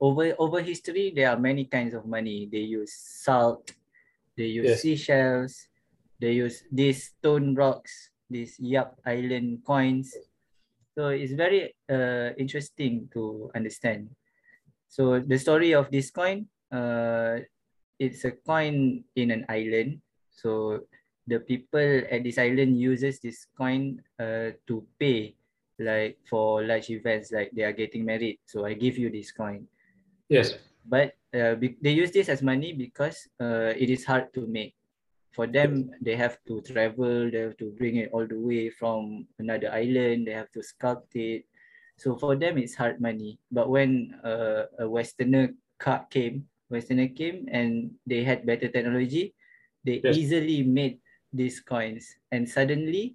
over 0.00 0.34
over 0.38 0.60
history 0.62 1.12
there 1.14 1.30
are 1.30 1.38
many 1.38 1.64
kinds 1.64 1.94
of 1.94 2.06
money. 2.06 2.48
They 2.50 2.64
use 2.66 2.92
salt, 2.94 3.72
they 4.36 4.46
use 4.46 4.66
Yes. 4.68 4.82
seashells, 4.82 5.68
they 6.20 6.32
use 6.32 6.64
these 6.70 7.08
stone 7.14 7.54
rocks, 7.54 8.10
these 8.30 8.58
Yap 8.60 9.00
Island 9.06 9.64
coins. 9.64 10.14
So 10.98 11.14
it's 11.14 11.38
very 11.38 11.78
uh, 11.86 12.34
interesting 12.34 13.06
to 13.14 13.54
understand. 13.54 14.10
So 14.90 15.22
the 15.22 15.38
story 15.38 15.70
of 15.70 15.94
this 15.94 16.10
coin, 16.10 16.50
uh, 16.74 17.38
it's 18.02 18.24
a 18.24 18.32
coin 18.32 19.04
in 19.14 19.30
an 19.30 19.46
island. 19.48 20.02
So 20.34 20.90
the 21.28 21.38
people 21.38 22.02
at 22.10 22.24
this 22.24 22.36
island 22.36 22.80
uses 22.80 23.20
this 23.20 23.46
coin 23.56 24.02
uh, 24.18 24.58
to 24.66 24.82
pay 24.98 25.38
like 25.78 26.18
for 26.26 26.66
large 26.66 26.90
events 26.90 27.30
like 27.30 27.54
they 27.54 27.62
are 27.62 27.78
getting 27.78 28.04
married. 28.04 28.42
So 28.46 28.66
I 28.66 28.74
give 28.74 28.98
you 28.98 29.08
this 29.08 29.30
coin. 29.30 29.68
Yes. 30.28 30.58
But 30.84 31.14
uh, 31.30 31.62
they 31.78 31.94
use 31.94 32.10
this 32.10 32.28
as 32.28 32.42
money 32.42 32.72
because 32.72 33.22
uh, 33.38 33.70
it 33.78 33.88
is 33.88 34.04
hard 34.04 34.34
to 34.34 34.48
make. 34.48 34.74
For 35.38 35.46
them, 35.46 35.94
they 36.02 36.18
have 36.18 36.42
to 36.50 36.58
travel, 36.66 37.30
they 37.30 37.38
have 37.46 37.54
to 37.62 37.70
bring 37.78 38.02
it 38.02 38.10
all 38.10 38.26
the 38.26 38.34
way 38.34 38.74
from 38.74 39.22
another 39.38 39.70
island, 39.70 40.26
they 40.26 40.34
have 40.34 40.50
to 40.50 40.66
sculpt 40.66 41.14
it. 41.14 41.46
So 41.94 42.18
for 42.18 42.34
them, 42.34 42.58
it's 42.58 42.74
hard 42.74 42.98
money. 42.98 43.38
But 43.46 43.70
when 43.70 44.18
uh, 44.26 44.66
a 44.82 44.90
Westerner 44.90 45.54
car 45.78 46.10
came, 46.10 46.50
Westerner 46.74 47.06
came 47.14 47.46
and 47.54 47.94
they 48.02 48.26
had 48.26 48.50
better 48.50 48.66
technology, 48.66 49.38
they 49.86 50.02
yes. 50.02 50.18
easily 50.18 50.66
made 50.66 50.98
these 51.30 51.62
coins. 51.62 52.18
And 52.34 52.42
suddenly, 52.42 53.14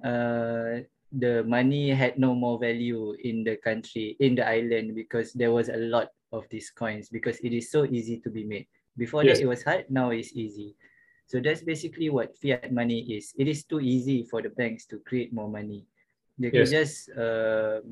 uh, 0.00 0.88
the 1.12 1.44
money 1.44 1.92
had 1.92 2.16
no 2.16 2.32
more 2.34 2.56
value 2.56 3.12
in 3.20 3.44
the 3.44 3.60
country, 3.60 4.16
in 4.24 4.40
the 4.40 4.48
island, 4.48 4.96
because 4.96 5.36
there 5.36 5.52
was 5.52 5.68
a 5.68 5.76
lot 5.76 6.16
of 6.32 6.48
these 6.48 6.72
coins 6.72 7.12
because 7.12 7.36
it 7.44 7.52
is 7.52 7.68
so 7.70 7.84
easy 7.84 8.24
to 8.24 8.30
be 8.32 8.48
made. 8.48 8.64
Before 8.96 9.22
yes. 9.22 9.36
that, 9.36 9.44
it 9.44 9.48
was 9.48 9.62
hard. 9.62 9.84
Now 9.92 10.16
it's 10.16 10.32
easy. 10.32 10.74
So 11.28 11.40
that's 11.44 11.60
basically 11.60 12.08
what 12.08 12.32
fiat 12.40 12.72
money 12.72 13.04
is. 13.12 13.36
It 13.36 13.48
is 13.48 13.64
too 13.64 13.80
easy 13.80 14.24
for 14.24 14.40
the 14.40 14.48
banks 14.48 14.88
to 14.88 14.98
create 15.04 15.32
more 15.32 15.48
money. 15.48 15.84
They 16.40 16.48
could 16.48 16.72
yes. 16.72 16.72
just 16.72 17.12
uh, 17.12 17.84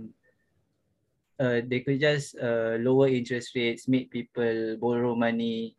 uh, 1.36 1.60
they 1.68 1.84
could 1.84 2.00
just 2.00 2.36
uh, 2.40 2.80
lower 2.80 3.08
interest 3.08 3.52
rates, 3.54 3.88
make 3.88 4.10
people 4.10 4.80
borrow 4.80 5.14
money. 5.14 5.76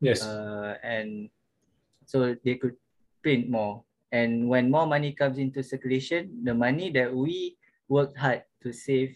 Yes. 0.00 0.24
Uh, 0.24 0.80
and 0.82 1.28
so 2.06 2.36
they 2.40 2.56
could 2.56 2.76
print 3.22 3.50
more. 3.52 3.84
And 4.12 4.48
when 4.48 4.70
more 4.70 4.86
money 4.86 5.12
comes 5.12 5.36
into 5.36 5.62
circulation, 5.62 6.40
the 6.44 6.54
money 6.54 6.88
that 6.92 7.12
we 7.12 7.58
worked 7.88 8.16
hard 8.16 8.44
to 8.62 8.72
save 8.72 9.12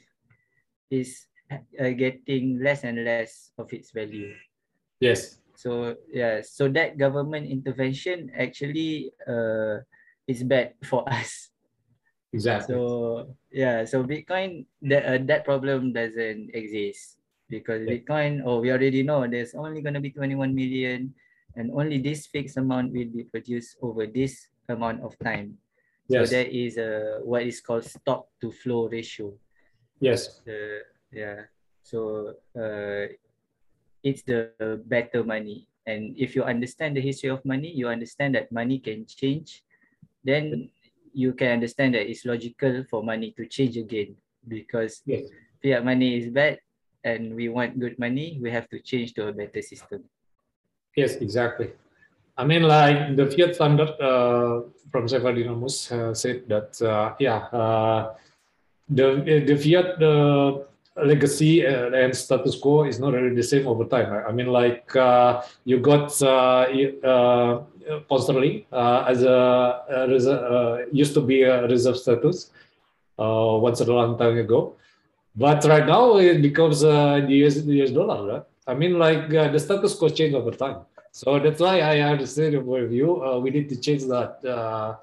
is 0.91 1.25
uh, 1.51 1.93
getting 1.97 2.61
less 2.61 2.85
and 2.85 3.05
less 3.05 3.53
of 3.57 3.73
its 3.73 3.93
value. 3.93 4.35
Yes. 5.01 5.39
So 5.59 5.99
yeah, 6.07 6.39
so 6.47 6.71
that 6.71 6.95
government 6.95 7.51
intervention 7.51 8.31
actually 8.31 9.11
uh, 9.27 9.83
is 10.31 10.47
bad 10.47 10.79
for 10.87 11.03
us. 11.11 11.51
Exactly. 12.31 12.79
So 12.79 13.35
yeah, 13.51 13.83
so 13.83 14.07
Bitcoin 14.07 14.71
that 14.87 15.03
uh, 15.03 15.19
that 15.27 15.43
problem 15.43 15.91
doesn't 15.91 16.55
exist 16.55 17.19
because 17.51 17.83
yeah. 17.83 17.99
Bitcoin. 17.99 18.47
Oh, 18.47 18.63
we 18.63 18.71
already 18.71 19.03
know 19.03 19.27
there's 19.27 19.59
only 19.59 19.83
going 19.83 19.99
to 19.99 20.05
be 20.05 20.15
21 20.15 20.55
million, 20.55 21.11
and 21.59 21.75
only 21.75 21.99
this 21.99 22.31
fixed 22.31 22.55
amount 22.55 22.95
will 22.95 23.11
be 23.11 23.27
produced 23.27 23.83
over 23.83 24.07
this 24.07 24.47
amount 24.71 25.03
of 25.03 25.19
time. 25.19 25.59
Yes. 26.07 26.31
So 26.31 26.39
there 26.39 26.47
is 26.47 26.79
a 26.79 27.19
what 27.27 27.43
is 27.43 27.59
called 27.59 27.83
stock 27.83 28.31
to 28.47 28.55
flow 28.55 28.87
ratio. 28.87 29.35
Yes. 29.99 30.39
The 30.47 30.87
yeah 31.11 31.51
so 31.83 32.37
uh, 32.55 33.11
it's 34.03 34.23
the 34.23 34.53
better 34.87 35.25
money. 35.25 35.69
And 35.87 36.15
if 36.19 36.37
you 36.37 36.45
understand 36.45 36.97
the 36.97 37.01
history 37.01 37.31
of 37.31 37.45
money 37.45 37.73
you 37.73 37.89
understand 37.89 38.35
that 38.35 38.53
money 38.53 38.79
can 38.79 39.07
change 39.07 39.65
then 40.25 40.69
you 41.15 41.33
can 41.33 41.53
understand 41.53 41.95
that 41.95 42.09
it's 42.09 42.25
logical 42.25 42.85
for 42.91 43.03
money 43.03 43.33
to 43.37 43.47
change 43.47 43.77
again. 43.77 44.15
Because 44.47 45.03
yes. 45.07 45.29
fiat 45.63 45.85
money 45.85 46.19
is 46.19 46.31
bad 46.31 46.61
and 47.05 47.35
we 47.35 47.49
want 47.49 47.79
good 47.79 47.99
money 47.99 48.39
we 48.43 48.51
have 48.51 48.69
to 48.69 48.81
change 48.81 49.15
to 49.15 49.29
a 49.29 49.33
better 49.33 49.63
system. 49.63 50.05
Yes 50.97 51.17
exactly. 51.17 51.73
I 52.37 52.45
mean 52.45 52.63
like 52.63 53.17
the 53.17 53.27
fiat 53.27 53.57
founder 53.57 53.89
uh, 53.99 54.69
from 54.93 55.07
Saifedean 55.09 55.51
Ammous 55.51 55.91
uh, 55.91 56.15
said 56.15 56.47
that 56.49 56.81
uh, 56.83 57.15
yeah 57.19 57.51
uh, 57.51 58.15
the 58.89 59.21
the 59.25 59.57
fiat 59.57 59.99
the 59.99 60.68
legacy 61.05 61.67
uh, 61.67 61.91
and 61.91 62.15
status 62.15 62.59
quo 62.59 62.85
is 62.85 62.99
not 62.99 63.13
really 63.13 63.35
the 63.35 63.43
same 63.43 63.67
over 63.67 63.85
time. 63.85 64.13
I, 64.13 64.25
I 64.25 64.33
mean, 64.33 64.47
like 64.47 64.95
uh, 64.97 65.43
you 65.65 65.79
got 65.79 66.21
uh, 66.23 66.67
uh, 67.05 67.63
uh, 68.73 69.05
as 69.09 69.23
a, 69.23 69.83
a 69.91 70.09
reserve, 70.09 70.53
uh, 70.53 70.87
used 70.93 71.15
to 71.15 71.21
be 71.21 71.43
a 71.43 71.67
reserve 71.67 71.97
status 71.97 72.51
uh, 73.19 73.59
once 73.61 73.81
a 73.81 73.85
long 73.93 74.19
time 74.19 74.39
ago, 74.39 74.75
but 75.35 75.65
right 75.65 75.87
now 75.87 76.17
it 76.19 76.43
becomes 76.43 76.81
the 76.81 77.27
US, 77.29 77.55
the 77.57 77.83
US 77.83 77.91
dollar. 77.91 78.33
Right? 78.33 78.43
I 78.67 78.75
mean, 78.75 78.99
like 78.99 79.31
the 79.31 79.59
status 79.59 79.95
quo 79.95 80.09
change 80.09 80.35
over 80.35 80.51
time. 80.51 80.85
So 81.13 81.39
that's 81.39 81.61
why 81.61 81.81
I 81.81 81.95
your 81.97 82.63
point 82.63 82.85
of 82.85 82.91
view. 82.91 83.25
Uh, 83.25 83.39
we 83.39 83.51
need 83.51 83.69
to 83.71 83.77
change 83.77 84.05
that 84.05 84.45
uh, 84.45 84.97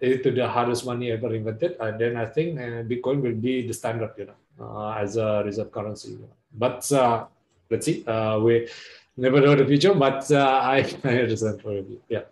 to 0.00 0.30
the 0.30 0.48
hardest 0.48 0.84
money 0.84 1.12
ever 1.12 1.32
invented, 1.34 1.76
and 1.78 2.00
then 2.00 2.16
I 2.16 2.26
think 2.26 2.58
uh, 2.58 2.82
Bitcoin 2.90 3.22
will 3.22 3.34
be 3.34 3.66
the 3.66 3.72
standard. 3.72 4.10
You 4.18 4.26
know. 4.26 4.38
Uh, 4.60 4.92
as 4.92 5.16
a 5.16 5.42
reserve 5.44 5.72
currency. 5.72 6.18
But 6.52 6.90
uh, 6.92 7.24
let's 7.70 7.86
see. 7.86 8.04
Uh, 8.06 8.38
we 8.38 8.68
never 9.16 9.40
know 9.40 9.54
the 9.54 9.66
future, 9.66 9.94
but 9.94 10.30
I, 10.30 10.84
I 11.04 11.18
understand 11.24 11.62
for 11.62 11.72
you. 11.72 12.00
Yeah. 12.08 12.24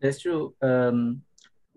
That's 0.00 0.20
true. 0.20 0.54
Um, 0.60 1.22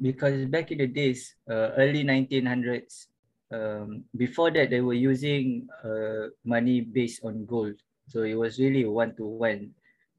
because 0.02 0.46
back 0.46 0.72
in 0.72 0.80
the 0.80 0.88
days, 0.88 1.36
early 1.48 2.04
1900s, 2.04 3.08
um, 3.54 4.04
before 4.18 4.50
that 4.52 4.70
they 4.70 4.82
were 4.82 4.98
using 4.98 5.70
uh, 5.86 6.34
money 6.44 6.82
based 6.82 7.24
on 7.24 7.46
gold 7.46 7.78
so 8.08 8.24
it 8.24 8.34
was 8.34 8.60
really 8.60 8.86
one 8.86 9.16
to 9.16 9.26
one 9.26 9.70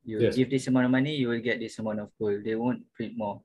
you 0.04 0.20
yes. 0.20 0.36
give 0.36 0.50
this 0.50 0.66
amount 0.68 0.86
of 0.86 0.92
money 0.92 1.14
you 1.14 1.28
will 1.28 1.40
get 1.40 1.58
this 1.58 1.78
amount 1.78 1.98
of 1.98 2.08
gold 2.18 2.44
they 2.44 2.54
won't 2.54 2.82
print 2.94 3.16
more 3.16 3.40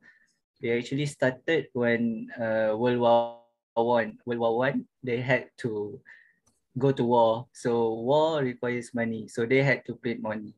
they 0.61 0.77
actually 0.77 1.05
started 1.05 1.67
when 1.73 2.29
uh, 2.37 2.75
world 2.77 2.99
war 2.99 3.38
one 3.75 4.17
world 4.25 4.39
war 4.39 4.57
one 4.57 4.85
they 5.03 5.21
had 5.21 5.49
to 5.57 5.99
go 6.77 6.91
to 6.91 7.03
war. 7.03 7.47
So 7.53 7.93
war 7.93 8.41
requires 8.41 8.93
money. 8.93 9.27
So 9.27 9.45
they 9.45 9.63
had 9.63 9.85
to 9.85 9.95
print 9.95 10.21
money. 10.21 10.55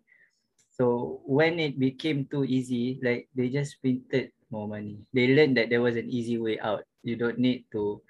So 0.72 1.22
when 1.26 1.60
it 1.60 1.80
became 1.80 2.26
too 2.26 2.44
easy, 2.44 3.00
like 3.04 3.28
they 3.36 3.50
just 3.50 3.82
printed 3.82 4.32
more 4.50 4.68
money. 4.68 5.02
They 5.14 5.34
learned 5.36 5.58
that 5.58 5.70
there 5.70 5.82
was 5.82 5.96
an 5.96 6.10
easy 6.10 6.38
way 6.38 6.60
out. 6.60 6.84
You 7.04 7.16
don't 7.16 7.40
need 7.40 7.66
to 7.72 8.02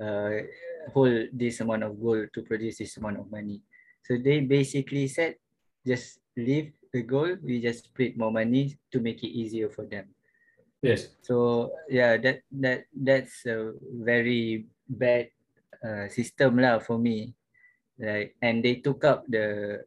uh, 0.00 0.48
hold 0.92 1.28
this 1.32 1.60
amount 1.60 1.82
of 1.82 2.00
gold 2.00 2.28
to 2.34 2.42
produce 2.42 2.78
this 2.78 2.96
amount 2.96 3.18
of 3.18 3.30
money. 3.30 3.62
So 4.04 4.16
they 4.16 4.40
basically 4.40 5.08
said, 5.08 5.36
just 5.86 6.20
leave 6.36 6.72
the 6.92 7.02
gold, 7.02 7.38
we 7.42 7.60
just 7.60 7.94
print 7.94 8.16
more 8.16 8.32
money 8.32 8.76
to 8.92 9.00
make 9.00 9.22
it 9.22 9.30
easier 9.30 9.68
for 9.68 9.86
them. 9.86 10.06
Yes. 10.82 11.12
So 11.20 11.72
yeah, 11.88 12.16
that 12.16 12.42
that 12.56 12.88
that's 12.96 13.44
a 13.44 13.76
very 14.00 14.64
bad 14.88 15.28
uh, 15.84 16.08
system 16.08 16.56
lah 16.56 16.80
for 16.80 16.96
me. 16.96 17.36
Like 18.00 18.34
and 18.40 18.64
they 18.64 18.80
took 18.80 19.04
up 19.04 19.28
the 19.28 19.84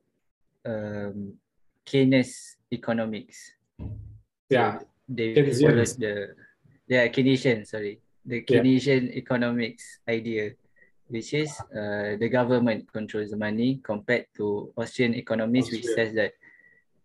um, 0.65 1.41
Keynes 1.81 2.61
economics. 2.69 3.57
Yeah. 4.53 4.79
So 4.79 4.85
they 5.09 5.33
followed 5.33 5.97
the 5.97 6.37
yeah 6.85 7.09
Keynesian 7.09 7.65
sorry 7.65 7.97
the 8.25 8.43
Keynesian 8.43 9.09
yeah. 9.09 9.19
economics 9.19 9.99
idea, 10.07 10.51
which 11.07 11.33
is 11.33 11.51
uh, 11.75 12.15
the 12.19 12.29
government 12.31 12.91
controls 12.91 13.31
the 13.31 13.37
money 13.37 13.81
compared 13.83 14.27
to 14.37 14.71
Austrian 14.77 15.15
economics, 15.15 15.67
Austria. 15.67 15.81
which 15.81 15.95
says 15.95 16.15
that 16.15 16.33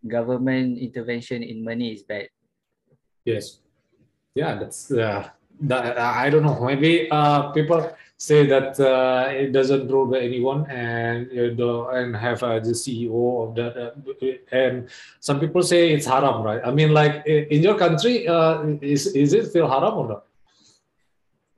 government 0.06 0.78
intervention 0.78 1.42
in 1.42 1.64
money 1.64 1.92
is 1.92 2.02
bad. 2.02 2.28
Yes. 3.24 3.60
Yeah, 4.38 4.54
that's 4.54 4.94
uh, 4.94 5.26
that, 5.66 5.98
I 5.98 6.30
don't 6.30 6.46
know. 6.46 6.62
Maybe 6.62 7.10
uh, 7.10 7.50
people 7.50 7.90
say 8.16 8.46
that 8.46 8.78
uh, 8.78 9.26
it 9.34 9.50
doesn't 9.50 9.90
rule 9.90 10.14
anyone 10.14 10.70
and 10.70 11.26
you 11.32 11.54
know, 11.58 11.90
and 11.90 12.14
have 12.14 12.42
uh, 12.46 12.62
the 12.62 12.70
CEO 12.70 13.18
of 13.42 13.58
that. 13.58 13.74
Uh, 13.74 14.54
and 14.54 14.86
some 15.18 15.40
people 15.42 15.62
say 15.62 15.90
it's 15.90 16.06
haram, 16.06 16.42
right? 16.42 16.62
I 16.64 16.70
mean, 16.70 16.94
like 16.94 17.26
in 17.26 17.62
your 17.66 17.74
country, 17.74 18.28
uh, 18.28 18.62
is 18.80 19.10
is 19.18 19.34
it 19.34 19.50
still 19.50 19.66
haram 19.66 19.94
or 19.98 20.06
not? 20.06 20.22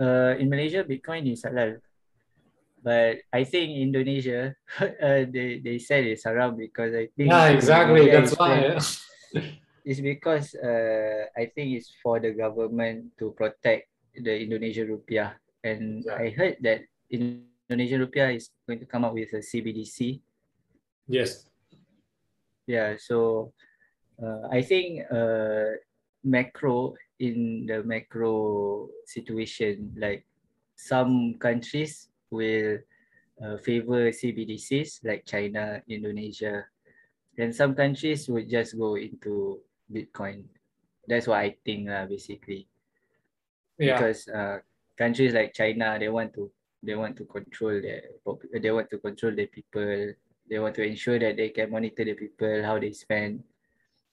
Uh, 0.00 0.32
in 0.40 0.48
Malaysia, 0.48 0.80
Bitcoin 0.80 1.28
is 1.28 1.44
halal. 1.44 1.84
But 2.80 3.28
I 3.28 3.44
think 3.44 3.76
Indonesia, 3.76 4.56
uh, 4.80 5.28
they, 5.28 5.60
they 5.60 5.76
said 5.76 6.08
it's 6.08 6.24
haram 6.24 6.56
because 6.56 6.96
I 6.96 7.12
think 7.12 7.28
yeah, 7.28 7.52
exactly. 7.52 8.08
That's 8.08 8.32
why. 8.32 8.80
it's 9.84 10.00
because 10.00 10.54
uh, 10.54 11.26
I 11.36 11.46
think 11.54 11.76
it's 11.76 11.92
for 12.02 12.20
the 12.20 12.32
government 12.32 13.16
to 13.18 13.32
protect 13.32 13.88
the 14.14 14.40
Indonesian 14.40 14.88
rupiah. 14.88 15.34
And 15.64 16.04
yeah. 16.06 16.14
I 16.14 16.30
heard 16.30 16.56
that 16.62 16.82
Indonesian 17.10 18.06
rupiah 18.06 18.36
is 18.36 18.50
going 18.66 18.80
to 18.80 18.86
come 18.86 19.04
up 19.04 19.14
with 19.14 19.32
a 19.32 19.42
CBDC. 19.42 20.20
Yes. 21.08 21.46
Yeah, 22.66 22.94
so 22.98 23.52
uh, 24.22 24.46
I 24.50 24.62
think 24.62 25.02
uh, 25.10 25.80
macro 26.22 26.94
in 27.18 27.66
the 27.66 27.82
macro 27.82 28.88
situation, 29.04 29.92
like 29.98 30.24
some 30.76 31.34
countries 31.38 32.08
will 32.30 32.78
uh, 33.42 33.56
favor 33.58 34.10
CBDCs 34.10 35.04
like 35.04 35.26
China, 35.26 35.82
Indonesia, 35.88 36.64
and 37.38 37.54
some 37.54 37.74
countries 37.74 38.28
would 38.28 38.48
just 38.48 38.78
go 38.78 38.96
into 38.96 39.60
Bitcoin. 39.92 40.44
That's 41.06 41.26
what 41.26 41.38
I 41.38 41.56
think, 41.64 41.90
uh, 41.90 42.06
basically. 42.06 42.68
Yeah. 43.78 43.96
Because 43.96 44.28
uh, 44.28 44.58
countries 44.96 45.34
like 45.34 45.54
China, 45.54 45.98
they 45.98 46.08
want 46.08 46.34
to 46.34 46.50
they 46.82 46.94
want 46.94 47.16
to 47.16 47.24
control 47.24 47.80
their 47.80 48.02
they 48.52 48.70
want 48.70 48.88
to 48.90 48.98
control 48.98 49.34
their 49.34 49.48
people. 49.48 50.12
They 50.48 50.58
want 50.58 50.74
to 50.76 50.82
ensure 50.82 51.18
that 51.18 51.36
they 51.36 51.50
can 51.50 51.70
monitor 51.70 52.04
the 52.04 52.14
people 52.14 52.62
how 52.64 52.78
they 52.78 52.92
spend. 52.92 53.44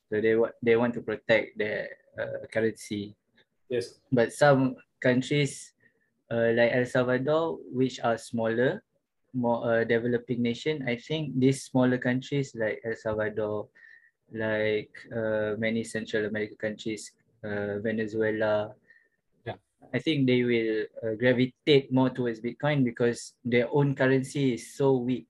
So 0.09 0.21
they 0.21 0.35
want 0.35 0.53
they 0.63 0.75
want 0.75 0.93
to 0.95 1.01
protect 1.01 1.57
their 1.57 1.89
uh, 2.17 2.47
currency. 2.51 3.15
Yes. 3.69 3.99
But 4.11 4.31
some 4.33 4.75
countries 5.01 5.73
uh, 6.31 6.51
like 6.55 6.71
El 6.71 6.85
Salvador, 6.85 7.59
which 7.71 7.99
are 7.99 8.17
smaller, 8.17 8.83
more 9.33 9.63
uh, 9.63 9.83
developing 9.83 10.41
nation, 10.41 10.83
I 10.87 10.95
think 10.95 11.39
these 11.39 11.63
smaller 11.63 11.97
countries 11.97 12.55
like 12.55 12.81
El 12.85 12.95
Salvador, 12.95 13.67
like 14.33 14.91
uh, 15.15 15.55
many 15.57 15.83
Central 15.83 16.25
American 16.25 16.57
countries, 16.57 17.11
uh, 17.43 17.79
Venezuela, 17.79 18.73
Yeah. 19.45 19.55
I 19.93 19.99
think 19.99 20.27
they 20.27 20.43
will 20.43 20.85
uh, 21.03 21.15
gravitate 21.15 21.91
more 21.91 22.09
towards 22.09 22.41
Bitcoin 22.41 22.83
because 22.83 23.33
their 23.45 23.71
own 23.71 23.95
currency 23.95 24.53
is 24.53 24.75
so 24.75 24.97
weak. 24.97 25.27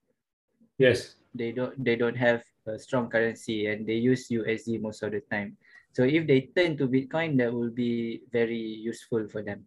Yes. 0.78 1.16
They 1.34 1.52
don't 1.52 1.78
they 1.78 1.96
don't 1.96 2.18
have 2.18 2.42
a 2.66 2.80
strong 2.80 3.10
currency 3.10 3.68
and 3.68 3.86
they 3.86 4.02
use 4.02 4.28
USD 4.30 4.82
most 4.82 5.04
of 5.04 5.12
the 5.12 5.22
time. 5.30 5.58
So 5.94 6.04
if 6.04 6.26
they 6.28 6.50
turn 6.54 6.78
to 6.78 6.88
Bitcoin, 6.88 7.38
that 7.38 7.54
will 7.54 7.70
be 7.70 8.22
very 8.32 8.58
useful 8.58 9.28
for 9.30 9.42
them 9.42 9.66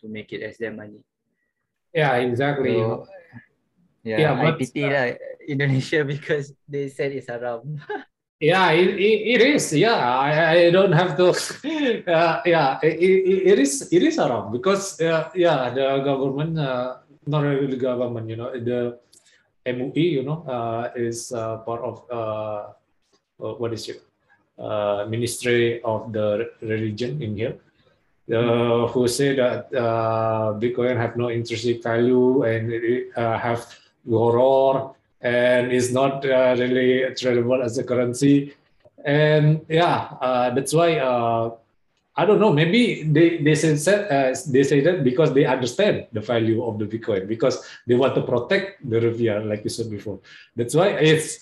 to 0.00 0.08
make 0.08 0.32
it 0.32 0.42
as 0.42 0.58
their 0.58 0.72
money. 0.72 1.02
Yeah, 1.94 2.16
exactly. 2.18 2.74
So, 2.74 3.06
yeah, 4.02 4.18
Yeah, 4.18 4.32
I 4.34 4.50
but, 4.50 4.60
lah 4.74 5.06
Indonesia 5.48 6.02
because 6.02 6.52
they 6.66 6.88
said 6.88 7.12
it's 7.12 7.30
haram. 7.30 7.78
Yeah, 8.40 8.72
it, 8.72 8.98
it, 8.98 9.18
it 9.38 9.40
is. 9.54 9.72
Yeah, 9.72 9.94
I, 9.94 10.66
I 10.66 10.70
don't 10.70 10.92
have 10.92 11.16
to. 11.18 11.34
Uh, 12.04 12.40
yeah, 12.44 12.78
it, 12.82 12.96
it, 13.00 13.52
it 13.52 13.58
is. 13.58 13.88
It 13.92 14.02
is 14.02 14.16
haram 14.16 14.52
because 14.52 15.00
uh, 15.00 15.28
yeah, 15.34 15.70
the 15.70 16.00
government, 16.04 16.58
uh, 16.58 16.96
not 17.26 17.42
really 17.44 17.76
government, 17.76 18.28
you 18.28 18.36
know, 18.36 18.50
the 18.52 18.98
MUI, 19.66 20.20
you 20.20 20.22
know, 20.22 20.44
uh, 20.48 20.90
is 20.96 21.32
uh, 21.32 21.58
part 21.58 21.80
of 21.82 22.04
uh, 22.10 22.72
what 23.36 23.72
is 23.72 23.88
it? 23.88 24.02
Ministry 25.08 25.82
of 25.82 26.12
the 26.12 26.50
Religion 26.62 27.20
in 27.22 27.36
here, 27.36 27.56
who 28.28 29.08
say 29.08 29.36
that 29.36 29.70
Bitcoin 30.60 30.96
have 30.96 31.16
no 31.16 31.28
intrinsic 31.28 31.82
value 31.82 32.42
and 32.44 32.72
have 33.16 33.66
gharar 34.08 34.94
and 35.24 35.72
is 35.72 35.90
not 35.90 36.24
uh, 36.24 36.54
really 36.58 37.00
tradable 37.16 37.64
as 37.64 37.78
a 37.78 37.84
currency. 37.84 38.54
And 39.04 39.64
yeah, 39.68 40.12
uh, 40.20 40.50
that's 40.50 40.72
why 40.72 40.98
uh, 41.00 41.56
I 42.14 42.24
don't 42.26 42.38
know. 42.38 42.52
Maybe 42.52 43.02
they 43.02 43.38
they 43.38 43.54
say 43.56 43.76
said, 43.76 44.06
uh, 44.12 44.36
they 44.52 44.62
say 44.62 44.80
that 44.84 45.02
because 45.02 45.32
they 45.32 45.46
understand 45.46 46.06
the 46.12 46.20
value 46.20 46.62
of 46.62 46.78
the 46.78 46.84
Bitcoin 46.84 47.26
because 47.26 47.64
they 47.88 47.96
want 47.96 48.14
to 48.14 48.22
protect 48.22 48.88
the 48.88 49.00
rupiah, 49.00 49.40
like 49.44 49.64
you 49.64 49.70
said 49.70 49.90
before. 49.90 50.20
That's 50.54 50.74
why 50.76 50.88
it's 51.00 51.40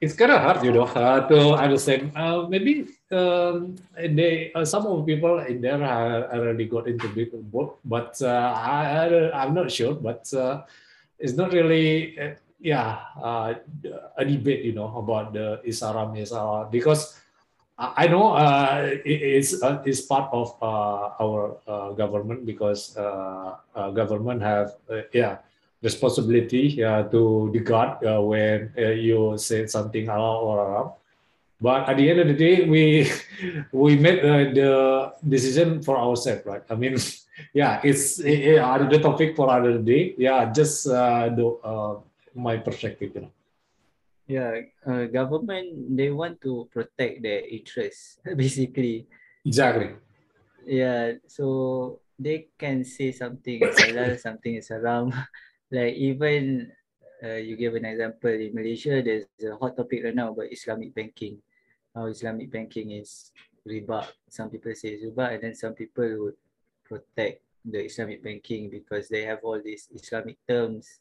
it's 0.00 0.14
kind 0.14 0.32
of 0.32 0.40
hard, 0.40 0.64
you 0.64 0.72
know, 0.72 0.84
uh, 0.84 1.28
to 1.28 1.54
understand. 1.54 2.12
Uh, 2.16 2.48
maybe 2.48 2.88
um, 3.12 3.76
they 3.96 4.50
some 4.64 4.86
of 4.86 5.04
the 5.04 5.14
people 5.14 5.40
in 5.40 5.60
there 5.60 5.80
already 5.80 6.64
got 6.64 6.88
into 6.88 7.08
Bitcoin, 7.08 7.44
but 7.84 8.16
I, 8.22 9.08
I 9.08 9.44
I'm 9.44 9.52
not 9.52 9.70
sure. 9.70 9.94
But 9.94 10.24
it's 11.18 11.36
not 11.36 11.52
really 11.52 12.18
yeah 12.64 13.04
uh, 13.20 13.52
a 14.16 14.24
debate 14.24 14.64
you 14.64 14.72
know 14.72 14.88
about 14.96 15.32
the 15.36 15.60
isara 15.68 16.08
because 16.72 17.20
I 17.76 18.06
know 18.08 18.34
uh, 18.38 18.86
it- 19.04 19.22
it's 19.42 19.62
uh, 19.62 19.82
it's 19.84 20.02
part 20.06 20.30
of 20.32 20.54
uh, 20.62 21.18
our 21.20 21.58
uh, 21.66 21.90
government 21.98 22.46
because 22.46 22.96
uh, 22.96 23.58
uh, 23.74 23.90
government 23.90 24.42
have 24.42 24.78
yeah 25.12 25.38
responsibility 25.82 26.78
to 27.10 27.50
the 27.52 27.60
uh, 28.06 28.22
when 28.22 28.70
you 28.78 29.34
say 29.38 29.66
something 29.66 30.06
halal 30.06 30.38
or 30.46 30.56
haram. 30.62 30.88
But 31.60 31.88
at 31.88 31.96
the 31.98 32.10
end 32.10 32.20
of 32.20 32.28
the 32.28 32.34
day, 32.38 32.64
we 32.68 33.10
we 33.72 33.96
made 33.96 34.20
uh, 34.20 34.52
the 34.54 34.70
decision 35.26 35.82
for 35.82 35.98
ourselves, 35.98 36.46
right? 36.46 36.62
I 36.70 36.74
mean, 36.74 36.96
yeah, 37.54 37.80
it's 37.82 38.20
another 38.20 39.00
topic 39.00 39.36
for 39.36 39.50
another 39.50 39.78
day. 39.82 40.14
Yeah, 40.18 40.52
just 40.52 40.86
the 40.86 42.00
my 42.34 42.56
perspective, 42.58 43.12
you 43.14 43.22
know. 43.22 43.32
yeah, 44.26 44.72
uh, 44.86 45.04
government 45.06 45.96
they 45.96 46.10
want 46.10 46.40
to 46.40 46.68
protect 46.72 47.22
their 47.22 47.44
interests 47.46 48.18
basically. 48.36 49.06
Exactly. 49.44 49.94
Yeah, 50.64 51.20
so 51.28 52.00
they 52.18 52.48
can 52.56 52.84
say 52.84 53.12
something 53.12 53.60
is 53.60 53.76
halal, 53.76 54.18
something 54.26 54.54
is 54.56 54.68
haram. 54.68 55.12
like 55.70 55.94
even 55.94 56.72
uh, 57.22 57.36
you 57.40 57.56
give 57.56 57.74
an 57.74 57.84
example 57.84 58.32
in 58.32 58.54
Malaysia, 58.54 59.02
there's 59.02 59.28
a 59.44 59.56
hot 59.56 59.76
topic 59.76 60.04
right 60.04 60.14
now 60.16 60.32
about 60.32 60.52
Islamic 60.52 60.94
banking. 60.94 61.38
How 61.94 62.06
Islamic 62.06 62.50
banking 62.50 62.90
is 62.92 63.30
riba. 63.68 64.08
Some 64.28 64.50
people 64.50 64.74
say 64.74 64.96
it's 64.96 65.04
riba, 65.04 65.34
and 65.36 65.42
then 65.44 65.54
some 65.54 65.74
people 65.74 66.08
would 66.24 66.38
protect 66.84 67.44
the 67.64 67.84
Islamic 67.84 68.22
banking 68.24 68.68
because 68.68 69.08
they 69.08 69.24
have 69.24 69.40
all 69.44 69.60
these 69.60 69.88
Islamic 69.94 70.36
terms. 70.48 71.00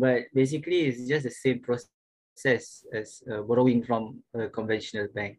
But 0.00 0.32
basically, 0.32 0.88
it's 0.88 1.04
just 1.04 1.24
the 1.28 1.36
same 1.44 1.60
process 1.60 2.84
as 2.88 3.20
uh, 3.28 3.44
borrowing 3.44 3.84
from 3.84 4.24
a 4.32 4.48
conventional 4.48 5.08
bank. 5.12 5.36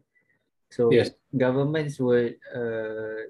So 0.70 0.93
Yes. 0.93 1.12
governments 1.34 1.97
would 1.99 2.38
uh, 2.53 3.26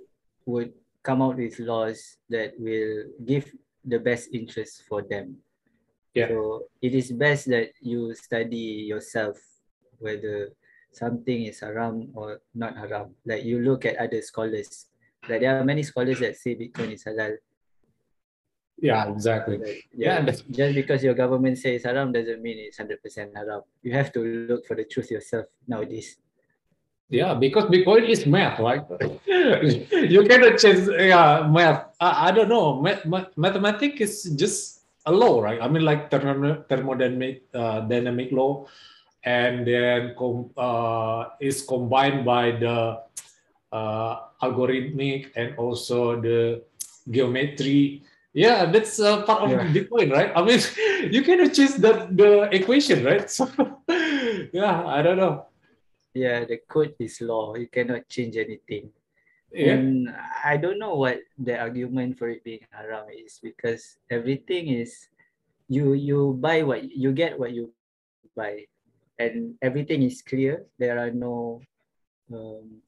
would 0.45 0.75
come 1.01 1.23
out 1.23 1.37
with 1.39 1.57
laws 1.63 2.19
that 2.29 2.53
will 2.59 3.07
give 3.23 3.47
the 3.87 3.97
best 3.97 4.29
interest 4.35 4.83
for 4.85 5.01
them. 5.01 5.39
Yeah. 6.13 6.27
So 6.27 6.67
it 6.83 6.93
is 6.93 7.15
best 7.15 7.47
that 7.49 7.71
you 7.79 8.13
study 8.13 8.85
yourself 8.91 9.39
whether 9.97 10.51
something 10.91 11.47
is 11.47 11.61
haram 11.63 12.11
or 12.13 12.41
not 12.53 12.75
haram. 12.77 13.15
Like 13.25 13.47
you 13.47 13.63
look 13.63 13.85
at 13.87 13.97
other 13.97 14.21
scholars. 14.21 14.91
Like 15.29 15.41
there 15.41 15.55
are 15.57 15.63
many 15.63 15.83
scholars 15.87 16.19
that 16.19 16.35
say 16.37 16.53
Bitcoin 16.59 16.93
is 16.93 17.05
halal. 17.07 17.37
Yeah, 18.81 19.05
exactly. 19.13 19.57
Like, 19.61 19.85
Yeah, 19.93 20.25
yeah, 20.25 20.33
just 20.49 20.75
because 20.75 21.03
your 21.05 21.13
government 21.13 21.57
says 21.61 21.85
haram 21.85 22.11
doesn't 22.11 22.41
mean 22.41 22.57
it's 22.57 22.77
hundred 22.77 23.01
percent 23.01 23.31
haram. 23.37 23.61
You 23.85 23.93
have 23.93 24.11
to 24.17 24.19
look 24.49 24.65
for 24.65 24.75
the 24.75 24.83
truth 24.83 25.11
yourself 25.13 25.45
nowadays. 25.67 26.17
Yeah, 27.11 27.35
because 27.35 27.65
Bitcoin 27.69 28.09
is 28.09 28.25
math, 28.25 28.57
right? 28.59 28.81
you 29.27 30.23
cannot 30.25 30.57
change 30.57 30.87
yeah, 30.97 31.45
math. 31.45 31.93
I, 31.99 32.27
I 32.27 32.31
don't 32.31 32.49
know. 32.49 32.81
Math, 32.81 33.05
mathematics 33.37 34.01
is 34.01 34.33
just 34.33 34.81
a 35.05 35.11
law, 35.11 35.41
right? 35.41 35.61
I 35.61 35.67
mean, 35.67 35.83
like 35.83 36.09
thermo- 36.09 36.63
thermodynamic 36.69 37.41
uh, 37.53 37.81
dynamic 37.81 38.31
law, 38.31 38.65
and 39.23 39.67
then 39.67 40.15
com- 40.17 40.49
uh, 40.57 41.35
is 41.39 41.61
combined 41.61 42.25
by 42.25 42.51
the 42.57 43.03
uh, 43.71 44.13
algorithmic 44.41 45.31
and 45.35 45.53
also 45.57 46.19
the 46.19 46.63
geometry. 47.09 48.03
Yeah, 48.33 48.65
that's 48.71 48.99
uh, 48.99 49.23
part 49.27 49.43
of 49.43 49.51
Yeah. 49.51 49.67
Bitcoin, 49.67 50.11
right? 50.11 50.31
I 50.31 50.39
mean, 50.43 50.59
you 51.11 51.21
cannot 51.21 51.51
change 51.53 51.75
the, 51.75 52.07
the 52.11 52.47
equation, 52.55 53.03
right? 53.03 53.27
So, 53.29 53.47
yeah, 54.53 54.87
I 54.87 55.01
don't 55.01 55.17
know. 55.17 55.47
Yeah, 56.13 56.43
the 56.45 56.59
code 56.67 56.95
is 56.99 57.19
law. 57.21 57.55
You 57.55 57.67
cannot 57.67 58.07
change 58.07 58.35
anything. 58.35 58.91
Yeah. 59.51 59.75
And 59.75 60.15
I 60.43 60.55
don't 60.55 60.79
know 60.79 60.95
what 60.95 61.19
the 61.37 61.59
argument 61.59 62.17
for 62.17 62.29
it 62.29 62.43
being 62.43 62.63
haram 62.71 63.11
is 63.11 63.39
because 63.43 63.99
everything 64.09 64.71
is 64.71 64.95
you 65.67 65.91
you 65.91 66.39
buy 66.39 66.63
what 66.63 66.87
you 66.87 67.11
get 67.11 67.35
what 67.35 67.51
you 67.51 67.71
buy 68.35 68.63
and 69.19 69.55
everything 69.61 70.03
is 70.03 70.23
clear. 70.23 70.63
There 70.79 70.95
are 70.99 71.11
no 71.11 71.59
um, 72.31 72.79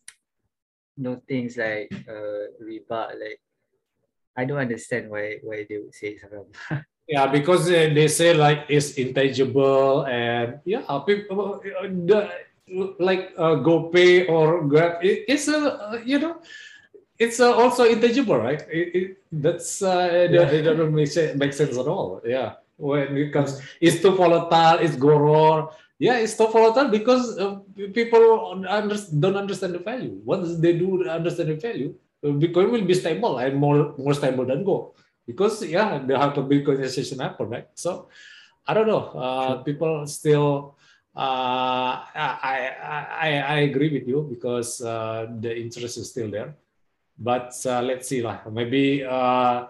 no 0.96 1.20
things 1.28 1.60
like 1.60 1.92
uh 2.08 2.56
riba 2.64 3.12
like 3.20 3.44
I 4.36 4.46
don't 4.46 4.58
understand 4.60 5.10
why 5.10 5.38
why 5.44 5.66
they 5.70 5.78
would 5.78 5.94
say 5.94 6.18
it's 6.18 6.24
haram. 6.24 6.48
Yeah, 7.08 7.28
because 7.28 7.68
uh, 7.68 7.92
they 7.92 8.08
say 8.08 8.34
like 8.34 8.64
it's 8.72 8.96
intangible 8.96 10.08
and 10.08 10.64
yeah, 10.64 10.88
people 11.06 11.60
uh, 11.60 11.84
the 11.84 12.32
like 13.00 13.34
uh, 13.38 13.60
GoPay 13.60 14.30
or 14.30 14.64
Grab, 14.64 15.04
it, 15.04 15.26
it's 15.28 15.48
a 15.48 15.58
uh, 15.58 16.00
you 16.06 16.20
know, 16.20 16.40
it's 17.20 17.40
uh, 17.40 17.54
also 17.54 17.84
intangible, 17.84 18.38
right? 18.38 18.62
It, 18.72 18.96
it, 18.96 19.18
that's 19.32 19.82
uh, 19.82 20.28
Yeah. 20.32 20.48
it 20.48 20.62
doesn't 20.64 20.96
make 20.96 21.08
sense, 21.12 21.38
make 21.38 21.54
sense 21.54 21.78
at 21.78 21.88
all. 21.88 22.22
Yeah, 22.26 22.54
when 22.78 23.18
it 23.18 23.32
comes, 23.34 23.60
it's 23.82 24.02
too 24.02 24.12
volatile, 24.16 24.80
it's 24.80 24.96
gharar. 24.96 25.74
Yeah, 26.00 26.18
it's 26.18 26.36
too 26.36 26.48
volatile 26.48 26.90
because 26.90 27.38
uh, 27.38 27.60
people 27.94 28.64
under, 28.68 28.98
don't 29.20 29.36
understand 29.38 29.74
the 29.76 29.80
value. 29.80 30.20
Once 30.26 30.58
they 30.58 30.74
do 30.74 31.04
understand 31.08 31.50
the 31.50 31.56
value, 31.56 31.92
uh, 31.92 32.03
Bitcoin 32.24 32.72
will 32.72 32.86
be 32.88 32.94
stable 32.94 33.38
and 33.38 33.56
more 33.56 33.94
more 33.98 34.14
stable 34.14 34.46
than 34.46 34.64
gold 34.64 34.96
because 35.28 35.64
yeah, 35.66 36.00
they 36.00 36.16
have 36.16 36.36
the 36.36 36.44
Bitcoinization 36.44 37.20
happened, 37.20 37.52
right? 37.52 37.68
So 37.76 38.08
I 38.68 38.74
don't 38.74 38.88
know. 38.88 39.12
Uh, 39.12 39.54
people 39.64 40.08
still. 40.08 40.76
Uh, 41.14 42.02
I, 42.10 42.26
I 42.42 42.58
I 43.22 43.30
I 43.38 43.58
agree 43.70 43.94
with 43.94 44.08
you 44.08 44.26
because 44.26 44.82
uh, 44.82 45.30
the 45.30 45.54
interest 45.54 46.02
is 46.02 46.10
still 46.10 46.32
there, 46.32 46.58
but 47.20 47.54
uh, 47.70 47.86
let's 47.86 48.10
see 48.10 48.26
lah. 48.26 48.42
Maybe 48.50 49.06
uh, 49.06 49.70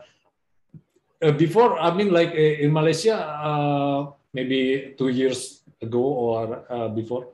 uh, 1.20 1.36
before 1.36 1.76
I 1.76 1.92
mean 1.92 2.16
like 2.16 2.32
in 2.32 2.72
Malaysia, 2.72 3.20
uh, 3.20 4.16
maybe 4.32 4.96
two 4.96 5.12
years 5.12 5.68
ago 5.82 6.00
or 6.00 6.64
uh, 6.72 6.88
before. 6.88 7.33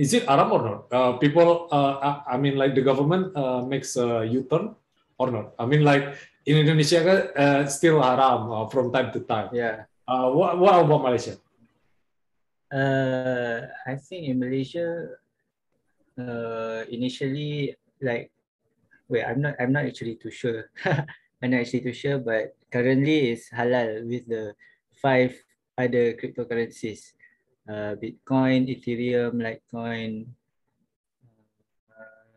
Is 0.00 0.16
it 0.16 0.24
haram 0.24 0.48
or 0.48 0.62
not? 0.64 0.80
Uh, 0.88 1.12
people, 1.20 1.68
uh, 1.68 2.24
I 2.24 2.40
mean, 2.40 2.56
like 2.56 2.72
the 2.72 2.80
government 2.80 3.36
uh, 3.36 3.60
makes 3.60 4.00
a 4.00 4.24
U-turn 4.24 4.72
or 5.20 5.28
not? 5.28 5.52
I 5.60 5.68
mean, 5.68 5.84
like 5.84 6.16
in 6.48 6.56
Indonesia, 6.56 7.04
uh, 7.36 7.68
still 7.68 8.00
haram 8.00 8.48
uh, 8.48 8.64
from 8.72 8.88
time 8.88 9.12
to 9.12 9.20
time. 9.20 9.52
Yeah. 9.52 9.84
Uh, 10.08 10.32
what, 10.32 10.56
what 10.56 10.72
about 10.72 11.04
Malaysia? 11.04 11.36
Uh, 12.72 13.68
I 13.84 14.00
think 14.00 14.32
in 14.32 14.40
Malaysia, 14.40 15.20
uh, 16.16 16.88
initially, 16.88 17.76
like, 18.00 18.32
wait, 19.04 19.28
I'm 19.28 19.44
not, 19.44 19.54
I'm 19.60 19.72
not 19.76 19.84
actually 19.84 20.16
too 20.16 20.32
sure. 20.32 20.72
I'm 21.44 21.52
not 21.52 21.60
actually 21.60 21.84
too 21.84 21.92
sure, 21.92 22.16
but 22.16 22.56
currently 22.72 23.36
it's 23.36 23.52
halal 23.52 24.08
with 24.08 24.24
the 24.32 24.56
five 24.96 25.36
other 25.76 26.16
cryptocurrencies, 26.16 27.12
uh, 27.70 27.94
Bitcoin, 27.94 28.66
Ethereum, 28.66 29.38
Litecoin, 29.38 30.26
uh, 31.94 32.34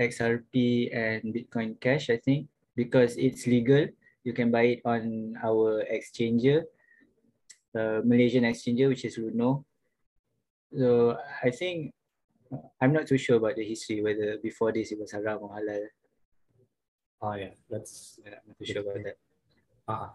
XRP, 0.00 0.92
and 0.92 1.32
Bitcoin 1.32 1.80
Cash. 1.80 2.10
I 2.10 2.18
think 2.18 2.48
because 2.76 3.16
it's 3.16 3.46
legal, 3.46 3.88
you 4.22 4.32
can 4.36 4.50
buy 4.52 4.76
it 4.76 4.80
on 4.84 5.34
our 5.42 5.82
exchanger, 5.88 6.68
uh, 7.72 8.04
Malaysian 8.04 8.44
exchanger, 8.44 8.88
which 8.88 9.04
is 9.04 9.16
Luno. 9.16 9.64
So 10.76 11.16
I 11.42 11.50
think 11.50 11.94
I'm 12.80 12.92
not 12.92 13.06
too 13.06 13.18
sure 13.18 13.36
about 13.36 13.56
the 13.56 13.64
history 13.64 14.02
whether 14.02 14.36
before 14.42 14.72
this 14.72 14.92
it 14.92 14.98
was 15.00 15.12
haram 15.12 15.38
or 15.40 15.56
halal. 15.56 15.88
Oh 17.22 17.34
yeah, 17.34 17.56
that's 17.70 18.20
yeah, 18.20 18.36
I'm 18.44 18.52
not 18.52 18.58
too 18.58 18.66
sure 18.66 18.82
about 18.82 19.00
that. 19.04 19.16
uh, 19.88 20.08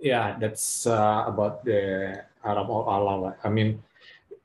yeah, 0.00 0.36
that's 0.38 0.86
uh, 0.86 1.24
about 1.26 1.64
the 1.64 2.24
haram 2.42 2.70
or 2.70 2.86
halal. 2.86 3.34
I 3.44 3.48
mean, 3.48 3.82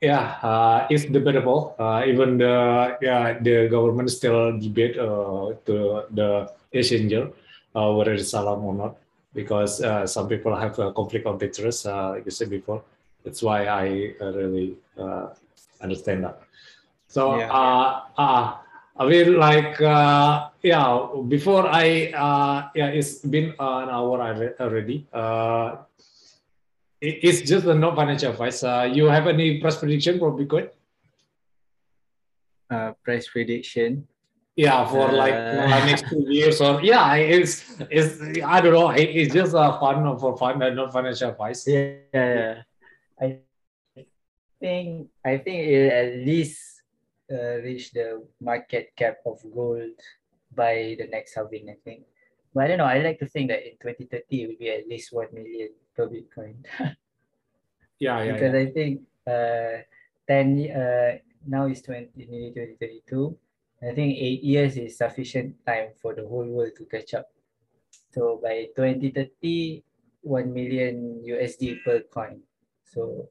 yeah, 0.01 0.38
uh, 0.43 0.88
it's 0.89 1.06
debatable. 1.06 1.76
Uh, 1.80 2.03
even 2.06 2.38
the 2.38 2.97
yeah 3.01 3.39
the 3.39 3.68
government 3.70 4.12
still 4.12 4.58
debate 4.60 4.97
uh, 4.99 5.53
to 5.66 6.03
the 6.12 6.51
exchanger 6.74 7.32
uh, 7.76 7.91
whether 7.91 8.14
it's 8.14 8.32
halal 8.34 8.62
or 8.64 8.74
not 8.74 8.95
because 9.34 9.82
uh, 9.82 10.08
some 10.08 10.28
people 10.28 10.56
have 10.56 10.80
a 10.80 10.91
conflict 10.93 11.26
of 11.28 11.41
interest. 11.43 11.86
Uh, 11.86 12.12
like 12.12 12.26
you 12.26 12.32
said 12.32 12.49
before, 12.49 12.82
that's 13.24 13.41
why 13.43 13.66
I 13.68 14.16
uh, 14.22 14.32
really 14.32 14.78
uh, 14.97 15.28
understand 15.82 16.24
that. 16.24 16.41
So 17.08 17.38
Yeah. 17.38 17.51
uh, 17.51 18.01
uh, 18.18 18.56
I 18.97 19.03
mean, 19.08 19.36
like, 19.36 19.76
uh, 19.82 20.49
yeah, 20.66 21.07
before 21.30 21.68
I, 21.70 22.09
uh, 22.09 22.70
yeah, 22.74 22.88
it's 22.88 23.22
been 23.22 23.53
an 23.59 23.88
hour 23.93 24.18
already. 24.59 25.05
Uh, 25.13 25.78
it's 26.99 27.41
just 27.47 27.68
a 27.68 27.74
no 27.76 27.93
financial 27.93 28.32
advice. 28.32 28.63
Uh, 28.63 28.89
you 28.91 29.05
have 29.05 29.28
any 29.28 29.61
price 29.61 29.78
prediction 29.78 30.18
for 30.18 30.34
Bitcoin? 30.34 30.70
Uh, 32.68 32.93
price 33.03 33.30
prediction. 33.30 34.07
Yeah, 34.55 34.88
for 34.88 35.11
like 35.11 35.36
Uh, 35.36 35.68
uh, 35.70 35.86
next 35.86 36.07
two 36.09 36.26
years 36.32 36.61
or 36.61 36.82
yeah, 36.82 37.13
it's 37.20 37.76
it's 37.91 38.24
I 38.41 38.61
don't 38.61 38.74
know. 38.74 38.89
It, 38.89 39.11
it's 39.11 39.34
just 39.34 39.53
a 39.53 39.78
fun 39.78 40.18
for 40.18 40.34
fun 40.38 40.63
and 40.63 40.80
not 40.80 40.93
financial 40.95 41.30
advice. 41.30 41.68
Yeah, 41.68 41.99
yeah. 42.13 42.63
I 43.20 43.43
think 44.57 45.11
I 45.28 45.38
think 45.43 45.59
it 45.68 45.91
at 45.91 46.09
least 46.26 46.82
uh, 47.30 47.59
reach 47.68 47.91
the 47.91 48.24
market 48.39 48.95
cap 48.95 49.20
of 49.28 49.43
gold 49.53 49.99
by 50.56 50.95
the 50.97 51.08
next 51.08 51.36
halving. 51.36 51.70
I 51.70 51.78
think, 51.84 52.03
but 52.53 52.66
I 52.66 52.68
don't 52.68 52.78
know. 52.78 52.86
I 52.86 53.01
like 53.01 53.20
to 53.20 53.28
think 53.28 53.49
that 53.49 53.66
in 53.66 53.78
2030 53.82 54.26
it 54.30 54.47
will 54.47 54.56
be 54.60 54.70
at 54.70 54.88
least 54.88 55.14
one 55.14 55.28
million 55.34 55.70
per 55.95 56.08
Bitcoin 56.08 56.56
Yeah, 57.99 58.24
yeah, 58.24 58.34
because 58.34 58.53
yeah. 58.53 58.60
I 58.60 58.66
think 58.72 59.01
uh, 59.26 59.76
ten 60.28 60.72
uh 60.72 61.18
now 61.47 61.68
is 61.68 61.82
20 61.82 62.10
nearly 62.16 62.51
2032. 62.51 63.38
I 63.82 63.93
think 63.93 64.18
eight 64.18 64.43
years 64.43 64.78
is 64.78 64.97
sufficient 64.97 65.56
time 65.66 65.93
for 66.01 66.16
the 66.16 66.28
whole 66.28 66.47
world 66.47 66.72
to 66.78 66.86
catch 66.86 67.14
up. 67.14 67.30
So 68.12 68.39
by 68.41 68.68
2030, 68.76 69.84
1 70.22 70.53
million 70.53 71.22
USD 71.22 71.84
per 71.84 72.01
coin. 72.10 72.41
So 72.84 73.30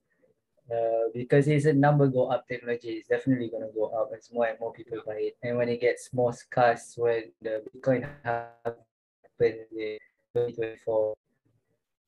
uh, 0.70 1.10
because 1.12 1.48
it's 1.48 1.66
a 1.66 1.72
number 1.72 2.06
go 2.06 2.28
up 2.28 2.46
technology, 2.48 2.90
it's 2.90 3.08
definitely 3.08 3.48
going 3.48 3.62
to 3.62 3.72
go 3.74 3.86
up 3.86 4.10
as 4.16 4.30
more 4.32 4.46
and 4.46 4.58
more 4.60 4.72
people 4.72 4.98
buy 5.06 5.14
it. 5.14 5.36
And 5.42 5.56
when 5.56 5.68
it 5.68 5.80
gets 5.80 6.12
more 6.12 6.32
scarce, 6.32 6.94
when 6.96 7.32
the 7.42 7.62
Bitcoin 7.68 8.08
happens 8.24 8.76
in 9.40 9.98
2024. 10.34 11.14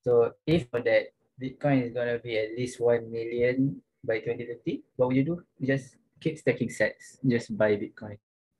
So 0.03 0.33
if 0.47 0.69
for 0.71 0.81
that, 0.81 1.13
Bitcoin 1.41 1.87
is 1.87 1.93
going 1.93 2.09
to 2.09 2.19
be 2.19 2.39
at 2.39 2.57
least 2.57 2.81
1 2.81 3.11
million 3.11 3.83
by 4.05 4.21
2030, 4.21 4.83
what 4.97 5.09
would 5.09 5.17
you 5.17 5.25
do? 5.25 5.43
You 5.59 5.67
just 5.67 5.97
keep 6.21 6.39
stacking 6.39 6.69
sats, 6.69 7.19
just 7.27 7.57
buy 7.59 7.77
Bitcoin. 7.77 8.17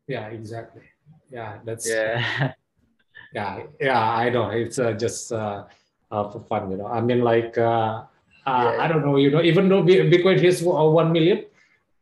Yeah, 0.07 0.27
exactly. 0.27 0.83
Yeah, 1.31 1.59
that's 1.65 1.89
Yeah. 1.89 2.53
yeah 3.33 3.63
yeah 3.81 4.11
i 4.11 4.29
know 4.31 4.51
it's 4.51 4.79
uh, 4.79 4.93
just 4.93 5.33
uh, 5.33 5.65
uh, 6.11 6.31
for 6.31 6.41
fun 6.41 6.71
you 6.71 6.77
know 6.77 6.87
i 6.87 7.01
mean 7.01 7.21
like 7.23 7.57
uh, 7.59 8.03
uh, 8.47 8.63
Yeah. 8.65 8.83
i 8.85 8.89
don't 8.91 9.05
know 9.07 9.17
you 9.25 9.31
know 9.35 9.43
even 9.51 9.69
though 9.71 9.83
bitcoin 10.15 10.39
hits 10.45 10.63
uh, 10.63 11.03
1 11.03 11.13
million 11.17 11.39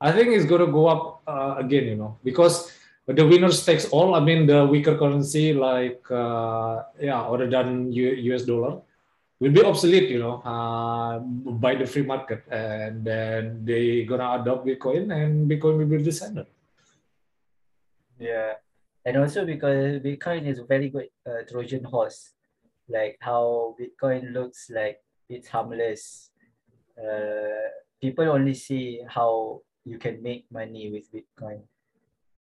i 0.00 0.10
think 0.12 0.28
it's 0.36 0.48
going 0.52 0.64
to 0.66 0.72
go 0.78 0.86
up 0.94 1.02
uh, 1.34 1.54
again 1.64 1.84
you 1.92 1.96
know 2.02 2.12
because 2.28 2.56
the 3.18 3.26
winners 3.32 3.58
takes 3.68 3.84
all 3.96 4.14
i 4.14 4.20
mean 4.28 4.46
the 4.52 4.60
weaker 4.72 4.96
currency 5.02 5.46
like 5.52 6.02
uh, 6.22 6.82
yeah 7.08 7.20
other 7.32 7.48
than 7.54 7.68
us 8.34 8.42
dollar 8.50 8.72
will 9.40 9.54
be 9.58 9.62
obsolete 9.70 10.08
you 10.14 10.20
know 10.24 10.36
uh, 10.52 11.18
by 11.64 11.72
the 11.80 11.86
free 11.92 12.06
market 12.12 12.40
and 12.50 13.04
then 13.04 13.60
they 13.68 14.04
gonna 14.10 14.28
adopt 14.40 14.66
bitcoin 14.68 15.04
and 15.18 15.50
bitcoin 15.50 15.74
will 15.80 15.90
be 15.96 16.02
descendant 16.10 16.48
Yeah, 18.18 18.52
and 19.04 19.16
also 19.16 19.44
because 19.44 20.00
Bitcoin 20.00 20.46
is 20.46 20.58
a 20.58 20.64
very 20.64 20.88
good 20.88 21.08
uh, 21.26 21.42
Trojan 21.50 21.84
horse, 21.84 22.30
like 22.88 23.18
how 23.20 23.74
Bitcoin 23.80 24.32
looks 24.32 24.70
like 24.70 25.02
it's 25.28 25.48
harmless. 25.48 26.30
Uh, 26.98 27.70
people 28.00 28.28
only 28.28 28.54
see 28.54 29.02
how 29.08 29.60
you 29.84 29.98
can 29.98 30.22
make 30.22 30.46
money 30.50 30.90
with 30.90 31.10
Bitcoin. 31.12 31.62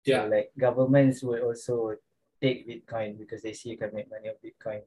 Yeah. 0.04 0.24
So 0.24 0.28
like 0.28 0.50
governments 0.58 1.22
will 1.22 1.40
also 1.40 1.96
take 2.40 2.68
Bitcoin 2.68 3.18
because 3.18 3.42
they 3.42 3.52
see 3.52 3.70
you 3.70 3.78
can 3.78 3.94
make 3.94 4.10
money 4.10 4.28
of 4.28 4.36
Bitcoin. 4.42 4.82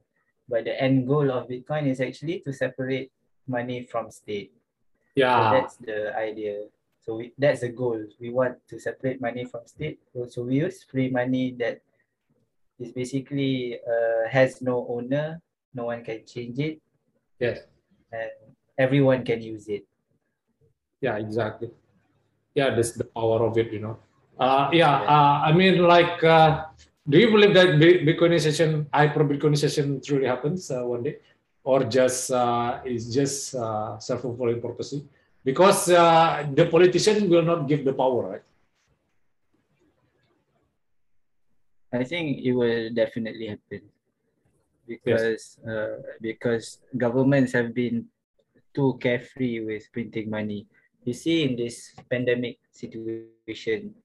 But 0.48 0.64
the 0.64 0.80
end 0.80 1.06
goal 1.06 1.30
of 1.30 1.48
Bitcoin 1.48 1.88
is 1.88 2.00
actually 2.00 2.40
to 2.40 2.52
separate 2.52 3.10
money 3.48 3.82
from 3.82 4.10
state. 4.10 4.52
Yeah. 5.14 5.34
So 5.34 5.56
that's 5.56 5.76
the 5.76 6.16
idea. 6.16 6.64
So 7.02 7.16
we, 7.16 7.32
that's 7.38 7.60
the 7.60 7.70
goal. 7.70 8.04
We 8.20 8.30
want 8.30 8.58
to 8.68 8.78
separate 8.78 9.20
money 9.20 9.44
from 9.44 9.66
state. 9.66 10.00
So 10.28 10.42
we 10.42 10.56
use 10.56 10.84
free 10.84 11.08
money 11.08 11.54
that 11.58 11.80
is 12.78 12.92
basically 12.92 13.78
uh, 13.80 14.28
has 14.28 14.60
no 14.60 14.86
owner. 14.88 15.40
No 15.74 15.84
one 15.86 16.02
can 16.02 16.24
change 16.24 16.58
it, 16.58 16.80
yes 17.38 17.60
and 18.12 18.30
everyone 18.78 19.24
can 19.24 19.40
use 19.42 19.68
it. 19.68 19.84
yeah 21.00 21.16
exactly. 21.16 21.70
Yeah 22.54 22.70
that's 22.74 22.92
the 22.92 23.04
power 23.04 23.38
of 23.46 23.56
it 23.58 23.72
you 23.72 23.80
know. 23.80 23.96
Uh 24.38 24.68
yeah, 24.72 24.94
Yeah. 25.02 25.14
uh 25.14 25.36
i 25.48 25.52
mean 25.52 25.74
like 25.94 26.22
uh 26.24 26.64
do 27.08 27.18
you 27.22 27.28
believe 27.34 27.54
that 27.54 27.68
bitcoinization 27.80 28.86
hyper 28.92 29.24
bitcoinization 29.30 30.02
truly 30.06 30.26
happens 30.26 30.70
uh, 30.70 30.82
one 30.94 31.02
day? 31.02 31.16
Or 31.64 31.78
just 31.98 32.30
uh 32.30 32.80
is 32.84 33.12
just 33.18 33.54
uh 33.54 33.98
self-fulfilling 33.98 34.60
prophecy? 34.60 34.98
Because 35.44 35.80
uh 35.90 36.46
the 36.58 36.66
politician 36.66 37.28
will 37.30 37.42
not 37.52 37.68
give 37.68 37.84
the 37.84 37.92
power 37.92 38.22
right? 38.30 38.44
I 41.92 42.04
think 42.04 42.44
it 42.44 42.52
will 42.52 42.90
definitely 42.92 43.46
happen. 43.48 43.82
Because 44.86 45.58
uh, 45.66 45.98
because 46.20 46.78
governments 46.96 47.52
have 47.52 47.74
been 47.74 48.06
too 48.76 49.00
carefree 49.00 49.64
with 49.64 49.88
printing 49.90 50.28
money. 50.28 50.68
You 51.08 51.16
see, 51.16 51.48
in 51.48 51.56
this 51.56 51.96
pandemic 52.12 52.60
situation, 52.70 53.96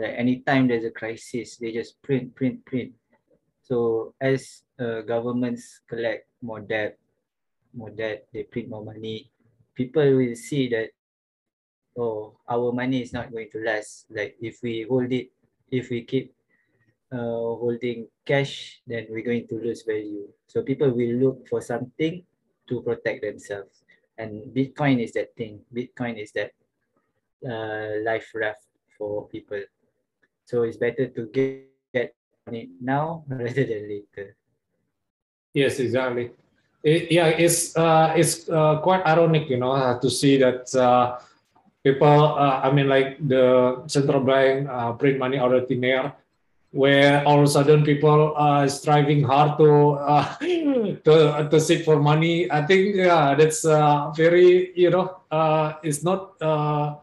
like 0.00 0.16
anytime 0.16 0.68
there's 0.68 0.88
a 0.88 0.90
crisis, 0.90 1.60
they 1.60 1.70
just 1.70 2.00
print, 2.00 2.34
print, 2.34 2.64
print. 2.64 2.96
So 3.60 4.14
as 4.20 4.62
uh, 4.80 5.02
governments 5.04 5.84
collect 5.84 6.28
more 6.40 6.60
debt, 6.60 6.96
more 7.74 7.90
debt, 7.90 8.24
they 8.32 8.44
print 8.44 8.70
more 8.70 8.84
money. 8.84 9.30
People 9.74 10.16
will 10.16 10.34
see 10.34 10.68
that, 10.70 10.96
oh, 11.98 12.38
our 12.48 12.72
money 12.72 13.02
is 13.02 13.12
not 13.12 13.30
going 13.30 13.50
to 13.52 13.60
last. 13.60 14.06
Like 14.08 14.36
if 14.40 14.62
we 14.62 14.86
hold 14.88 15.12
it, 15.12 15.28
if 15.70 15.90
we 15.90 16.04
keep 16.04 16.32
uh, 17.12 17.52
holding 17.60 18.08
cash, 18.24 18.80
then 18.86 19.06
we're 19.10 19.26
going 19.26 19.46
to 19.48 19.56
lose 19.60 19.82
value. 19.82 20.28
So 20.46 20.62
people 20.62 20.90
will 20.90 21.16
look 21.16 21.48
for 21.48 21.60
something 21.60 22.24
to 22.68 22.82
protect 22.82 23.22
themselves. 23.22 23.82
And 24.18 24.54
Bitcoin 24.54 25.02
is 25.02 25.12
that 25.12 25.36
thing. 25.36 25.60
Bitcoin 25.74 26.20
is 26.20 26.32
that 26.32 26.52
uh, 27.44 28.02
life 28.02 28.30
raft 28.34 28.66
for 28.96 29.28
people. 29.28 29.62
So 30.46 30.62
it's 30.62 30.76
better 30.76 31.06
to 31.08 31.26
get, 31.26 31.68
get 31.92 32.14
it 32.52 32.68
now 32.80 33.24
rather 33.28 33.64
than 33.66 33.88
later. 33.88 34.36
yes 35.52 35.80
exactly 35.80 36.30
it, 36.86 37.10
yeah, 37.10 37.34
it's 37.34 37.74
uh, 37.74 38.14
it's 38.14 38.48
uh, 38.48 38.78
quite 38.78 39.02
ironic, 39.04 39.50
you 39.50 39.58
know, 39.58 39.72
uh, 39.72 39.98
to 39.98 40.08
see 40.08 40.38
that 40.38 40.70
uh, 40.78 41.18
people. 41.82 42.38
Uh, 42.38 42.62
I 42.62 42.70
mean, 42.70 42.86
like 42.88 43.18
the 43.18 43.82
central 43.90 44.22
bank 44.22 44.70
uh, 44.70 44.92
print 44.92 45.18
money 45.18 45.42
thin 45.66 45.82
air, 45.82 46.14
where 46.70 47.26
all 47.26 47.42
of 47.42 47.44
a 47.44 47.50
sudden 47.50 47.82
people 47.82 48.34
are 48.36 48.68
striving 48.68 49.24
hard 49.26 49.58
to 49.58 49.98
to 51.04 51.48
to 51.50 51.58
seek 51.60 51.84
for 51.84 51.98
money. 51.98 52.50
I 52.50 52.62
think 52.62 52.96
yeah, 52.96 53.34
that's 53.34 53.64
uh, 53.64 54.10
very 54.14 54.72
you 54.74 54.90
know, 54.90 55.22
uh, 55.30 55.74
it's 55.82 56.02
not 56.02 56.40
uh, 56.40 56.96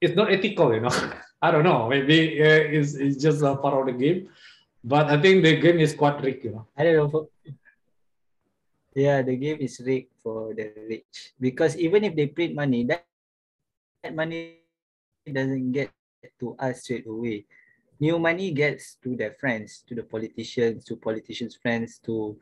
it's 0.00 0.16
not 0.16 0.32
ethical, 0.32 0.72
you 0.74 0.80
know. 0.80 0.94
I 1.42 1.50
don't 1.50 1.64
know. 1.64 1.88
Maybe 1.88 2.36
it's, 2.36 2.92
it's 2.94 3.16
just 3.16 3.40
a 3.40 3.56
part 3.56 3.80
of 3.80 3.86
the 3.88 3.96
game, 3.96 4.28
but 4.84 5.08
I 5.08 5.20
think 5.20 5.42
the 5.42 5.56
game 5.56 5.80
is 5.80 5.94
quite 5.94 6.20
rigged, 6.20 6.44
you 6.44 6.52
know. 6.52 6.66
I 6.76 6.84
don't 6.84 7.12
know. 7.12 7.28
Yeah, 8.94 9.22
the 9.22 9.36
game 9.36 9.56
is 9.60 9.80
rigged 9.80 10.12
for 10.22 10.52
the 10.52 10.72
rich 10.88 11.32
because 11.40 11.76
even 11.78 12.04
if 12.04 12.14
they 12.14 12.26
print 12.26 12.54
money, 12.54 12.84
that, 12.84 13.06
that 14.02 14.14
money 14.14 14.60
doesn't 15.24 15.72
get 15.72 15.90
to 16.40 16.56
us 16.58 16.82
straight 16.82 17.06
away. 17.06 17.46
New 18.00 18.18
money 18.18 18.50
gets 18.50 18.96
to 19.04 19.14
their 19.14 19.32
friends, 19.38 19.84
to 19.86 19.94
the 19.94 20.02
politicians, 20.02 20.84
to 20.86 20.96
politicians' 20.96 21.56
friends, 21.56 21.98
to 22.04 22.36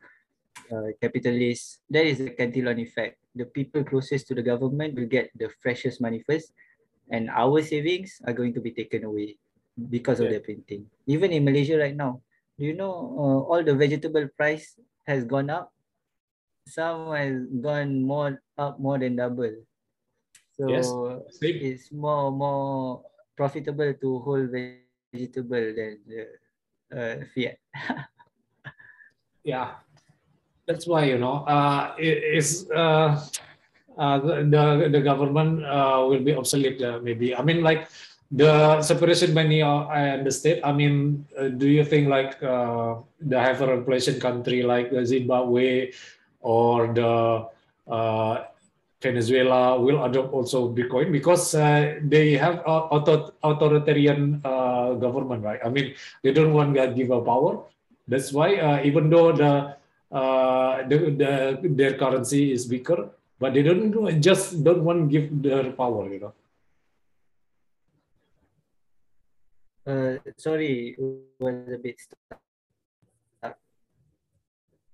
uh, 0.73 0.93
capitalists. 1.01 1.81
That 1.91 2.07
is 2.07 2.19
the 2.19 2.31
cantillon 2.31 2.79
effect. 2.79 3.19
The 3.35 3.47
people 3.47 3.85
closest 3.85 4.27
to 4.29 4.35
the 4.35 4.43
government 4.43 4.95
will 4.95 5.07
get 5.07 5.31
the 5.37 5.49
freshest 5.63 6.01
money 6.01 6.23
first, 6.27 6.53
and 7.11 7.31
our 7.31 7.63
savings 7.63 8.21
are 8.27 8.33
going 8.35 8.55
to 8.55 8.61
be 8.61 8.73
taken 8.73 9.05
away 9.05 9.39
because 9.91 10.21
of 10.21 10.27
Yeah. 10.31 10.39
the 10.39 10.45
printing. 10.45 10.87
Even 11.07 11.33
in 11.33 11.45
Malaysia 11.45 11.79
right 11.79 11.95
now, 11.95 12.21
do 12.59 12.67
you 12.67 12.75
know 12.75 12.93
uh, 13.17 13.41
all 13.47 13.63
the 13.63 13.75
vegetable 13.75 14.27
price 14.37 14.75
has 15.07 15.25
gone 15.25 15.51
up? 15.51 15.71
Some 16.67 17.15
has 17.17 17.47
gone 17.63 18.03
more 18.03 18.43
up 18.59 18.79
more 18.79 18.99
than 18.99 19.17
double. 19.17 19.55
So 20.59 20.69
Yes. 20.69 20.91
It's 21.41 21.93
more 21.95 22.31
more 22.35 23.07
profitable 23.39 23.95
to 23.95 24.09
hold 24.27 24.51
vegetable 24.51 25.73
than 25.73 26.03
the 26.05 26.23
uh, 26.91 27.17
fiat. 27.33 27.57
yeah 29.45 29.79
that's 30.69 30.87
why 30.87 31.05
you 31.09 31.19
know 31.19 31.43
uh 31.49 31.97
is 31.99 32.69
uh, 32.71 33.17
uh 33.99 34.17
the 34.21 34.35
the, 34.55 34.65
the 34.93 35.01
government 35.01 35.65
uh 35.65 36.05
will 36.09 36.21
be 36.21 36.35
obsolete 36.35 36.83
uh, 36.83 37.01
maybe. 37.03 37.35
I 37.35 37.43
mean 37.43 37.63
like 37.63 37.89
the 38.31 38.83
separation 38.83 39.33
money 39.33 39.63
uh, 39.63 39.89
i 39.89 40.11
understand. 40.11 40.61
I 40.65 40.73
mean 40.73 41.25
uh, 41.39 41.49
do 41.49 41.67
you 41.67 41.85
think 41.85 42.09
like 42.09 42.37
uh 42.43 43.01
the 43.21 43.37
hyperinflation 43.37 44.21
country 44.21 44.63
like 44.63 44.93
zimbabwe 45.05 45.93
or 46.41 46.93
the 46.93 47.49
uh 47.89 48.45
venezuela 49.01 49.81
will 49.81 50.05
adopt 50.05 50.33
also 50.35 50.69
bitcoin? 50.69 51.11
Because 51.13 51.55
uh, 51.55 51.97
they 52.03 52.37
have 52.37 52.61
author- 52.67 53.33
authoritarian 53.43 54.43
uh, 54.45 54.95
government 55.01 55.43
right? 55.45 55.61
I 55.65 55.71
mean 55.71 55.95
they 56.23 56.33
don't 56.33 56.53
want 56.53 56.75
to 56.77 56.93
give 56.93 57.11
a 57.11 57.23
power. 57.23 57.65
That's 58.09 58.33
why 58.33 58.57
uh, 58.57 58.83
even 58.85 59.09
though 59.09 59.33
the 59.33 59.78
uh, 60.11 60.83
the, 60.89 60.99
the 61.21 61.69
their 61.69 61.95
currency 61.99 62.53
is 62.53 62.69
weaker, 62.69 63.11
but 63.39 63.55
they 63.55 63.63
don't 63.63 64.21
just 64.21 64.65
don't 64.65 64.85
want 64.85 65.05
to 65.05 65.07
give 65.07 65.43
their 65.43 65.73
power. 65.73 66.09
You 66.13 66.21
know. 66.21 66.33
Uh, 69.87 70.19
sorry, 70.37 70.97
it 70.99 71.01
was 71.39 71.55
a 71.73 71.79
bit 71.79 72.01
stuck. 72.01 72.41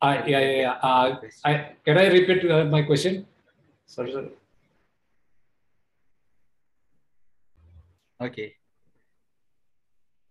I 0.02 0.26
yeah 0.26 0.40
yeah. 0.40 0.60
yeah. 0.62 0.72
Uh, 0.82 1.20
I 1.44 1.52
can 1.84 1.98
I 1.98 2.06
repeat 2.08 2.50
uh, 2.50 2.64
my 2.64 2.82
question? 2.82 3.26
Sorry, 3.86 4.12
sorry. 4.12 4.30
Okay. 8.20 8.54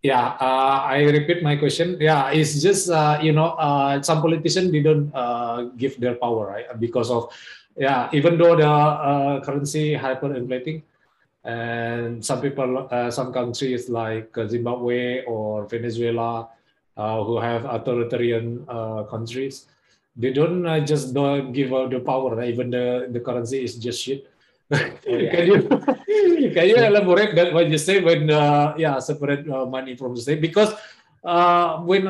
Yeah, 0.04 0.36
uh, 0.36 0.84
I 0.84 1.08
repeat 1.08 1.42
my 1.44 1.56
question. 1.56 1.96
Yeah, 1.96 2.28
it's 2.28 2.60
just 2.62 2.92
uh, 2.92 3.20
you 3.24 3.32
know 3.32 3.56
uh, 3.56 4.04
some 4.04 4.20
politicians 4.20 4.70
didn't 4.76 5.16
uh, 5.16 5.72
give 5.80 5.96
their 5.96 6.16
power 6.20 6.52
right 6.52 6.68
because 6.78 7.10
of 7.10 7.32
yeah 7.80 8.12
even 8.12 8.38
though 8.38 8.60
the 8.60 8.68
uh, 8.68 9.40
currency 9.40 9.96
hyperinflating 9.96 10.84
and 11.48 12.20
some 12.20 12.42
people 12.42 12.88
uh, 12.92 13.10
some 13.10 13.32
countries 13.32 13.88
like 13.88 14.28
Zimbabwe 14.36 15.24
or 15.24 15.72
Venezuela 15.72 16.50
uh, 16.98 17.24
who 17.24 17.40
have 17.40 17.64
authoritarian 17.64 18.68
uh, 18.68 19.04
countries 19.04 19.68
they 20.16 20.32
don't 20.36 20.68
uh, 20.68 20.84
just 20.84 21.14
don't 21.14 21.54
give 21.54 21.74
out 21.74 21.92
the 21.92 22.00
power 22.04 22.36
right? 22.36 22.50
even 22.50 22.70
the 22.70 23.08
the 23.12 23.20
currency 23.20 23.64
is 23.64 23.80
just 23.80 24.04
shit. 24.04 24.28
yeah. 24.70 25.32
can 25.32 25.48
you 25.48 25.60
can 26.56 26.66
you 26.72 26.78
elaborate 26.78 27.36
that 27.36 27.54
what 27.54 27.70
you 27.70 27.78
say 27.78 28.02
when 28.02 28.30
uh, 28.30 28.74
yeah 28.78 29.00
separate 29.00 29.48
uh, 29.50 29.66
money 29.66 29.96
from 29.96 30.16
the 30.16 30.22
state 30.22 30.42
because 30.42 30.72
uh, 31.24 31.78
when 31.90 32.04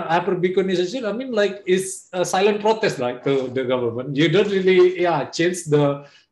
bitcoinization 0.43 1.05
i 1.07 1.11
mean 1.11 1.31
like 1.31 1.61
it's 1.65 2.09
a 2.13 2.25
silent 2.25 2.59
protest 2.61 2.99
like 2.99 3.23
to 3.23 3.47
the 3.57 3.63
government 3.63 4.15
you 4.15 4.27
don't 4.29 4.49
really 4.49 5.01
yeah 5.01 5.25
change 5.29 5.65
the 5.75 5.83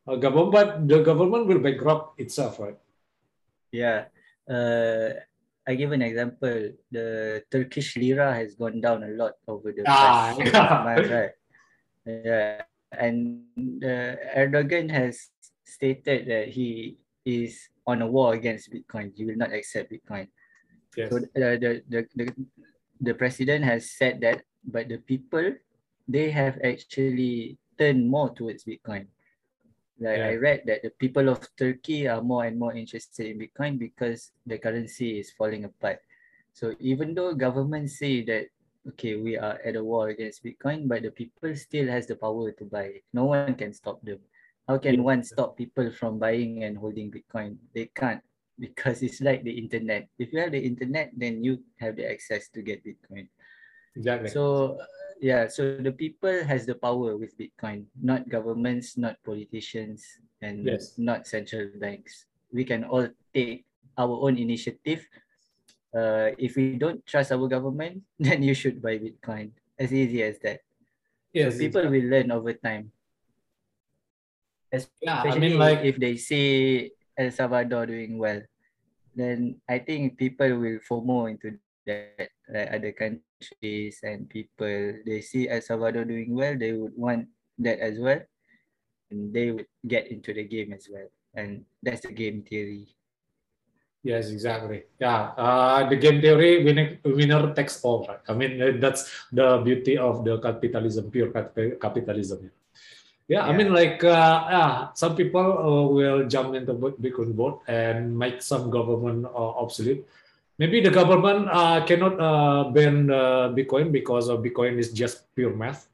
uh, 0.08 0.16
government 0.16 0.52
but 0.52 0.68
the 0.88 1.00
government 1.10 1.46
will 1.46 1.58
bankrupt 1.68 2.18
itself 2.20 2.58
right 2.58 2.78
Yeah. 3.72 4.12
Uh, 4.44 5.16
I 5.64 5.72
give 5.80 5.96
an 5.96 6.02
example. 6.04 6.76
The 6.92 7.40
Turkish 7.48 7.96
lira 7.96 8.28
has 8.34 8.52
gone 8.52 8.84
down 8.84 9.00
a 9.00 9.16
lot 9.16 9.40
over 9.48 9.72
the 9.72 9.80
Ah, 9.88 10.34
past 10.36 10.44
yeah. 10.44 10.82
month, 10.84 11.08
right? 11.08 11.34
Yeah. 12.04 12.68
And 12.92 13.48
uh, 13.80 14.20
Erdogan 14.36 14.92
has 14.92 15.32
stated 15.64 16.28
that 16.28 16.52
he 16.52 17.00
is 17.24 17.68
on 17.86 18.02
a 18.02 18.06
war 18.06 18.34
against 18.34 18.72
Bitcoin. 18.72 19.12
You 19.16 19.26
will 19.26 19.36
not 19.36 19.52
accept 19.52 19.92
Bitcoin. 19.92 20.28
yes 20.96 21.10
So 21.10 21.18
uh, 21.18 21.56
the, 21.58 21.82
the 21.88 22.06
the 22.14 22.26
the 23.00 23.14
president 23.14 23.64
has 23.64 23.90
said 23.90 24.20
that, 24.22 24.42
but 24.64 24.88
the 24.88 24.98
people 24.98 25.52
they 26.08 26.30
have 26.30 26.58
actually 26.62 27.58
turned 27.78 28.08
more 28.08 28.30
towards 28.34 28.64
Bitcoin. 28.64 29.06
Like 30.00 30.18
I 30.18 30.34
read 30.34 30.62
that 30.66 30.82
the 30.82 30.90
people 30.98 31.28
of 31.28 31.46
Turkey 31.56 32.08
are 32.08 32.22
more 32.22 32.44
and 32.44 32.58
more 32.58 32.74
interested 32.74 33.26
in 33.26 33.38
Bitcoin 33.38 33.78
because 33.78 34.32
the 34.46 34.58
currency 34.58 35.20
is 35.20 35.30
falling 35.30 35.64
apart. 35.64 36.02
So 36.52 36.74
even 36.80 37.14
though 37.14 37.34
governments 37.34 37.98
say 37.98 38.24
that 38.26 38.50
okay 38.88 39.14
we 39.14 39.38
are 39.38 39.62
at 39.62 39.76
a 39.76 39.84
war 39.84 40.08
against 40.10 40.42
Bitcoin, 40.42 40.88
but 40.88 41.02
the 41.02 41.10
people 41.10 41.54
still 41.54 41.86
has 41.86 42.06
the 42.06 42.16
power 42.16 42.50
to 42.50 42.64
buy. 42.64 42.98
it. 42.98 43.04
No 43.12 43.30
one 43.30 43.54
can 43.54 43.72
stop 43.72 44.02
them. 44.02 44.18
How 44.72 44.80
can 44.80 45.04
one 45.04 45.20
stop 45.20 45.60
people 45.60 45.92
from 45.92 46.16
buying 46.16 46.64
and 46.64 46.80
holding 46.80 47.12
Bitcoin? 47.12 47.60
They 47.76 47.92
can't 47.92 48.24
because 48.56 49.04
it's 49.04 49.20
like 49.20 49.44
the 49.44 49.52
internet. 49.52 50.08
If 50.16 50.32
you 50.32 50.40
have 50.40 50.56
the 50.56 50.64
internet, 50.64 51.12
then 51.12 51.44
you 51.44 51.60
have 51.76 52.00
the 52.00 52.08
access 52.08 52.48
to 52.56 52.64
get 52.64 52.80
Bitcoin. 52.80 53.28
exactly 53.92 54.32
So 54.32 54.80
uh, 54.80 54.88
yeah, 55.20 55.44
so 55.52 55.76
the 55.76 55.92
people 55.92 56.40
has 56.48 56.64
the 56.64 56.72
power 56.72 57.20
with 57.20 57.36
Bitcoin, 57.36 57.84
not 58.00 58.32
governments, 58.32 58.96
not 58.96 59.20
politicians, 59.28 60.08
and 60.40 60.64
Yes. 60.64 60.96
not 60.96 61.28
central 61.28 61.68
banks. 61.76 62.24
We 62.48 62.64
can 62.64 62.88
all 62.88 63.12
take 63.36 63.68
our 64.00 64.24
own 64.24 64.40
initiative. 64.40 65.04
Uh, 65.92 66.32
if 66.40 66.56
we 66.56 66.80
don't 66.80 67.04
trust 67.04 67.28
our 67.28 67.44
government, 67.44 68.08
then 68.18 68.40
you 68.40 68.56
should 68.56 68.80
buy 68.80 68.96
Bitcoin. 68.96 69.52
As 69.76 69.92
easy 69.92 70.24
as 70.24 70.40
that. 70.40 70.64
yes 71.36 71.52
so 71.52 71.60
people 71.60 71.84
will 71.92 72.08
learn 72.08 72.32
over 72.32 72.56
time. 72.56 72.88
Yeah 75.00 75.22
i 75.22 75.38
mean 75.38 75.58
like 75.58 75.80
if 75.84 75.96
they 76.00 76.16
see 76.16 76.90
El 77.18 77.30
Salvador 77.30 77.86
doing 77.86 78.16
well, 78.16 78.40
then 79.14 79.60
I 79.68 79.78
think 79.78 80.16
people 80.16 80.56
will 80.56 80.80
FOMO 80.80 81.30
into 81.30 81.58
that. 81.86 82.28
Like 82.48 82.68
other 82.72 82.92
countries 82.92 84.00
and 84.02 84.28
people, 84.28 85.00
they 85.06 85.20
see 85.20 85.48
El 85.48 85.60
Salvador 85.60 86.04
doing 86.04 86.34
well, 86.34 86.56
they 86.56 86.72
would 86.72 86.92
want 86.96 87.28
that 87.58 87.80
as 87.80 87.98
well, 87.98 88.20
and 89.10 89.32
they 89.32 89.50
would 89.50 89.66
get 89.86 90.08
into 90.08 90.32
the 90.32 90.44
game 90.44 90.72
as 90.72 90.88
well. 90.90 91.08
And 91.34 91.64
that's 91.82 92.02
the 92.02 92.12
game 92.12 92.42
theory. 92.42 92.88
Yes, 94.02 94.30
exactly. 94.30 94.84
Yeah, 94.98 95.32
uh, 95.38 95.88
the 95.88 95.96
game 95.96 96.20
theory 96.20 96.64
winner, 96.64 96.98
winner 97.04 97.54
takes 97.54 97.80
all. 97.84 98.04
Right? 98.04 98.20
I 98.28 98.34
mean, 98.34 98.80
that's 98.80 99.08
the 99.30 99.62
beauty 99.64 99.96
of 99.96 100.24
the 100.24 100.40
capitalism, 100.40 101.10
pure 101.10 101.30
cap- 101.30 101.56
capitalism. 101.80 102.50
Yeah, 103.28 103.46
I 103.46 103.52
mean, 103.56 103.72
like, 103.72 104.04
uh, 104.04 104.44
yeah, 104.50 104.88
some 104.94 105.16
people 105.16 105.40
uh, 105.40 105.88
will 105.88 106.28
jump 106.28 106.54
into 106.54 106.74
Bitcoin 106.74 107.34
boat 107.34 107.62
and 107.66 108.18
make 108.18 108.42
some 108.42 108.68
government 108.68 109.26
uh, 109.26 109.50
obsolete. 109.62 110.04
Maybe 110.58 110.80
the 110.80 110.90
government 110.90 111.48
uh, 111.50 111.84
cannot 111.86 112.20
uh, 112.20 112.70
ban 112.70 113.10
uh, 113.10 113.48
Bitcoin 113.56 113.90
because 113.90 114.28
of 114.28 114.40
Bitcoin 114.40 114.78
is 114.78 114.92
just 114.92 115.34
pure 115.34 115.54
math 115.54 115.88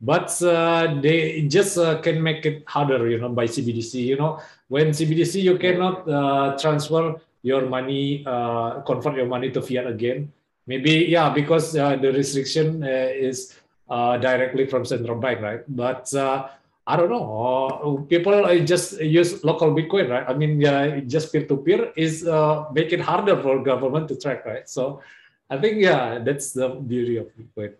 but 0.00 0.30
uh, 0.42 0.94
they 1.00 1.40
just 1.48 1.78
uh, 1.78 1.98
can 2.02 2.22
make 2.22 2.44
it 2.44 2.62
harder 2.66 3.08
you 3.08 3.18
know 3.18 3.30
by 3.30 3.46
cbdc 3.46 3.94
you 3.94 4.14
know 4.16 4.38
when 4.68 4.88
cbdc 4.88 5.42
you 5.42 5.56
cannot 5.56 6.06
uh, 6.06 6.56
transfer 6.58 7.14
your 7.40 7.64
money 7.64 8.22
uh, 8.26 8.80
convert 8.82 9.16
your 9.16 9.24
money 9.24 9.50
to 9.50 9.62
fiat 9.62 9.86
again 9.86 10.30
maybe 10.66 11.06
yeah 11.08 11.30
because 11.30 11.74
uh, 11.76 11.96
the 11.96 12.12
restriction 12.12 12.84
uh, 12.84 13.08
is 13.10 13.56
uh, 13.88 14.16
directly 14.18 14.66
from 14.66 14.84
central 14.84 15.18
bank, 15.18 15.40
right? 15.40 15.62
But 15.68 16.12
uh, 16.14 16.48
I 16.86 16.94
don't 16.96 17.10
know. 17.10 18.06
people 18.08 18.46
just 18.64 19.00
use 19.00 19.42
local 19.42 19.74
Bitcoin, 19.74 20.08
right? 20.08 20.24
I 20.28 20.34
mean, 20.34 20.60
yeah, 20.60 21.00
just 21.00 21.32
peer 21.32 21.44
to 21.46 21.56
peer 21.56 21.92
is 21.96 22.26
uh, 22.26 22.66
make 22.72 22.92
it 22.92 23.00
harder 23.00 23.42
for 23.42 23.62
government 23.62 24.06
to 24.08 24.16
track, 24.16 24.46
right? 24.46 24.68
So, 24.68 25.02
I 25.50 25.58
think 25.58 25.82
yeah, 25.82 26.18
that's 26.22 26.52
the 26.52 26.68
beauty 26.68 27.16
of 27.16 27.26
Bitcoin. 27.34 27.74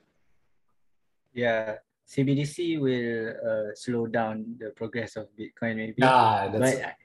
Yeah, 1.32 1.76
CBDC 2.08 2.80
will 2.80 3.34
uh, 3.38 3.74
slow 3.74 4.06
down 4.06 4.56
the 4.58 4.70
progress 4.70 5.14
of 5.14 5.28
Bitcoin, 5.38 5.76
maybe. 5.76 5.94
Yeah, 5.98 6.50
but 6.50 6.96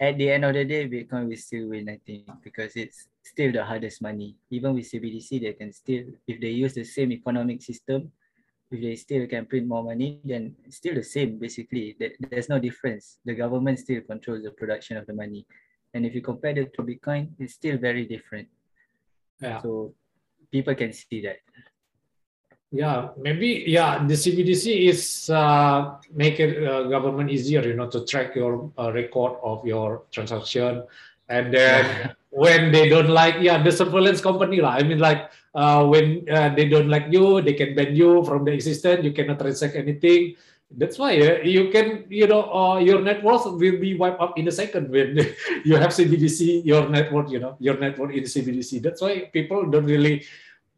at 0.00 0.18
the 0.18 0.30
end 0.30 0.44
of 0.44 0.54
the 0.54 0.64
day, 0.64 0.88
Bitcoin 0.88 1.28
will 1.28 1.36
still 1.36 1.68
win, 1.68 1.88
I 1.88 2.00
think, 2.04 2.26
because 2.42 2.74
it's 2.74 3.06
still 3.22 3.52
the 3.52 3.64
hardest 3.64 4.02
money. 4.02 4.34
Even 4.50 4.74
with 4.74 4.90
CBDC, 4.90 5.42
they 5.42 5.52
can 5.52 5.72
still, 5.72 6.04
if 6.26 6.40
they 6.40 6.50
use 6.50 6.74
the 6.74 6.84
same 6.84 7.12
economic 7.12 7.62
system, 7.62 8.10
if 8.70 8.80
they 8.80 8.96
still 8.96 9.26
can 9.26 9.46
print 9.46 9.66
more 9.66 9.82
money, 9.82 10.20
then 10.24 10.54
it's 10.64 10.76
still 10.76 10.94
the 10.94 11.02
same, 11.02 11.38
basically. 11.38 11.96
There's 12.30 12.48
no 12.48 12.58
difference. 12.58 13.18
The 13.24 13.34
government 13.34 13.78
still 13.78 14.00
controls 14.02 14.42
the 14.42 14.50
production 14.50 14.96
of 14.96 15.06
the 15.06 15.14
money. 15.14 15.46
And 15.94 16.04
if 16.04 16.14
you 16.14 16.20
compare 16.20 16.58
it 16.58 16.74
to 16.74 16.82
Bitcoin, 16.82 17.30
it's 17.38 17.54
still 17.54 17.78
very 17.78 18.04
different. 18.06 18.48
Yeah. 19.40 19.62
So 19.62 19.94
people 20.50 20.74
can 20.74 20.92
see 20.92 21.22
that. 21.22 21.38
Yeah, 22.70 23.08
maybe 23.16 23.64
yeah. 23.66 24.04
The 24.06 24.12
CBDC 24.12 24.88
is 24.88 25.30
uh, 25.30 25.96
make 26.12 26.38
it 26.38 26.68
uh, 26.68 26.82
government 26.82 27.30
easier, 27.30 27.62
you 27.66 27.72
know, 27.72 27.88
to 27.88 28.04
track 28.04 28.36
your 28.36 28.70
uh, 28.78 28.92
record 28.92 29.38
of 29.42 29.66
your 29.66 30.02
transaction, 30.10 30.84
and 31.30 31.54
then 31.54 32.14
when 32.30 32.72
they 32.72 32.88
don't 32.88 33.08
like, 33.08 33.36
yeah, 33.40 33.62
the 33.62 33.72
surveillance 33.72 34.20
company 34.20 34.60
lah. 34.60 34.76
I 34.76 34.82
mean, 34.82 34.98
like 34.98 35.30
uh, 35.54 35.86
when 35.86 36.28
uh, 36.28 36.54
they 36.54 36.68
don't 36.68 36.88
like 36.88 37.06
you, 37.10 37.40
they 37.40 37.54
can 37.54 37.74
ban 37.74 37.96
you 37.96 38.24
from 38.24 38.44
the 38.44 38.52
existence. 38.52 39.04
You 39.04 39.12
cannot 39.12 39.38
transact 39.38 39.76
anything. 39.76 40.36
That's 40.70 40.98
why 40.98 41.16
uh, 41.16 41.40
you 41.40 41.70
can, 41.72 42.04
you 42.10 42.26
know, 42.26 42.52
uh, 42.52 42.78
your 42.78 43.00
net 43.00 43.24
worth 43.24 43.46
will 43.46 43.80
be 43.80 43.96
wiped 43.96 44.20
up 44.20 44.36
in 44.36 44.48
a 44.48 44.52
second 44.52 44.90
when 44.90 45.16
you 45.64 45.76
have 45.76 45.96
CBDC. 45.96 46.64
Your 46.64 46.88
network, 46.88 47.30
you 47.30 47.40
know, 47.40 47.56
your 47.58 47.78
network 47.78 48.12
in 48.12 48.24
CBDC. 48.24 48.82
That's 48.82 49.00
why 49.00 49.30
people 49.32 49.64
don't 49.70 49.86
really 49.86 50.24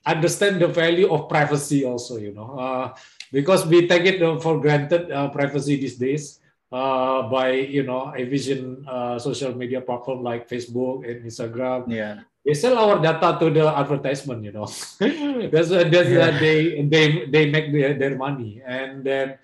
understand 0.06 0.60
the 0.60 0.68
value 0.68 1.12
of 1.12 1.28
privacy 1.28 1.84
also 1.84 2.16
you 2.16 2.32
know 2.32 2.56
uh, 2.56 2.94
because 3.32 3.66
we 3.66 3.86
take 3.86 4.06
it 4.06 4.18
for 4.40 4.60
granted 4.60 5.10
uh, 5.12 5.28
privacy 5.28 5.76
these 5.76 5.96
days 5.96 6.40
uh, 6.72 7.28
by 7.28 7.50
you 7.50 7.82
know 7.82 8.14
a 8.16 8.24
vision 8.24 8.84
uh, 8.88 9.18
social 9.18 9.54
media 9.54 9.80
platform 9.80 10.22
like 10.22 10.48
facebook 10.48 11.08
and 11.08 11.24
instagram. 11.24 11.90
Yeah. 11.90 12.20
They 12.44 12.54
sell 12.54 12.78
our 12.78 13.02
data 13.02 13.36
to 13.38 13.50
the 13.50 13.68
advertisement 13.68 14.44
you 14.44 14.52
know. 14.52 14.64
That's 15.52 15.68
that's 15.68 16.08
yeah. 16.08 16.38
they 16.38 16.82
they 16.88 17.26
they 17.26 17.50
make 17.50 17.72
their, 17.72 17.94
their 17.98 18.16
money. 18.16 18.62
And 18.64 19.04
then 19.04 19.38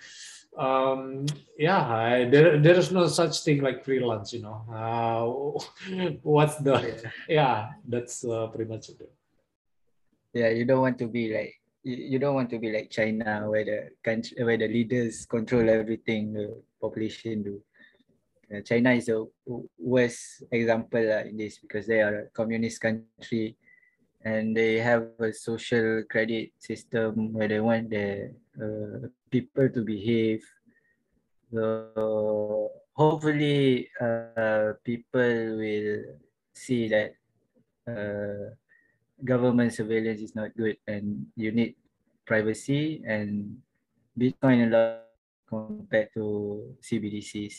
um 0.56 1.26
yeah 1.58 2.24
there 2.32 2.56
there 2.56 2.78
is 2.80 2.90
no 2.90 3.06
such 3.06 3.44
thing 3.44 3.60
like 3.60 3.84
freelance 3.84 4.32
you 4.32 4.40
know. 4.40 4.64
Uh, 4.72 6.08
what's 6.22 6.56
the 6.56 7.10
yeah 7.28 7.76
that's 7.86 8.24
uh, 8.24 8.46
pretty 8.48 8.70
much 8.70 8.88
it. 8.88 9.12
Yeah 10.32 10.48
you 10.48 10.64
don't 10.64 10.80
want 10.80 10.96
to 10.98 11.06
be 11.06 11.34
like 11.34 11.60
you, 11.82 11.96
you 11.96 12.18
don't 12.18 12.34
want 12.34 12.48
to 12.50 12.58
be 12.58 12.72
like 12.72 12.88
china 12.88 13.44
where 13.44 13.64
the 13.64 13.90
country 14.02 14.42
where 14.42 14.56
the 14.56 14.68
leaders 14.68 15.26
control 15.26 15.68
everything 15.68 16.32
population 16.86 17.42
do. 17.42 17.56
Uh, 18.46 18.62
china 18.62 18.94
is 18.94 19.06
the 19.06 19.26
worst 19.74 20.44
example 20.52 21.02
uh, 21.02 21.26
in 21.26 21.36
this 21.36 21.58
because 21.58 21.86
they 21.86 22.00
are 22.00 22.14
a 22.14 22.30
communist 22.30 22.80
country 22.80 23.56
and 24.22 24.56
they 24.56 24.78
have 24.78 25.10
a 25.18 25.32
social 25.32 26.02
credit 26.10 26.50
system 26.58 27.32
where 27.32 27.48
they 27.48 27.58
want 27.58 27.90
the 27.90 28.30
uh, 28.58 29.06
people 29.30 29.68
to 29.68 29.82
behave. 29.82 30.42
So 31.52 32.70
hopefully 32.94 33.90
uh, 34.00 34.78
people 34.82 35.58
will 35.58 36.18
see 36.52 36.88
that 36.90 37.14
uh, 37.86 38.54
government 39.24 39.74
surveillance 39.74 40.20
is 40.20 40.34
not 40.34 40.56
good 40.56 40.76
and 40.86 41.26
you 41.36 41.50
need 41.50 41.74
privacy 42.26 43.02
and 43.06 43.58
Bitcoin 44.18 44.66
a 44.66 44.70
lot 44.70 45.05
compared 45.48 46.12
to 46.14 46.76
CBDCs. 46.82 47.54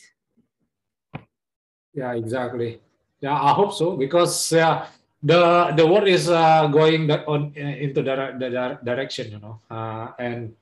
Yeah, 1.93 2.13
exactly. 2.13 2.79
Yeah, 3.19 3.33
I 3.33 3.53
hope 3.53 3.73
so 3.73 3.97
because 3.97 4.53
uh, 4.53 4.85
the 5.23 5.73
the 5.73 5.85
world 5.88 6.07
is 6.07 6.29
uh, 6.29 6.67
going 6.67 7.09
on 7.09 7.53
uh, 7.57 7.75
into 7.81 8.03
the, 8.03 8.38
the 8.38 8.49
direction, 8.85 9.31
you 9.31 9.39
know, 9.39 9.59
uh, 9.71 10.13
and 10.19 10.53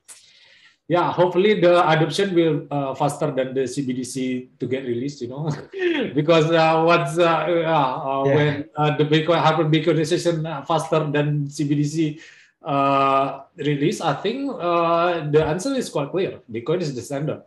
yeah, 0.87 1.11
hopefully 1.11 1.59
the 1.59 1.81
adoption 1.89 2.33
will 2.33 2.67
uh, 2.71 2.95
faster 2.95 3.31
than 3.31 3.53
the 3.53 3.67
CBDC 3.67 4.55
to 4.59 4.65
get 4.67 4.85
released, 4.85 5.19
you 5.21 5.27
know, 5.27 5.51
because 6.15 6.47
what's 6.47 7.17
uh, 7.17 7.43
yeah. 7.49 8.23
when 8.23 8.69
the 8.95 9.03
Bitcoin 9.03 9.41
hyper 9.41 9.65
Bitcoinization 9.65 10.45
faster 10.65 11.03
than 11.11 11.47
CBDC 11.47 12.21
uh, 12.65 13.45
release, 13.57 14.01
I 14.01 14.13
think 14.13 14.49
uh, 14.49 15.29
the 15.29 15.45
answer 15.45 15.73
is 15.75 15.89
quite 15.89 16.09
clear. 16.09 16.41
Bitcoin 16.51 16.81
is 16.81 16.95
the 16.95 17.01
standard, 17.01 17.43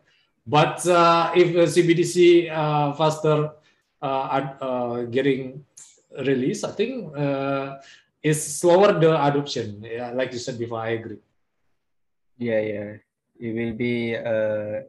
but 0.46 0.86
uh, 0.86 1.32
if 1.34 1.50
CBDC 1.74 2.50
uh, 2.50 2.94
faster 2.94 3.50
getting 5.10 5.64
released, 6.22 6.64
I 6.64 6.70
think 6.70 7.12
is 8.22 8.38
slower 8.38 8.94
the 8.94 9.12
adoption. 9.14 9.82
Yeah, 9.82 10.10
like 10.14 10.32
you 10.32 10.38
said 10.38 10.58
before, 10.58 10.80
I 10.80 10.90
agree. 11.02 11.18
Yeah, 12.38 12.60
yeah 12.60 12.90
it 13.38 13.54
will 13.54 13.74
be 13.74 14.14
a, 14.14 14.82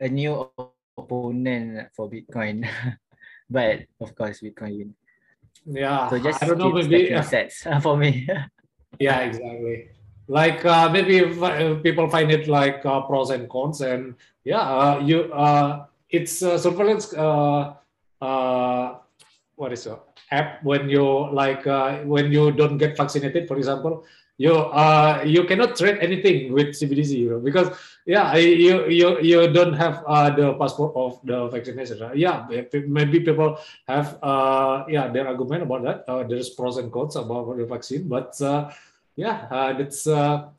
a 0.00 0.08
new 0.08 0.50
opponent 0.98 1.88
for 1.94 2.10
Bitcoin. 2.10 2.66
but 3.50 3.86
of 4.00 4.14
course, 4.14 4.40
Bitcoin 4.40 4.78
win. 4.78 4.94
Yeah, 5.64 6.10
so 6.10 6.18
just 6.18 6.42
I 6.42 6.46
don't 6.46 6.58
know, 6.58 6.72
maybe 6.72 7.14
sets 7.22 7.66
for 7.82 7.96
me. 7.96 8.26
Yeah, 8.98 9.20
exactly. 9.20 9.88
Like 10.28 10.64
uh, 10.64 10.88
maybe 10.90 11.24
uh, 11.24 11.74
people 11.82 12.08
find 12.08 12.30
it 12.30 12.48
like 12.48 12.84
uh, 12.86 13.02
pros 13.02 13.30
and 13.30 13.48
cons, 13.50 13.80
and 13.80 14.14
yeah, 14.44 14.60
uh, 14.60 15.00
you 15.00 15.32
uh, 15.32 15.86
it's 16.10 16.42
uh, 16.42 16.56
surveillance. 16.58 17.12
Uh, 17.12 17.74
uh, 18.20 18.94
what 19.56 19.72
is 19.72 19.86
it? 19.86 19.98
App 20.30 20.62
when 20.64 20.88
you 20.88 21.04
like 21.32 21.66
uh, 21.66 21.98
when 22.04 22.32
you 22.32 22.52
don't 22.52 22.78
get 22.78 22.96
vaccinated, 22.96 23.48
for 23.48 23.56
example, 23.58 24.04
you 24.38 24.54
uh 24.54 25.22
you 25.26 25.44
cannot 25.44 25.76
trade 25.76 25.98
anything 26.00 26.52
with 26.52 26.68
CBDC 26.68 27.10
you 27.18 27.30
know, 27.30 27.38
because 27.38 27.68
yeah 28.06 28.34
you 28.34 28.88
you 28.90 29.20
you 29.20 29.52
don't 29.52 29.74
have 29.74 30.02
uh, 30.06 30.30
the 30.30 30.54
passport 30.54 30.92
of 30.96 31.20
the 31.24 31.46
vaccination 31.48 31.98
right? 32.00 32.16
yeah 32.16 32.46
maybe 32.86 33.20
people 33.20 33.58
have 33.86 34.18
uh 34.22 34.84
yeah 34.88 35.06
their 35.08 35.26
argument 35.28 35.62
about 35.62 35.82
that 35.82 35.98
uh, 36.08 36.22
there's 36.26 36.50
pros 36.50 36.78
and 36.78 36.90
cons 36.90 37.14
about 37.16 37.56
the 37.56 37.66
vaccine 37.66 38.08
but 38.08 38.34
uh, 38.42 38.70
yeah 39.14 39.46
uh, 39.50 39.72
that's 39.72 40.06
uh, 40.06 40.50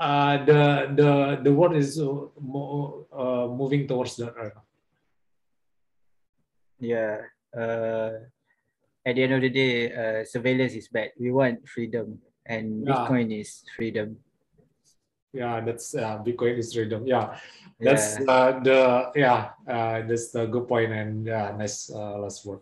uh, 0.00 0.44
the 0.44 0.60
the 0.96 1.10
the 1.44 1.52
world 1.52 1.76
is 1.76 2.00
more, 2.40 3.04
uh, 3.12 3.46
moving 3.48 3.86
towards 3.86 4.16
that 4.16 4.34
right 4.36 4.52
now. 4.54 4.64
yeah 6.80 7.20
uh, 7.52 8.16
at 9.04 9.12
the 9.16 9.22
end 9.22 9.34
of 9.34 9.42
the 9.44 9.50
day 9.52 9.92
uh, 9.92 10.24
surveillance 10.24 10.72
is 10.72 10.88
bad 10.88 11.12
we 11.20 11.30
want 11.30 11.60
freedom 11.68 12.16
and 12.46 12.86
yeah. 12.86 12.94
Bitcoin 12.94 13.40
is 13.40 13.62
freedom. 13.76 14.18
Yeah, 15.32 15.60
that's 15.62 15.94
uh, 15.94 16.18
Bitcoin 16.26 16.58
is 16.58 16.74
freedom. 16.74 17.06
Yeah, 17.06 17.38
that's 17.78 18.18
yeah. 18.18 18.26
Uh, 18.26 18.50
the 18.58 18.78
yeah 19.14 19.40
uh, 19.62 20.02
that's 20.02 20.34
the 20.34 20.46
good 20.46 20.66
point 20.66 20.90
and 20.90 21.26
yeah 21.26 21.54
nice 21.54 21.90
uh, 21.90 22.18
last 22.18 22.44
word. 22.44 22.60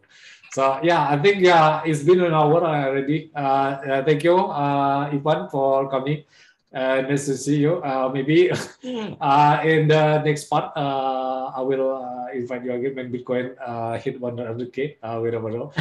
So 0.52 0.80
yeah, 0.82 1.08
I 1.08 1.16
think 1.16 1.40
yeah 1.40 1.80
it's 1.84 2.04
been 2.04 2.20
an 2.20 2.34
hour 2.36 2.60
already. 2.60 3.32
Uh, 3.34 3.80
uh 3.80 4.04
thank 4.04 4.24
you, 4.24 4.36
uh, 4.36 5.08
Ipan, 5.08 5.50
for 5.50 5.88
coming. 5.88 6.24
Uh, 6.68 7.00
nice 7.08 7.24
to 7.24 7.36
see 7.36 7.56
you. 7.56 7.80
Uh, 7.80 8.10
maybe 8.12 8.50
uh, 9.20 9.60
in 9.64 9.88
the 9.88 10.20
next 10.20 10.52
part, 10.52 10.68
uh, 10.76 11.48
I 11.56 11.62
will 11.64 11.96
uh, 11.96 12.28
invite 12.36 12.64
you 12.64 12.72
again 12.72 12.94
when 12.94 13.08
Bitcoin 13.08 13.56
uh, 13.56 13.96
hit 13.96 14.20
100k. 14.20 14.96
Uh, 15.02 15.20
we 15.24 15.30
never 15.30 15.50
know. 15.50 15.72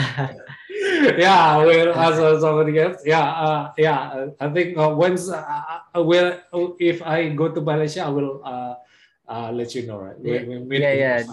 Yeah, 1.18 1.58
we'll 1.62 1.94
ask 1.94 2.18
somebody 2.42 2.80
else. 2.80 3.02
Yeah, 3.06 3.24
uh, 3.24 3.72
yeah. 3.78 4.34
I 4.40 4.50
think 4.50 4.78
uh, 4.78 4.94
once 4.96 5.30
uh, 5.30 5.82
will 5.96 6.38
if 6.80 7.02
I 7.02 7.30
go 7.30 7.50
to 7.54 7.62
Malaysia, 7.62 8.06
I 8.06 8.10
will 8.10 8.42
uh, 8.44 8.76
uh, 9.28 9.52
let 9.52 9.74
you 9.76 9.86
know. 9.86 10.00
Right? 10.00 10.18
Yeah, 10.24 10.42
yeah, 10.72 10.94
yeah. 10.94 11.24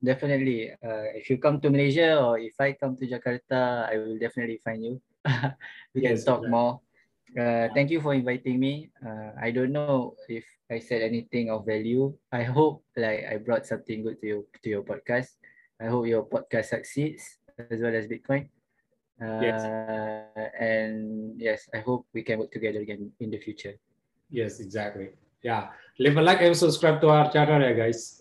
Definitely. 0.00 0.72
Uh, 0.80 1.12
if 1.12 1.28
you 1.28 1.36
come 1.36 1.60
to 1.60 1.68
Malaysia 1.68 2.16
or 2.16 2.40
if 2.40 2.56
I 2.56 2.72
come 2.72 2.96
to 2.96 3.04
Jakarta, 3.04 3.84
I 3.84 4.00
will 4.00 4.16
definitely 4.16 4.56
find 4.64 4.80
you. 4.80 5.00
we 5.94 6.00
yes, 6.00 6.24
can 6.24 6.40
talk 6.40 6.48
more. 6.48 6.80
Uh, 7.36 7.68
thank 7.76 7.90
you 7.90 8.00
for 8.00 8.14
inviting 8.14 8.58
me. 8.58 8.90
Uh, 8.98 9.36
I 9.38 9.52
don't 9.52 9.70
know 9.70 10.16
if 10.26 10.42
I 10.70 10.80
said 10.80 11.02
anything 11.02 11.50
of 11.50 11.66
value. 11.66 12.16
I 12.32 12.42
hope 12.42 12.82
like 12.96 13.28
I 13.28 13.36
brought 13.36 13.66
something 13.68 14.02
good 14.02 14.18
to 14.24 14.26
your 14.26 14.42
to 14.64 14.68
your 14.68 14.82
podcast. 14.82 15.36
I 15.78 15.86
hope 15.92 16.08
your 16.08 16.24
podcast 16.26 16.74
succeeds 16.74 17.38
as 17.54 17.78
well 17.78 17.94
as 17.94 18.08
Bitcoin. 18.08 18.48
Uh, 19.22 19.40
yes. 19.40 19.62
And 20.58 21.40
yes, 21.40 21.68
I 21.74 21.78
hope 21.78 22.06
we 22.12 22.22
can 22.22 22.38
work 22.38 22.52
together 22.52 22.80
again 22.80 23.12
in 23.20 23.30
the 23.30 23.38
future. 23.38 23.74
Yes, 24.30 24.60
exactly. 24.60 25.10
Yeah. 25.42 25.68
Leave 25.98 26.16
a 26.16 26.22
like 26.22 26.40
and 26.40 26.56
subscribe 26.56 27.00
to 27.02 27.08
our 27.08 27.30
channel, 27.30 27.60
yeah, 27.60 27.72
guys. 27.72 28.18